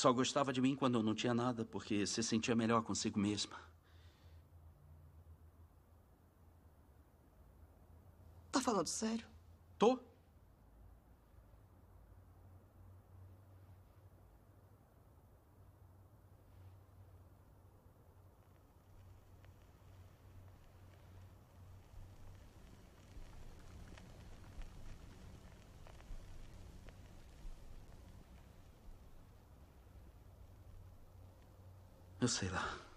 Só 0.00 0.10
gostava 0.14 0.50
de 0.50 0.62
mim 0.62 0.74
quando 0.74 0.94
eu 0.98 1.02
não 1.02 1.14
tinha 1.14 1.34
nada, 1.34 1.62
porque 1.62 2.06
se 2.06 2.22
sentia 2.22 2.56
melhor 2.56 2.82
consigo 2.82 3.20
mesma. 3.20 3.54
Tá 8.50 8.62
falando 8.62 8.86
sério? 8.86 9.26
Tô? 9.78 9.98
Eu 32.20 32.28
sei 32.28 32.50
lá. 32.50 32.89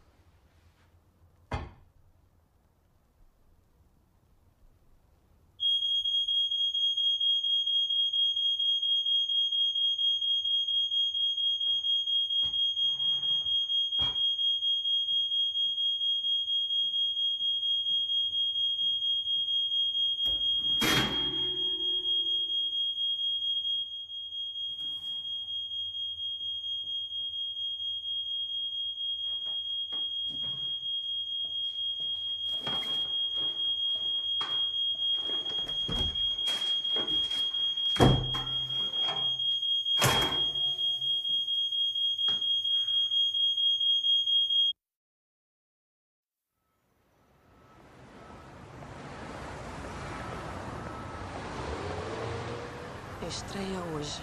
Estreia 53.33 53.79
hoje. 53.95 54.21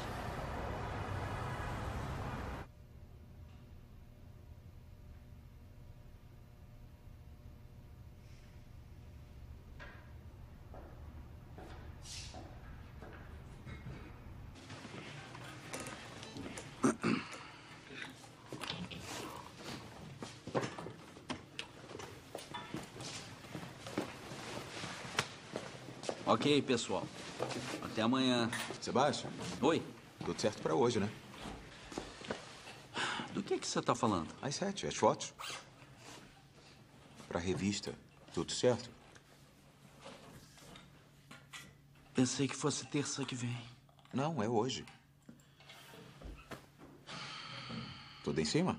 Ok, 26.27 26.63
pessoal. 26.63 27.05
Até 27.83 28.03
amanhã. 28.03 28.51
Sebastião? 28.81 29.33
Oi. 29.61 29.83
Tudo 30.25 30.41
certo 30.41 30.61
pra 30.63 30.75
hoje, 30.75 31.01
né? 31.01 31.11
Do 33.33 33.43
que, 33.43 33.59
que 33.59 33.67
você 33.67 33.81
tá 33.81 33.95
falando? 33.95 34.29
Às 34.43 34.55
sete, 34.55 34.87
as 34.87 34.95
fotos. 34.95 35.33
Pra 37.29 37.41
revista. 37.41 37.95
Tudo 38.35 38.53
certo? 38.53 38.91
Pensei 42.15 42.47
que 42.47 42.57
fosse 42.57 42.87
terça 42.87 43.25
que 43.25 43.35
vem. 43.35 43.57
Não, 44.13 44.43
é 44.43 44.49
hoje. 44.49 44.85
Tudo 48.23 48.41
em 48.41 48.45
cima? 48.45 48.79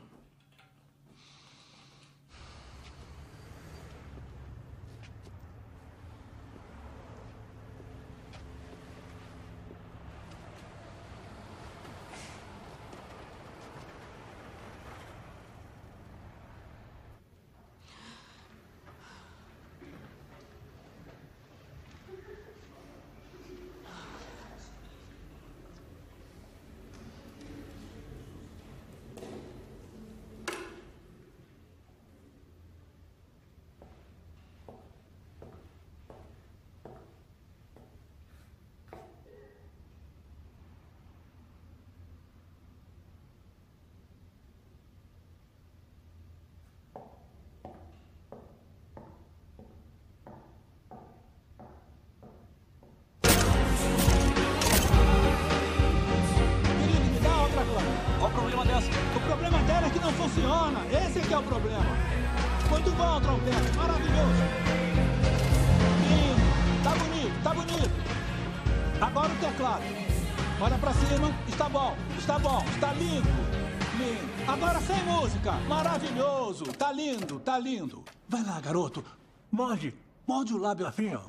Tá 77.51 77.59
lindo. 77.59 78.03
Vai 78.29 78.43
lá, 78.43 78.61
garoto. 78.61 79.03
Morde. 79.51 79.93
Morde 80.25 80.53
o 80.53 80.57
lábio 80.57 80.87
assim, 80.87 81.13
ó. 81.13 81.23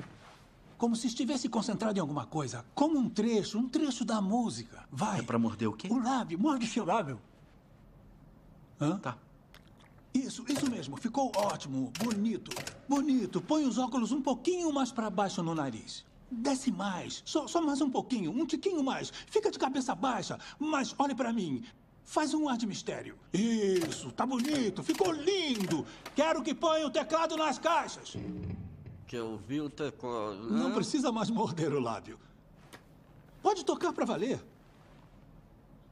Como 0.77 0.95
se 0.95 1.07
estivesse 1.07 1.49
concentrado 1.49 1.97
em 1.97 2.01
alguma 2.01 2.25
coisa. 2.25 2.63
Como 2.73 2.97
um 2.97 3.09
trecho, 3.09 3.57
um 3.57 3.67
trecho 3.67 4.05
da 4.05 4.21
música. 4.21 4.85
Vai. 4.89 5.19
É 5.19 5.21
pra 5.21 5.37
morder 5.37 5.67
o 5.67 5.73
quê? 5.73 5.89
O 5.91 6.01
lábio. 6.01 6.39
Morde 6.39 6.65
seu 6.65 6.85
lábio. 6.85 7.19
Hã? 8.79 8.97
Tá. 8.99 9.17
Isso, 10.13 10.45
isso 10.47 10.69
mesmo. 10.69 10.95
Ficou 10.95 11.29
ótimo. 11.35 11.91
Bonito. 11.99 12.51
Bonito. 12.87 13.41
Põe 13.41 13.65
os 13.65 13.77
óculos 13.77 14.13
um 14.13 14.21
pouquinho 14.21 14.71
mais 14.71 14.93
pra 14.93 15.09
baixo 15.09 15.43
no 15.43 15.53
nariz. 15.53 16.05
Desce 16.31 16.71
mais. 16.71 17.21
Só, 17.25 17.47
só 17.47 17.61
mais 17.61 17.81
um 17.81 17.89
pouquinho. 17.89 18.31
Um 18.31 18.45
tiquinho 18.45 18.81
mais. 18.81 19.11
Fica 19.27 19.51
de 19.51 19.59
cabeça 19.59 19.93
baixa. 19.93 20.39
Mas 20.57 20.95
olhe 20.97 21.15
pra 21.15 21.33
mim. 21.33 21.63
Faz 22.05 22.33
um 22.33 22.47
ar 22.49 22.57
de 22.57 22.67
mistério. 22.67 23.17
Isso. 23.33 24.11
Tá 24.11 24.25
bonito. 24.25 24.83
Ficou 24.83 25.11
lindo. 25.11 25.85
Quero 26.15 26.43
que 26.43 26.53
ponha 26.53 26.85
o 26.85 26.89
teclado 26.89 27.35
nas 27.37 27.57
caixas. 27.57 28.15
Que 29.07 29.15
eu 29.15 29.37
vi 29.47 29.61
o 29.61 29.69
teclado. 29.69 30.51
Não 30.51 30.73
precisa 30.73 31.11
mais 31.11 31.29
morder 31.29 31.73
o 31.73 31.79
lábio. 31.79 32.19
Pode 33.41 33.65
tocar 33.65 33.93
pra 33.93 34.05
valer. 34.05 34.39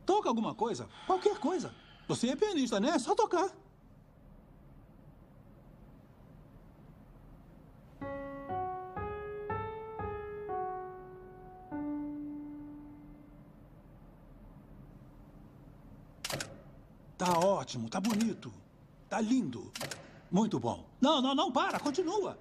Toca 0.05 0.29
alguma 0.29 0.53
coisa. 0.53 0.87
Qualquer 1.05 1.37
coisa. 1.39 1.73
Você 2.07 2.29
é 2.29 2.35
pianista, 2.35 2.79
né? 2.79 2.89
É 2.89 2.99
só 2.99 3.15
tocar. 3.15 3.49
Tá 17.21 17.37
ótimo, 17.37 17.87
tá 17.87 18.01
bonito. 18.01 18.51
Tá 19.07 19.21
lindo. 19.21 19.71
Muito 20.31 20.59
bom. 20.59 20.87
Não, 20.99 21.21
não, 21.21 21.35
não, 21.35 21.51
para, 21.51 21.79
continua. 21.79 22.35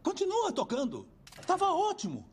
Continua 0.00 0.52
tocando. 0.52 1.04
Tava 1.44 1.72
ótimo. 1.72 2.24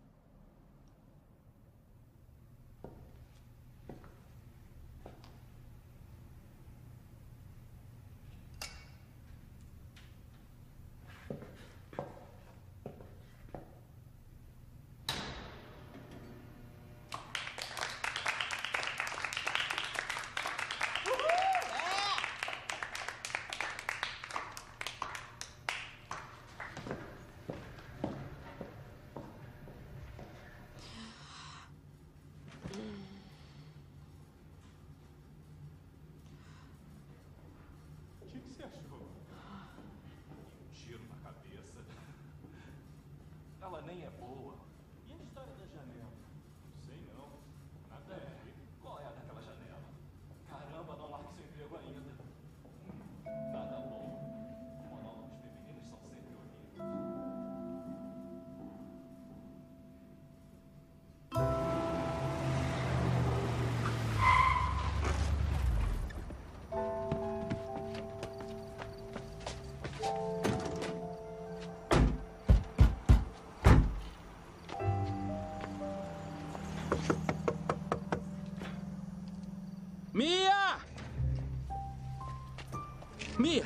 Mia! 83.43 83.65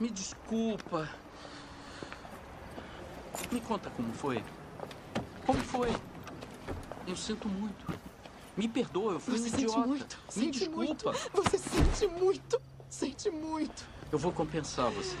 Me 0.00 0.08
desculpa. 0.08 1.06
Me 3.52 3.60
conta 3.60 3.90
como 3.90 4.10
foi. 4.14 4.42
Como 5.44 5.58
foi? 5.60 5.90
Eu 7.06 7.14
sinto 7.14 7.46
muito. 7.46 7.92
Me 8.56 8.66
perdoa, 8.66 9.12
eu 9.12 9.20
fui 9.20 9.36
Você 9.36 9.48
um 9.48 9.50
sente 9.50 9.62
idiota. 9.64 9.86
muito. 9.86 10.16
Me 10.16 10.32
Sente 10.32 10.58
desculpa. 10.58 10.76
muito. 10.78 11.04
Você 11.34 11.58
sente 11.58 12.06
muito. 12.06 12.62
Sente 12.88 13.30
muito. 13.30 13.84
Eu 14.10 14.18
vou 14.18 14.32
compensar 14.32 14.90
você. 14.90 15.18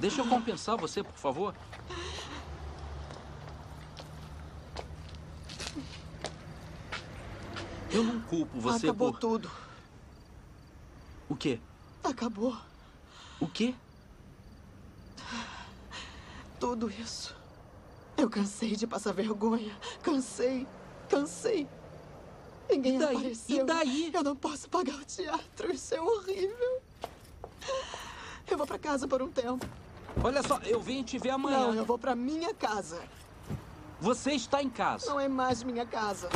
Deixa 0.00 0.20
eu 0.22 0.26
compensar 0.28 0.76
você, 0.76 1.04
por 1.04 1.16
favor. 1.16 1.54
Eu 7.92 8.02
não 8.02 8.20
culpo 8.22 8.58
você 8.60 8.86
Acabou 8.88 9.12
por... 9.12 9.20
tudo. 9.20 9.50
O 11.28 11.36
quê? 11.36 11.60
Acabou. 12.18 12.56
O 13.38 13.46
quê? 13.46 13.72
Tudo 16.58 16.90
isso. 16.90 17.32
Eu 18.16 18.28
cansei 18.28 18.74
de 18.74 18.88
passar 18.88 19.12
vergonha. 19.14 19.78
Cansei. 20.02 20.66
Cansei. 21.08 21.68
Ninguém 22.68 22.96
E 22.96 22.98
daí? 22.98 23.16
apareceu. 23.16 23.56
E 23.56 23.62
daí? 23.64 24.10
Eu 24.12 24.24
não 24.24 24.34
posso 24.34 24.68
pagar 24.68 24.96
o 24.96 25.04
teatro. 25.04 25.72
Isso 25.72 25.94
é 25.94 26.00
horrível. 26.00 26.82
Eu 28.50 28.58
vou 28.58 28.66
pra 28.66 28.80
casa 28.80 29.06
por 29.06 29.22
um 29.22 29.30
tempo. 29.30 29.64
Olha 30.24 30.42
só, 30.42 30.58
eu 30.64 30.80
venho 30.80 31.04
te 31.04 31.18
ver 31.18 31.30
amanhã. 31.30 31.68
Não, 31.68 31.74
eu 31.74 31.84
vou 31.84 31.96
pra 32.00 32.16
minha 32.16 32.52
casa. 32.52 33.00
Você 34.00 34.32
está 34.32 34.60
em 34.60 34.68
casa. 34.68 35.06
Não 35.08 35.20
é 35.20 35.28
mais 35.28 35.62
minha 35.62 35.86
casa. 35.86 36.28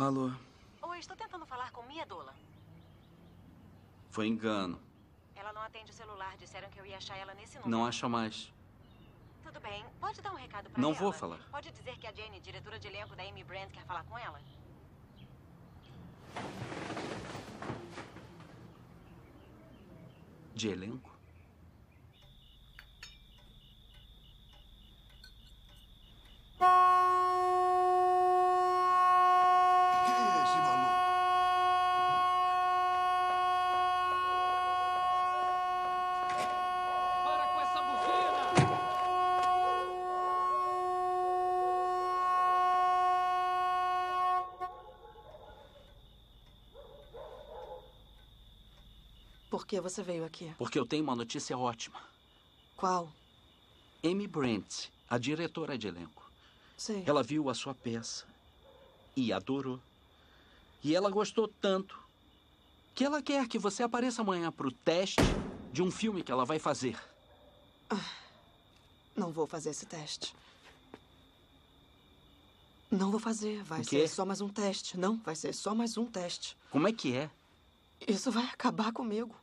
Alô? 0.00 0.30
Oi, 0.82 0.98
estou 0.98 1.14
tentando 1.14 1.44
falar 1.44 1.70
com 1.72 1.82
Mia 1.82 2.06
Dola. 2.06 2.34
Foi 4.08 4.26
engano. 4.26 4.80
Ela 5.36 5.52
não 5.52 5.60
atende 5.60 5.90
o 5.90 5.94
celular. 5.94 6.36
Disseram 6.38 6.70
que 6.70 6.78
eu 6.80 6.86
ia 6.86 6.96
achar 6.96 7.16
ela 7.16 7.34
nesse 7.34 7.56
número. 7.56 7.70
Não 7.70 7.84
acha 7.84 8.08
mais. 8.08 8.50
Tudo 9.42 9.60
bem. 9.60 9.84
Pode 10.00 10.22
dar 10.22 10.32
um 10.32 10.36
recado 10.36 10.70
pra 10.70 10.80
Não 10.80 10.90
ela? 10.90 10.98
vou 10.98 11.12
falar. 11.12 11.40
Pode 11.50 11.70
dizer 11.70 11.98
que 11.98 12.06
a 12.06 12.12
Jane, 12.12 12.40
diretora 12.40 12.78
de 12.78 12.88
elenco 12.88 13.14
da 13.14 13.22
Amy 13.24 13.44
Brand, 13.44 13.70
quer 13.70 13.84
falar 13.84 14.02
com 14.04 14.16
ela? 14.18 14.40
De 20.54 20.68
elenco? 20.68 21.09
Por 49.60 49.66
que 49.66 49.78
você 49.78 50.02
veio 50.02 50.24
aqui? 50.24 50.50
Porque 50.56 50.78
eu 50.78 50.86
tenho 50.86 51.04
uma 51.04 51.14
notícia 51.14 51.56
ótima. 51.56 52.00
Qual? 52.78 53.12
Amy 54.02 54.26
Brent, 54.26 54.88
a 55.06 55.18
diretora 55.18 55.76
de 55.76 55.86
elenco. 55.86 56.32
Sei. 56.78 57.04
Ela 57.06 57.22
viu 57.22 57.50
a 57.50 57.54
sua 57.54 57.74
peça 57.74 58.26
e 59.14 59.30
adorou. 59.34 59.78
E 60.82 60.96
ela 60.96 61.10
gostou 61.10 61.46
tanto 61.46 62.02
que 62.94 63.04
ela 63.04 63.20
quer 63.20 63.46
que 63.46 63.58
você 63.58 63.82
apareça 63.82 64.22
amanhã 64.22 64.50
para 64.50 64.66
o 64.66 64.72
teste 64.72 65.20
de 65.70 65.82
um 65.82 65.90
filme 65.90 66.22
que 66.22 66.32
ela 66.32 66.46
vai 66.46 66.58
fazer. 66.58 66.98
Não 69.14 69.30
vou 69.30 69.46
fazer 69.46 69.70
esse 69.70 69.84
teste. 69.84 70.34
Não 72.90 73.10
vou 73.10 73.20
fazer. 73.20 73.62
Vai 73.64 73.84
ser 73.84 74.08
só 74.08 74.24
mais 74.24 74.40
um 74.40 74.48
teste. 74.48 74.96
Não, 74.96 75.18
vai 75.18 75.36
ser 75.36 75.52
só 75.52 75.74
mais 75.74 75.98
um 75.98 76.06
teste. 76.06 76.56
Como 76.70 76.88
é 76.88 76.92
que 76.94 77.14
é? 77.14 77.30
Isso 78.08 78.32
vai 78.32 78.46
acabar 78.46 78.90
comigo. 78.90 79.36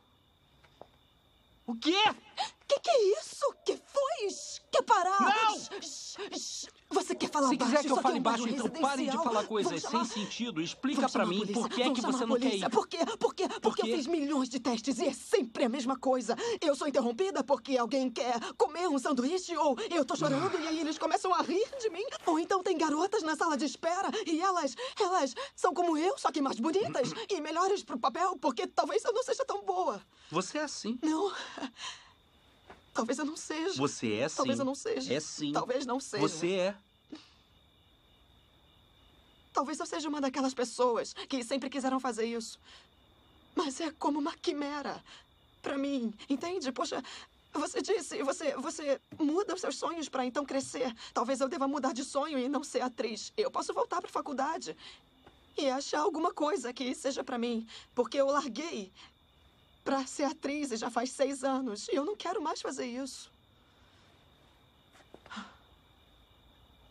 O 1.68 1.74
quê? 1.76 1.92
Que 2.68 2.80
que 2.80 2.90
é 2.90 3.18
isso? 3.18 3.54
Que 3.64 3.76
foi? 3.76 4.08
Quer 4.70 4.82
parar? 4.82 5.20
Não! 5.20 5.58
Você 6.90 7.14
quer 7.14 7.30
falar 7.30 7.48
Se 7.48 7.56
baixo? 7.56 7.72
quiser 7.72 7.86
que 7.86 7.92
eu 7.92 8.02
fale 8.02 8.16
é 8.16 8.20
um 8.20 8.22
baixo, 8.22 8.48
então 8.48 8.68
pare 8.68 9.06
de 9.06 9.16
falar 9.16 9.44
coisas 9.44 9.82
Vamos 9.82 10.08
sem 10.08 10.24
sentido. 10.24 10.60
Explica 10.60 11.00
Vamos 11.00 11.12
pra 11.12 11.24
chamar 11.24 11.34
a 11.34 11.46
mim 11.46 11.52
por 11.52 11.68
que 11.68 11.82
é 11.82 11.90
que 11.90 12.00
você 12.00 12.26
não 12.26 12.38
quer 12.38 12.56
ir. 12.56 12.70
Por 12.70 12.88
quê? 12.88 12.98
Por 13.18 13.34
quê? 13.34 13.48
Porque 13.60 13.82
eu 13.82 13.86
quê? 13.86 13.96
fiz 13.96 14.06
milhões 14.06 14.48
de 14.48 14.58
testes 14.60 14.98
e 14.98 15.06
é 15.06 15.12
sempre 15.12 15.64
a 15.64 15.68
mesma 15.68 15.96
coisa. 15.98 16.36
Eu 16.60 16.74
sou 16.74 16.86
interrompida 16.88 17.42
porque 17.44 17.76
alguém 17.78 18.10
quer 18.10 18.38
comer 18.56 18.88
um 18.88 18.98
sanduíche 18.98 19.56
ou 19.56 19.76
eu 19.90 20.04
tô 20.04 20.16
chorando 20.16 20.58
e 20.60 20.66
aí 20.66 20.80
eles 20.80 20.98
começam 20.98 21.32
a 21.32 21.42
rir 21.42 21.68
de 21.80 21.88
mim. 21.90 22.04
Ou 22.26 22.38
então 22.38 22.62
tem 22.62 22.76
garotas 22.76 23.22
na 23.22 23.36
sala 23.36 23.56
de 23.56 23.64
espera 23.64 24.10
e 24.26 24.40
elas, 24.40 24.74
elas 25.00 25.34
são 25.54 25.72
como 25.72 25.96
eu, 25.96 26.18
só 26.18 26.30
que 26.30 26.42
mais 26.42 26.58
bonitas 26.58 27.12
e 27.30 27.40
melhores 27.40 27.82
pro 27.82 27.98
papel 27.98 28.36
porque 28.38 28.66
talvez 28.66 29.04
eu 29.04 29.12
não 29.12 29.22
seja 29.22 29.44
tão 29.44 29.62
boa. 29.62 30.02
Você 30.30 30.58
é 30.58 30.62
assim. 30.62 30.98
Não. 31.02 31.32
Talvez 32.98 33.16
eu 33.20 33.24
não 33.24 33.36
seja. 33.36 33.76
Você 33.76 34.12
é 34.14 34.28
sim. 34.28 34.36
Talvez 34.36 34.58
eu 34.58 34.64
não 34.64 34.74
seja. 34.74 35.14
É 35.14 35.20
sim. 35.20 35.52
Talvez 35.52 35.86
não 35.86 36.00
seja. 36.00 36.20
Você 36.20 36.50
é. 36.54 36.74
Talvez 39.52 39.78
eu 39.78 39.86
seja 39.86 40.08
uma 40.08 40.20
daquelas 40.20 40.52
pessoas 40.52 41.12
que 41.28 41.44
sempre 41.44 41.70
quiseram 41.70 42.00
fazer 42.00 42.26
isso. 42.26 42.58
Mas 43.54 43.80
é 43.80 43.92
como 43.92 44.18
uma 44.18 44.34
quimera. 44.36 45.00
Pra 45.62 45.78
mim, 45.78 46.12
entende? 46.28 46.72
Poxa, 46.72 47.00
você 47.52 47.80
disse, 47.80 48.20
você, 48.24 48.56
você 48.56 49.00
muda 49.16 49.54
os 49.54 49.60
seus 49.60 49.76
sonhos 49.76 50.08
pra 50.08 50.24
então 50.24 50.44
crescer. 50.44 50.92
Talvez 51.14 51.40
eu 51.40 51.48
deva 51.48 51.68
mudar 51.68 51.92
de 51.92 52.02
sonho 52.02 52.36
e 52.36 52.48
não 52.48 52.64
ser 52.64 52.80
atriz. 52.80 53.32
Eu 53.36 53.50
posso 53.50 53.72
voltar 53.72 54.00
pra 54.00 54.10
faculdade. 54.10 54.76
e 55.56 55.68
achar 55.68 56.00
alguma 56.00 56.32
coisa 56.32 56.72
que 56.72 56.94
seja 56.94 57.22
pra 57.24 57.38
mim. 57.38 57.66
Porque 57.94 58.16
eu 58.20 58.26
larguei 58.26 58.92
pra 59.88 60.06
ser 60.06 60.24
atriz 60.24 60.70
e 60.70 60.76
já 60.76 60.90
faz 60.90 61.10
seis 61.12 61.42
anos. 61.42 61.88
E 61.88 61.94
eu 61.94 62.04
não 62.04 62.14
quero 62.14 62.42
mais 62.42 62.60
fazer 62.60 62.84
isso. 62.84 63.32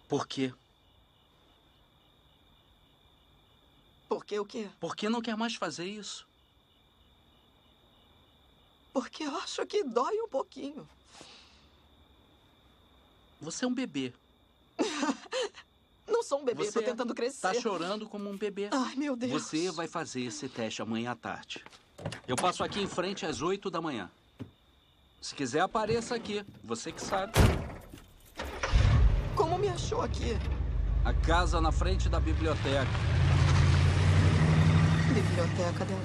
Por 0.08 0.28
quê? 0.28 0.52
Por 4.10 4.26
que 4.26 4.40
o 4.40 4.46
quê? 4.46 4.68
Por 4.80 4.96
que 4.96 5.10
não 5.10 5.22
quer 5.22 5.38
mais 5.38 5.54
fazer 5.54 5.86
isso? 5.86 6.28
Porque 8.92 9.26
eu 9.26 9.38
acho 9.38 9.64
que 9.68 9.84
dói 9.84 10.20
um 10.22 10.28
pouquinho. 10.28 10.90
Você 13.40 13.64
é 13.64 13.68
um 13.68 13.74
bebê. 13.74 14.12
Não 16.08 16.24
sou 16.24 16.40
um 16.40 16.46
bebê, 16.46 16.64
Você 16.64 16.72
tô 16.72 16.82
tentando 16.82 17.14
crescer. 17.14 17.42
Tá 17.42 17.54
chorando 17.54 18.08
como 18.08 18.30
um 18.30 18.38
bebê. 18.38 18.70
Ai, 18.72 18.96
meu 18.96 19.16
Deus. 19.16 19.32
Você 19.44 19.70
vai 19.72 19.88
fazer 19.88 20.22
esse 20.22 20.48
teste 20.48 20.82
amanhã 20.82 21.12
à 21.12 21.16
tarde. 21.16 21.64
Eu 22.28 22.36
passo 22.36 22.64
aqui 22.64 22.82
em 22.82 22.88
frente 22.88 23.26
às 23.26 23.42
8 23.42 23.70
da 23.70 23.82
manhã. 23.82 24.10
Se 25.22 25.34
quiser, 25.34 25.62
apareça 25.62 26.16
aqui. 26.16 26.46
Você 26.64 26.92
que 26.92 27.02
sabe. 27.02 27.34
Como 29.36 29.58
me 29.58 29.68
achou 29.68 30.02
aqui? 30.02 30.38
A 31.04 31.14
casa 31.14 31.60
na 31.62 31.72
frente 31.72 32.10
da 32.10 32.20
biblioteca. 32.20 32.88
Biblioteca 35.14 35.86
Del 35.86 36.00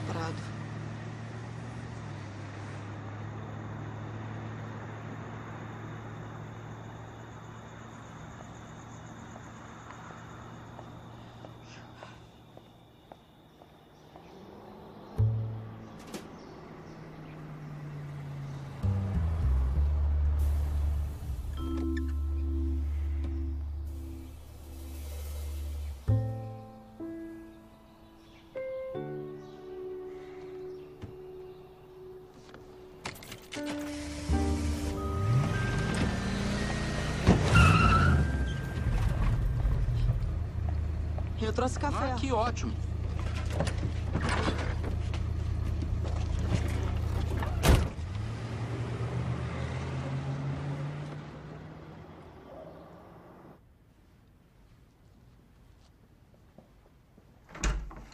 Eu 41.43 41.52
trouxe 41.52 41.77
café. 41.77 42.12
Ah, 42.12 42.14
que 42.14 42.32
ótimo. 42.32 42.73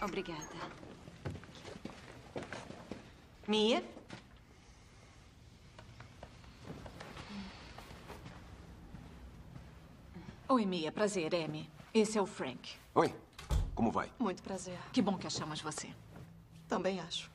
Obrigada. 0.01 0.43
Mia? 3.47 3.85
Oi, 10.49 10.65
Mia. 10.65 10.91
Prazer, 10.91 11.35
Amy. 11.35 11.78
Esse 11.99 12.17
é 12.17 12.23
o 12.23 12.27
Frank. 12.27 12.77
Oi, 12.95 13.13
como 13.75 13.91
vai? 13.91 14.09
Muito 14.21 14.41
prazer. 14.41 14.79
Que 14.93 15.03
bom 15.03 15.19
que 15.19 15.27
achamos 15.27 15.61
você. 15.61 15.93
Também 16.69 17.01
acho. 17.01 17.29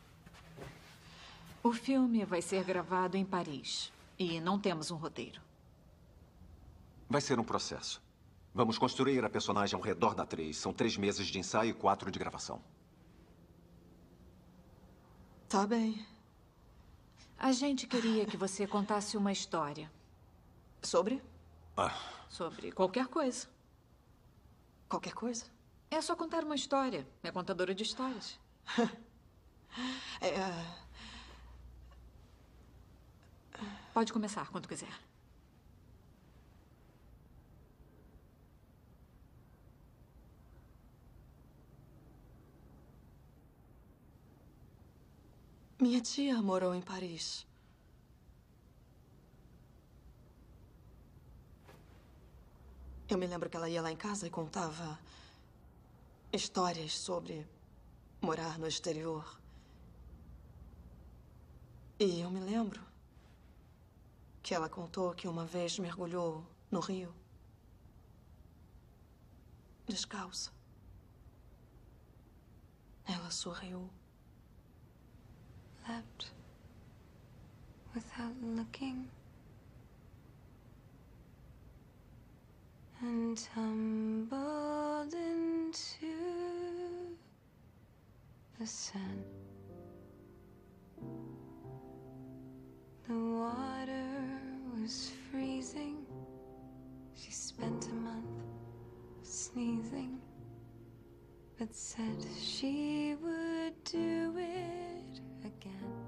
O 1.61 1.73
filme 1.73 2.23
vai 2.23 2.41
ser 2.41 2.63
gravado 2.63 3.17
em 3.17 3.25
Paris. 3.25 3.91
E 4.17 4.39
não 4.39 4.57
temos 4.57 4.89
um 4.89 4.95
roteiro. 4.95 5.41
Vai 7.09 7.19
ser 7.19 7.37
um 7.41 7.43
processo. 7.43 8.01
Vamos 8.53 8.77
construir 8.77 9.25
a 9.25 9.29
personagem 9.29 9.75
ao 9.75 9.81
redor 9.81 10.15
da 10.15 10.23
atriz. 10.23 10.55
São 10.55 10.71
três 10.71 10.95
meses 10.95 11.27
de 11.27 11.37
ensaio 11.39 11.71
e 11.71 11.73
quatro 11.73 12.09
de 12.09 12.17
gravação. 12.17 12.61
Tá 15.49 15.67
bem. 15.67 16.05
A 17.37 17.51
gente 17.51 17.85
queria 17.85 18.25
que 18.25 18.37
você 18.37 18.65
contasse 18.65 19.17
uma 19.17 19.33
história. 19.33 19.91
Sobre? 20.81 21.21
Ah, 21.75 21.93
Sobre 22.29 22.71
qualquer 22.71 23.07
coisa. 23.07 23.51
Qualquer 24.93 25.13
coisa? 25.15 25.45
É 25.89 25.99
só 26.01 26.15
contar 26.15 26.43
uma 26.43 26.53
história. 26.53 27.07
É 27.23 27.31
contadora 27.31 27.73
de 27.73 27.81
histórias. 27.81 28.39
É. 30.21 30.83
Pode 33.91 34.13
começar 34.13 34.47
quando 34.51 34.67
quiser. 34.67 34.93
Minha 45.81 45.99
tia 46.01 46.39
morou 46.39 46.75
em 46.75 46.81
Paris. 46.81 47.47
Eu 53.13 53.19
me 53.19 53.27
lembro 53.27 53.47
que 53.47 53.55
ela 53.55 53.69
ia 53.69 53.79
lá 53.79 53.91
em 53.91 53.95
casa 53.95 54.25
e 54.25 54.29
contava 54.31 54.97
histórias 56.31 56.97
sobre 56.97 57.47
morar 58.19 58.57
no 58.57 58.65
exterior. 58.65 59.39
E 61.99 62.21
eu 62.21 62.31
me 62.31 62.39
lembro 62.39 62.81
que 64.41 64.55
ela 64.55 64.67
contou 64.67 65.13
que 65.13 65.27
uma 65.27 65.45
vez 65.45 65.77
mergulhou 65.77 66.43
no 66.71 66.79
rio 66.79 67.13
descalça. 69.85 70.51
Ela 73.05 73.29
sorriu. 73.29 73.87
Leapt 75.87 76.33
without 77.93 78.35
looking 78.41 79.07
and 83.03 83.37
tumbled 83.53 85.13
into 85.13 86.07
the 88.57 88.65
sun. 88.65 89.23
The 93.09 93.13
water 93.13 94.39
was 94.73 95.11
freezing. 95.29 96.05
She 97.13 97.31
spent 97.31 97.87
a 97.87 97.93
month 97.93 98.41
sneezing, 99.21 100.19
but 101.59 101.75
said 101.75 102.25
she 102.41 103.17
would 103.21 103.83
do 103.83 104.33
it 104.37 105.19
again. 105.43 106.05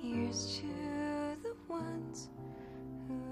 Here's 0.00 0.56
to 0.56 0.66
the 1.44 1.54
ones 1.68 2.28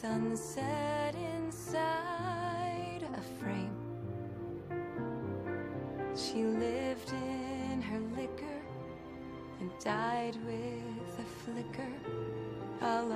sunset 0.00 1.14
inside 1.36 3.02
a 3.14 3.20
frame. 3.38 3.76
She 6.16 6.44
lived 6.44 7.12
in 7.12 7.82
her 7.82 8.00
liquor 8.16 8.62
and 9.60 9.70
died 9.78 10.36
with 10.46 11.18
a 11.18 11.24
flicker. 11.44 11.92
I'll 12.80 13.12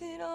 sit 0.00 0.18
on 0.22 0.29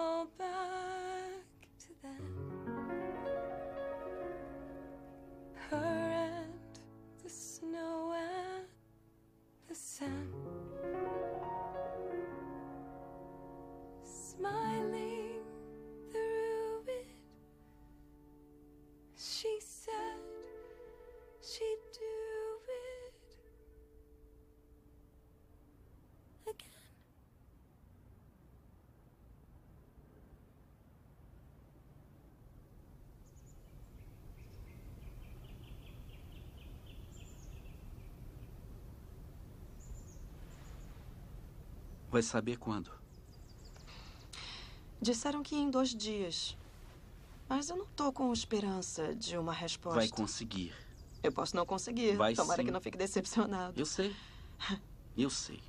Vai 42.16 42.22
saber 42.22 42.56
quando? 42.56 42.90
Disseram 45.02 45.42
que 45.42 45.54
em 45.54 45.70
dois 45.70 45.94
dias. 45.94 46.56
Mas 47.46 47.68
eu 47.68 47.76
não 47.76 47.84
tô 47.84 48.10
com 48.10 48.32
esperança 48.32 49.14
de 49.14 49.36
uma 49.36 49.52
resposta. 49.52 49.98
Vai 49.98 50.08
conseguir. 50.08 50.74
Eu 51.22 51.30
posso 51.30 51.54
não 51.54 51.66
conseguir. 51.66 52.16
Vai 52.16 52.32
Tomara 52.32 52.62
sim. 52.62 52.64
que 52.64 52.72
não 52.72 52.80
fique 52.80 52.96
decepcionado. 52.96 53.78
Eu 53.78 53.84
sei. 53.84 54.16
Eu 55.14 55.28
sei. 55.28 55.60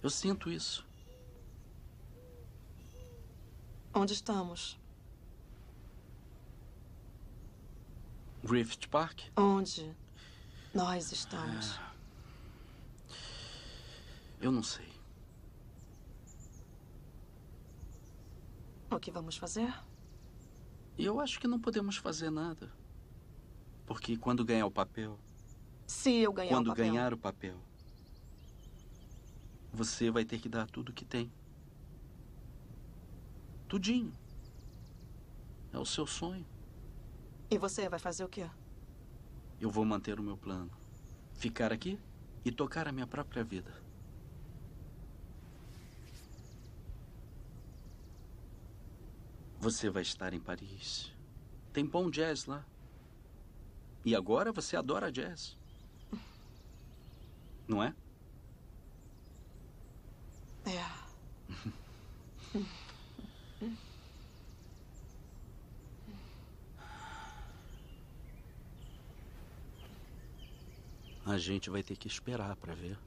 Eu 0.00 0.08
sinto 0.08 0.52
isso. 0.52 0.86
Onde 3.92 4.12
estamos? 4.12 4.78
Griffith 8.44 8.86
Park? 8.88 9.22
Onde 9.36 9.92
nós 10.72 11.10
estamos? 11.10 11.76
Eu 14.40 14.52
não 14.52 14.62
sei. 14.62 14.89
O 18.90 18.98
que 18.98 19.10
vamos 19.10 19.36
fazer? 19.36 19.72
Eu 20.98 21.20
acho 21.20 21.38
que 21.40 21.46
não 21.46 21.60
podemos 21.60 21.96
fazer 21.96 22.30
nada. 22.30 22.70
Porque 23.86 24.16
quando 24.16 24.44
ganhar 24.44 24.66
o 24.66 24.70
papel, 24.70 25.18
Se 25.86 26.10
eu 26.16 26.32
ganhar 26.32 26.50
quando 26.50 26.66
o 26.68 26.70
papel. 26.70 26.84
ganhar 26.86 27.14
o 27.14 27.18
papel, 27.18 27.56
você 29.72 30.10
vai 30.10 30.24
ter 30.24 30.38
que 30.40 30.48
dar 30.48 30.66
tudo 30.68 30.92
que 30.92 31.04
tem. 31.04 31.30
Tudinho. 33.68 34.12
É 35.72 35.78
o 35.78 35.86
seu 35.86 36.06
sonho. 36.06 36.44
E 37.50 37.56
você 37.58 37.88
vai 37.88 37.98
fazer 37.98 38.24
o 38.24 38.28
quê? 38.28 38.48
Eu 39.60 39.70
vou 39.70 39.84
manter 39.84 40.18
o 40.18 40.22
meu 40.22 40.36
plano. 40.36 40.70
Ficar 41.34 41.72
aqui 41.72 41.98
e 42.44 42.50
tocar 42.50 42.88
a 42.88 42.92
minha 42.92 43.06
própria 43.06 43.44
vida. 43.44 43.72
Você 49.60 49.90
vai 49.90 50.00
estar 50.00 50.32
em 50.32 50.40
Paris. 50.40 51.12
Tem 51.70 51.84
bom 51.84 52.10
jazz 52.10 52.46
lá. 52.46 52.64
E 54.06 54.16
agora 54.16 54.50
você 54.52 54.74
adora 54.74 55.12
jazz. 55.12 55.58
Não 57.68 57.82
é? 57.82 57.94
É. 60.64 60.82
A 71.26 71.36
gente 71.36 71.68
vai 71.68 71.82
ter 71.82 71.96
que 71.96 72.08
esperar 72.08 72.56
para 72.56 72.74
ver. 72.74 72.98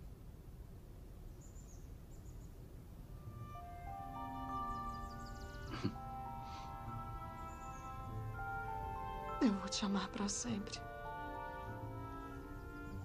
Eu 9.44 9.52
vou 9.56 9.68
te 9.68 9.84
amar 9.84 10.08
pra 10.08 10.30
sempre. 10.30 10.80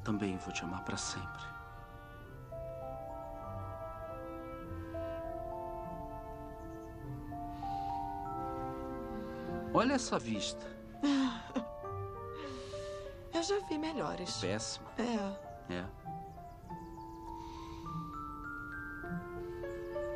Também 0.05 0.37
vou 0.37 0.53
te 0.53 0.63
amar 0.63 0.85
para 0.85 0.97
sempre. 0.97 1.43
Olha 9.75 9.95
essa 9.95 10.17
vista. 10.17 10.65
Eu 13.35 13.43
já 13.43 13.59
vi 13.69 13.77
melhores. 13.77 14.37
Péssima. 14.37 14.89
É. 14.97 15.75
É. 15.75 15.85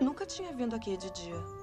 Nunca 0.00 0.24
tinha 0.24 0.52
vindo 0.52 0.76
aqui 0.76 0.96
de 0.96 1.10
dia. 1.10 1.61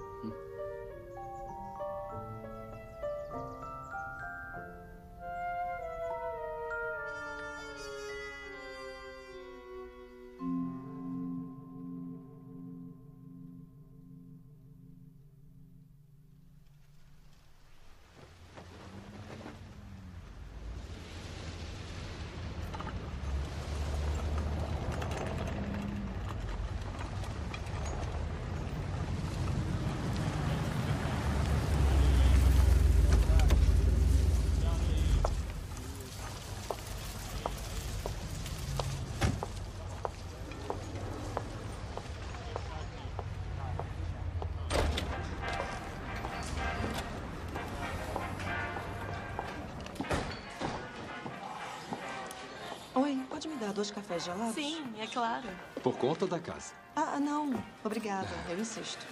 Pode 53.49 53.53
me 53.53 53.55
dar 53.57 53.73
dois 53.73 53.91
cafés 53.91 54.23
gelados? 54.23 54.53
Sim, 54.53 54.85
é 54.99 55.07
claro. 55.07 55.49
Por 55.81 55.97
conta 55.97 56.27
da 56.27 56.39
casa. 56.39 56.73
Ah, 56.95 57.19
não. 57.19 57.51
Obrigada. 57.83 58.27
Eu 58.49 58.59
insisto. 58.59 59.05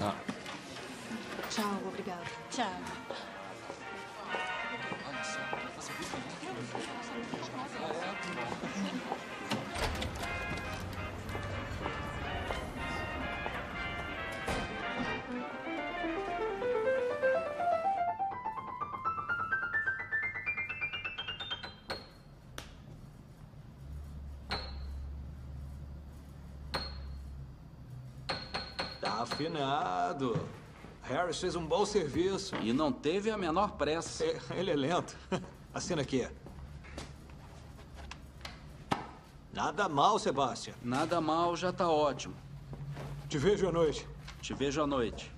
Ah, 0.00 0.14
Tchau, 1.50 1.78
obrigada. 1.88 2.22
Tchau. 2.50 2.70
Afinado. 29.40 30.46
Harris 31.02 31.40
fez 31.40 31.56
um 31.56 31.64
bom 31.64 31.86
serviço. 31.86 32.54
E 32.56 32.74
não 32.74 32.92
teve 32.92 33.30
a 33.30 33.38
menor 33.38 33.70
pressa. 33.72 34.22
É, 34.22 34.38
ele 34.54 34.70
é 34.70 34.76
lento. 34.76 35.16
Assina 35.72 36.02
aqui. 36.02 36.28
Nada 39.50 39.88
mal, 39.88 40.18
Sebastian. 40.18 40.74
Nada 40.82 41.22
mal, 41.22 41.56
já 41.56 41.72
tá 41.72 41.88
ótimo. 41.88 42.34
Te 43.30 43.38
vejo 43.38 43.66
à 43.66 43.72
noite. 43.72 44.06
Te 44.42 44.52
vejo 44.52 44.82
à 44.82 44.86
noite. 44.86 45.32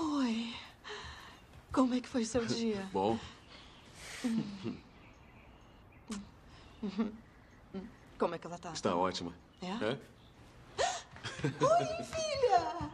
Oi. 0.00 0.54
Como 1.72 1.94
é 1.94 2.00
que 2.00 2.07
foi 2.18 2.24
seu 2.24 2.44
dia? 2.46 2.88
Bom, 2.92 3.18
Como 8.18 8.34
é 8.34 8.38
que 8.38 8.46
ela 8.46 8.58
tá? 8.58 8.72
está 8.72 8.96
ótima. 8.96 9.32
É? 9.62 9.66
É? 9.66 9.98
Oi, 11.46 12.04
filha! 12.04 12.90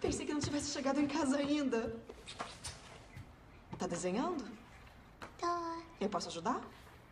Pensei 0.00 0.24
que 0.24 0.32
não 0.32 0.40
tivesse 0.40 0.70
chegado 0.72 1.00
em 1.00 1.08
casa 1.08 1.38
ainda. 1.38 1.96
Tá 3.76 3.86
desenhando? 3.88 4.48
Tô. 5.38 5.82
Eu 6.00 6.08
posso 6.08 6.28
ajudar? 6.28 6.60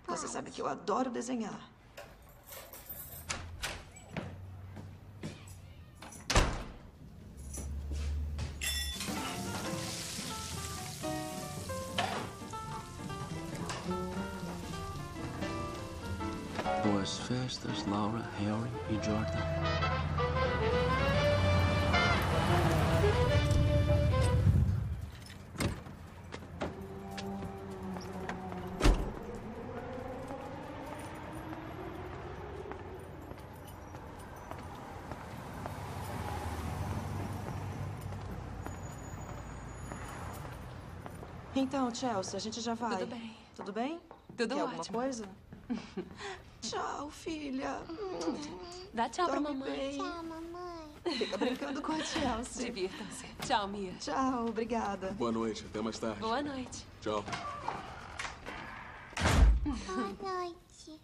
Você 0.06 0.28
sabe 0.28 0.52
que 0.52 0.60
eu 0.60 0.68
adoro 0.68 1.10
desenhar. 1.10 1.68
E 18.88 18.94
Jordan. 18.94 19.56
Então, 41.58 41.92
Chelsea, 41.92 42.36
a 42.36 42.40
gente 42.40 42.60
já 42.60 42.74
vai. 42.74 42.98
Tudo 42.98 43.06
bem. 43.06 43.36
Tudo 43.54 43.72
bem? 43.72 44.00
Tudo 44.36 44.54
Quer 44.54 44.60
alguma 44.60 44.80
ótimo. 44.80 44.98
coisa? 44.98 45.28
Tchau, 46.70 47.10
filha. 47.10 47.80
Dá 48.94 49.09
tchau 49.09 49.26
pra 49.26 49.40
Dorme 49.40 49.59
mamãe. 49.59 49.78
bem. 49.78 49.98
Tchau, 49.98 50.22
mamãe. 50.22 51.16
Fica 51.18 51.38
brincando 51.38 51.82
com 51.82 51.93
a 51.93 52.01
Chelsea. 52.02 52.66
Divirtam-se. 52.66 53.26
Tchau, 53.47 53.68
Mia. 53.68 53.93
Tchau, 54.01 54.47
obrigada. 54.48 55.12
Boa 55.12 55.30
noite, 55.32 55.64
até 55.68 55.80
mais 55.80 55.98
tarde. 55.98 56.20
Boa 56.20 56.43
noite. 56.43 56.84
Tchau. 57.01 57.24
Boa 59.64 60.06
noite. 60.22 61.01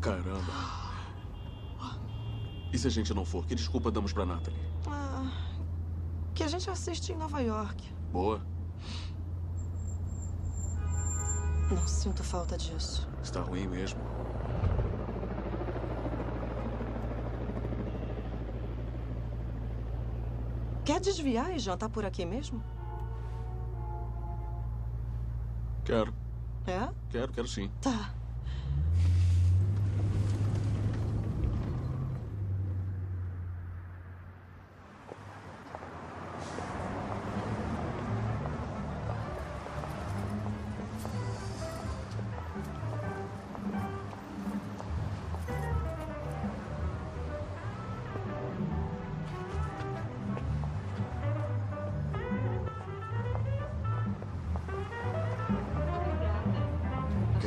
Caramba. 0.00 0.52
E 2.72 2.78
se 2.78 2.86
a 2.86 2.90
gente 2.90 3.14
não 3.14 3.24
for? 3.24 3.46
Que 3.46 3.54
desculpa 3.54 3.90
damos 3.90 4.12
pra 4.12 4.26
Natalie? 4.26 4.58
Ah, 4.86 5.30
que 6.34 6.42
a 6.42 6.48
gente 6.48 6.68
assiste 6.68 7.12
em 7.12 7.16
Nova 7.16 7.40
York. 7.40 7.82
Boa. 8.12 8.40
Não 11.70 11.86
sinto 11.88 12.22
falta 12.22 12.56
disso. 12.56 13.08
Está 13.22 13.40
ruim 13.40 13.66
mesmo. 13.66 14.00
Quer 20.84 21.00
desviar 21.00 21.54
e 21.56 21.58
jantar 21.58 21.88
por 21.88 22.04
aqui 22.04 22.26
mesmo? 22.26 22.62
Quero. 25.84 26.14
É? 26.66 26.88
Quero, 27.10 27.32
quero 27.32 27.48
sim. 27.48 27.70
Tá. 27.80 28.14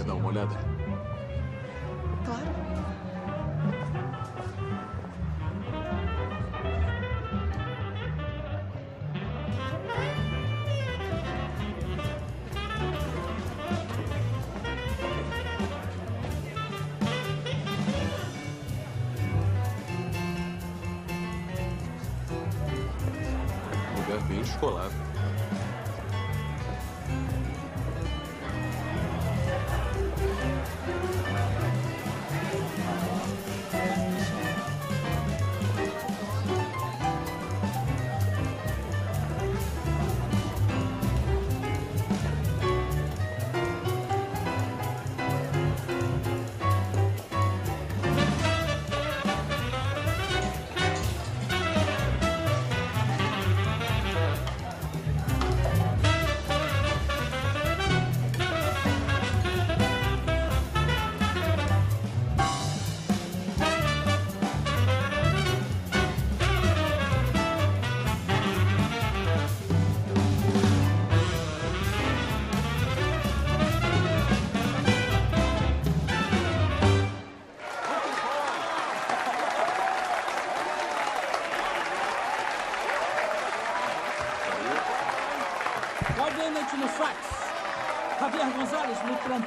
Quer 0.08 0.14
dar 0.14 0.20
uma 0.20 0.30
olhada? 0.30 0.56
Claro. 2.24 2.97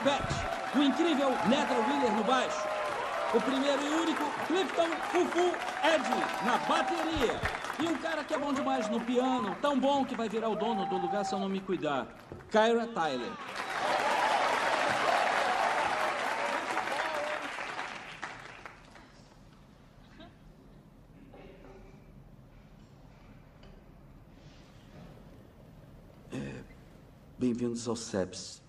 Trompete. 0.00 0.34
O 0.74 0.82
incrível 0.82 1.30
Nedra 1.46 1.78
Wheeler 1.78 2.12
no 2.12 2.24
baixo. 2.24 2.66
O 3.34 3.40
primeiro 3.40 3.82
e 3.82 3.88
único 3.88 4.24
Clifton 4.46 4.88
Fufu 5.10 5.54
Ed 5.84 6.08
na 6.44 6.56
bateria. 6.66 7.38
E 7.78 7.86
um 7.86 7.96
cara 7.98 8.24
que 8.24 8.34
é 8.34 8.38
bom 8.38 8.52
demais 8.52 8.88
no 8.88 9.00
piano, 9.00 9.54
tão 9.60 9.78
bom 9.78 10.04
que 10.04 10.14
vai 10.14 10.28
virar 10.28 10.48
o 10.48 10.56
dono 10.56 10.86
do 10.86 10.96
lugar 10.96 11.24
se 11.24 11.34
eu 11.34 11.38
não 11.38 11.48
me 11.48 11.60
cuidar. 11.60 12.06
Kyra 12.50 12.86
Tyler. 12.86 13.30
Bem-vindos 27.38 27.88
ao 27.88 27.96
SEPS. 27.96 28.62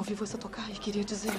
Ouvi 0.00 0.14
você 0.14 0.38
tocar 0.38 0.66
e 0.70 0.78
queria 0.78 1.04
dizer. 1.04 1.38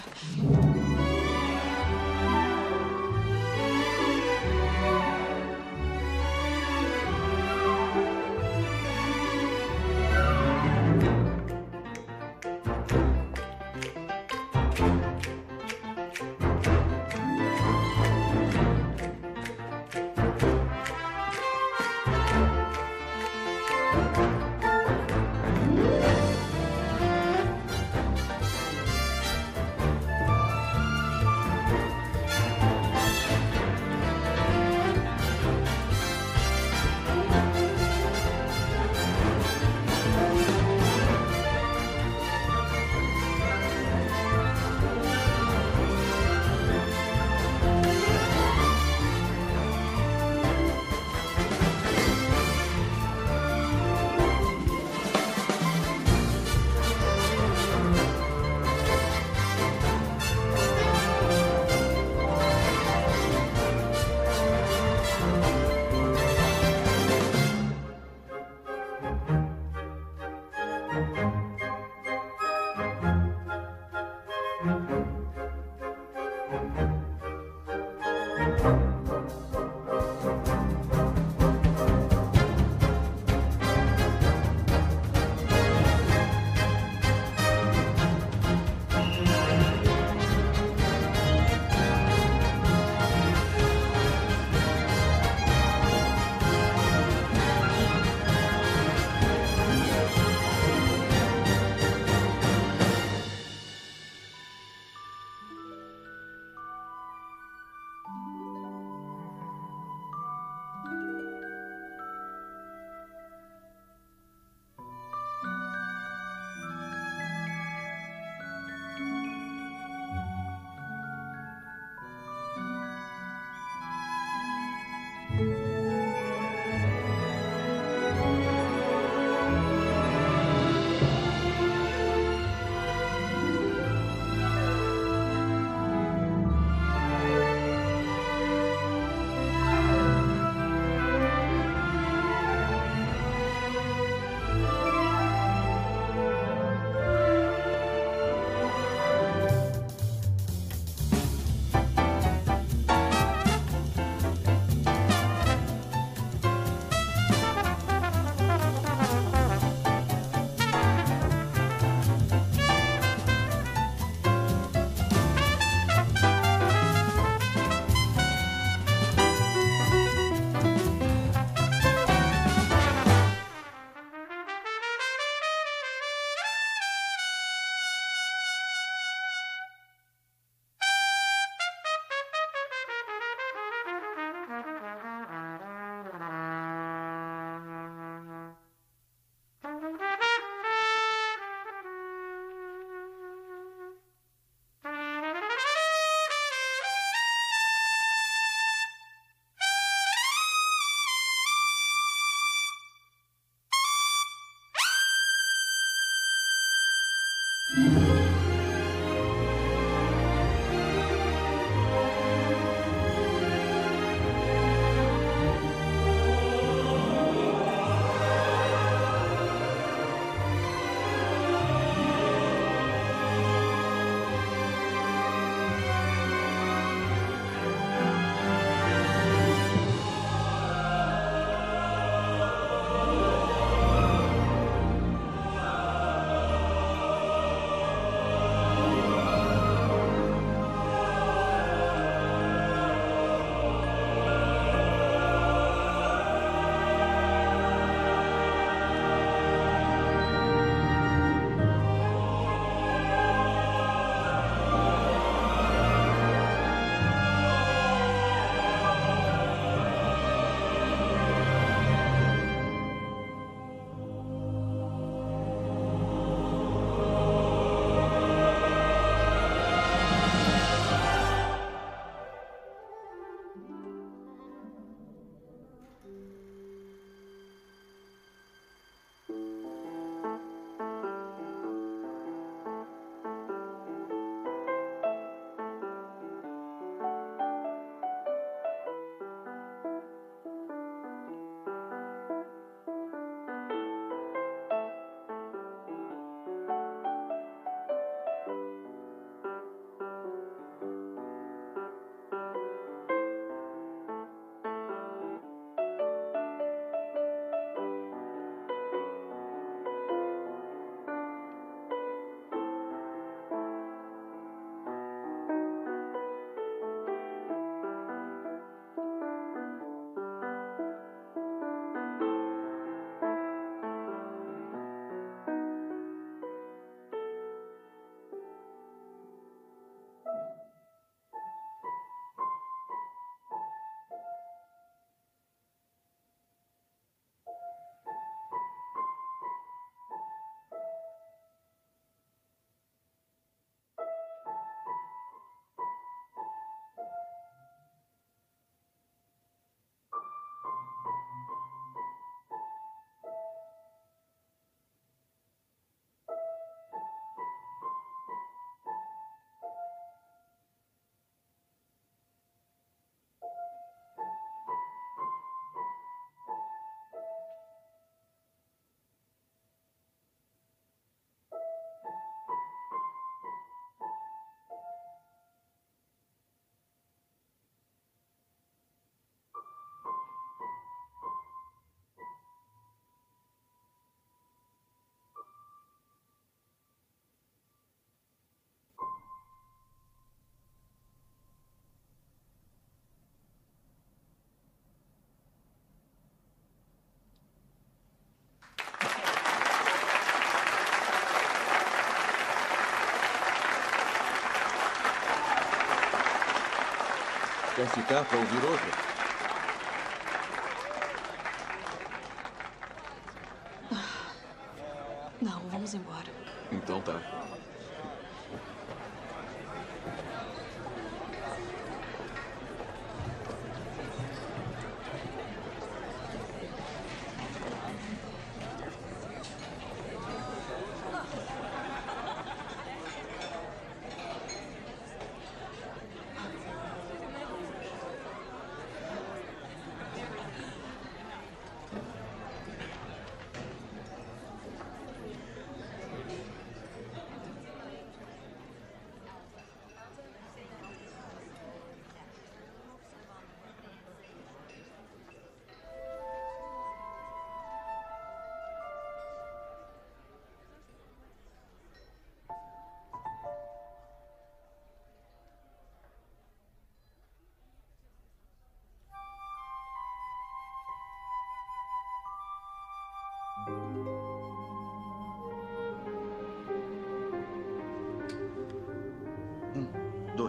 Quer 407.82 407.88
ficar 407.88 408.24
para 408.26 408.38
ouvir 408.38 408.64
outra? 408.64 409.11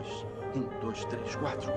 Dois, 0.03 0.27
um, 0.57 0.81
dois, 0.81 1.05
três, 1.05 1.37
quatro. 1.37 1.73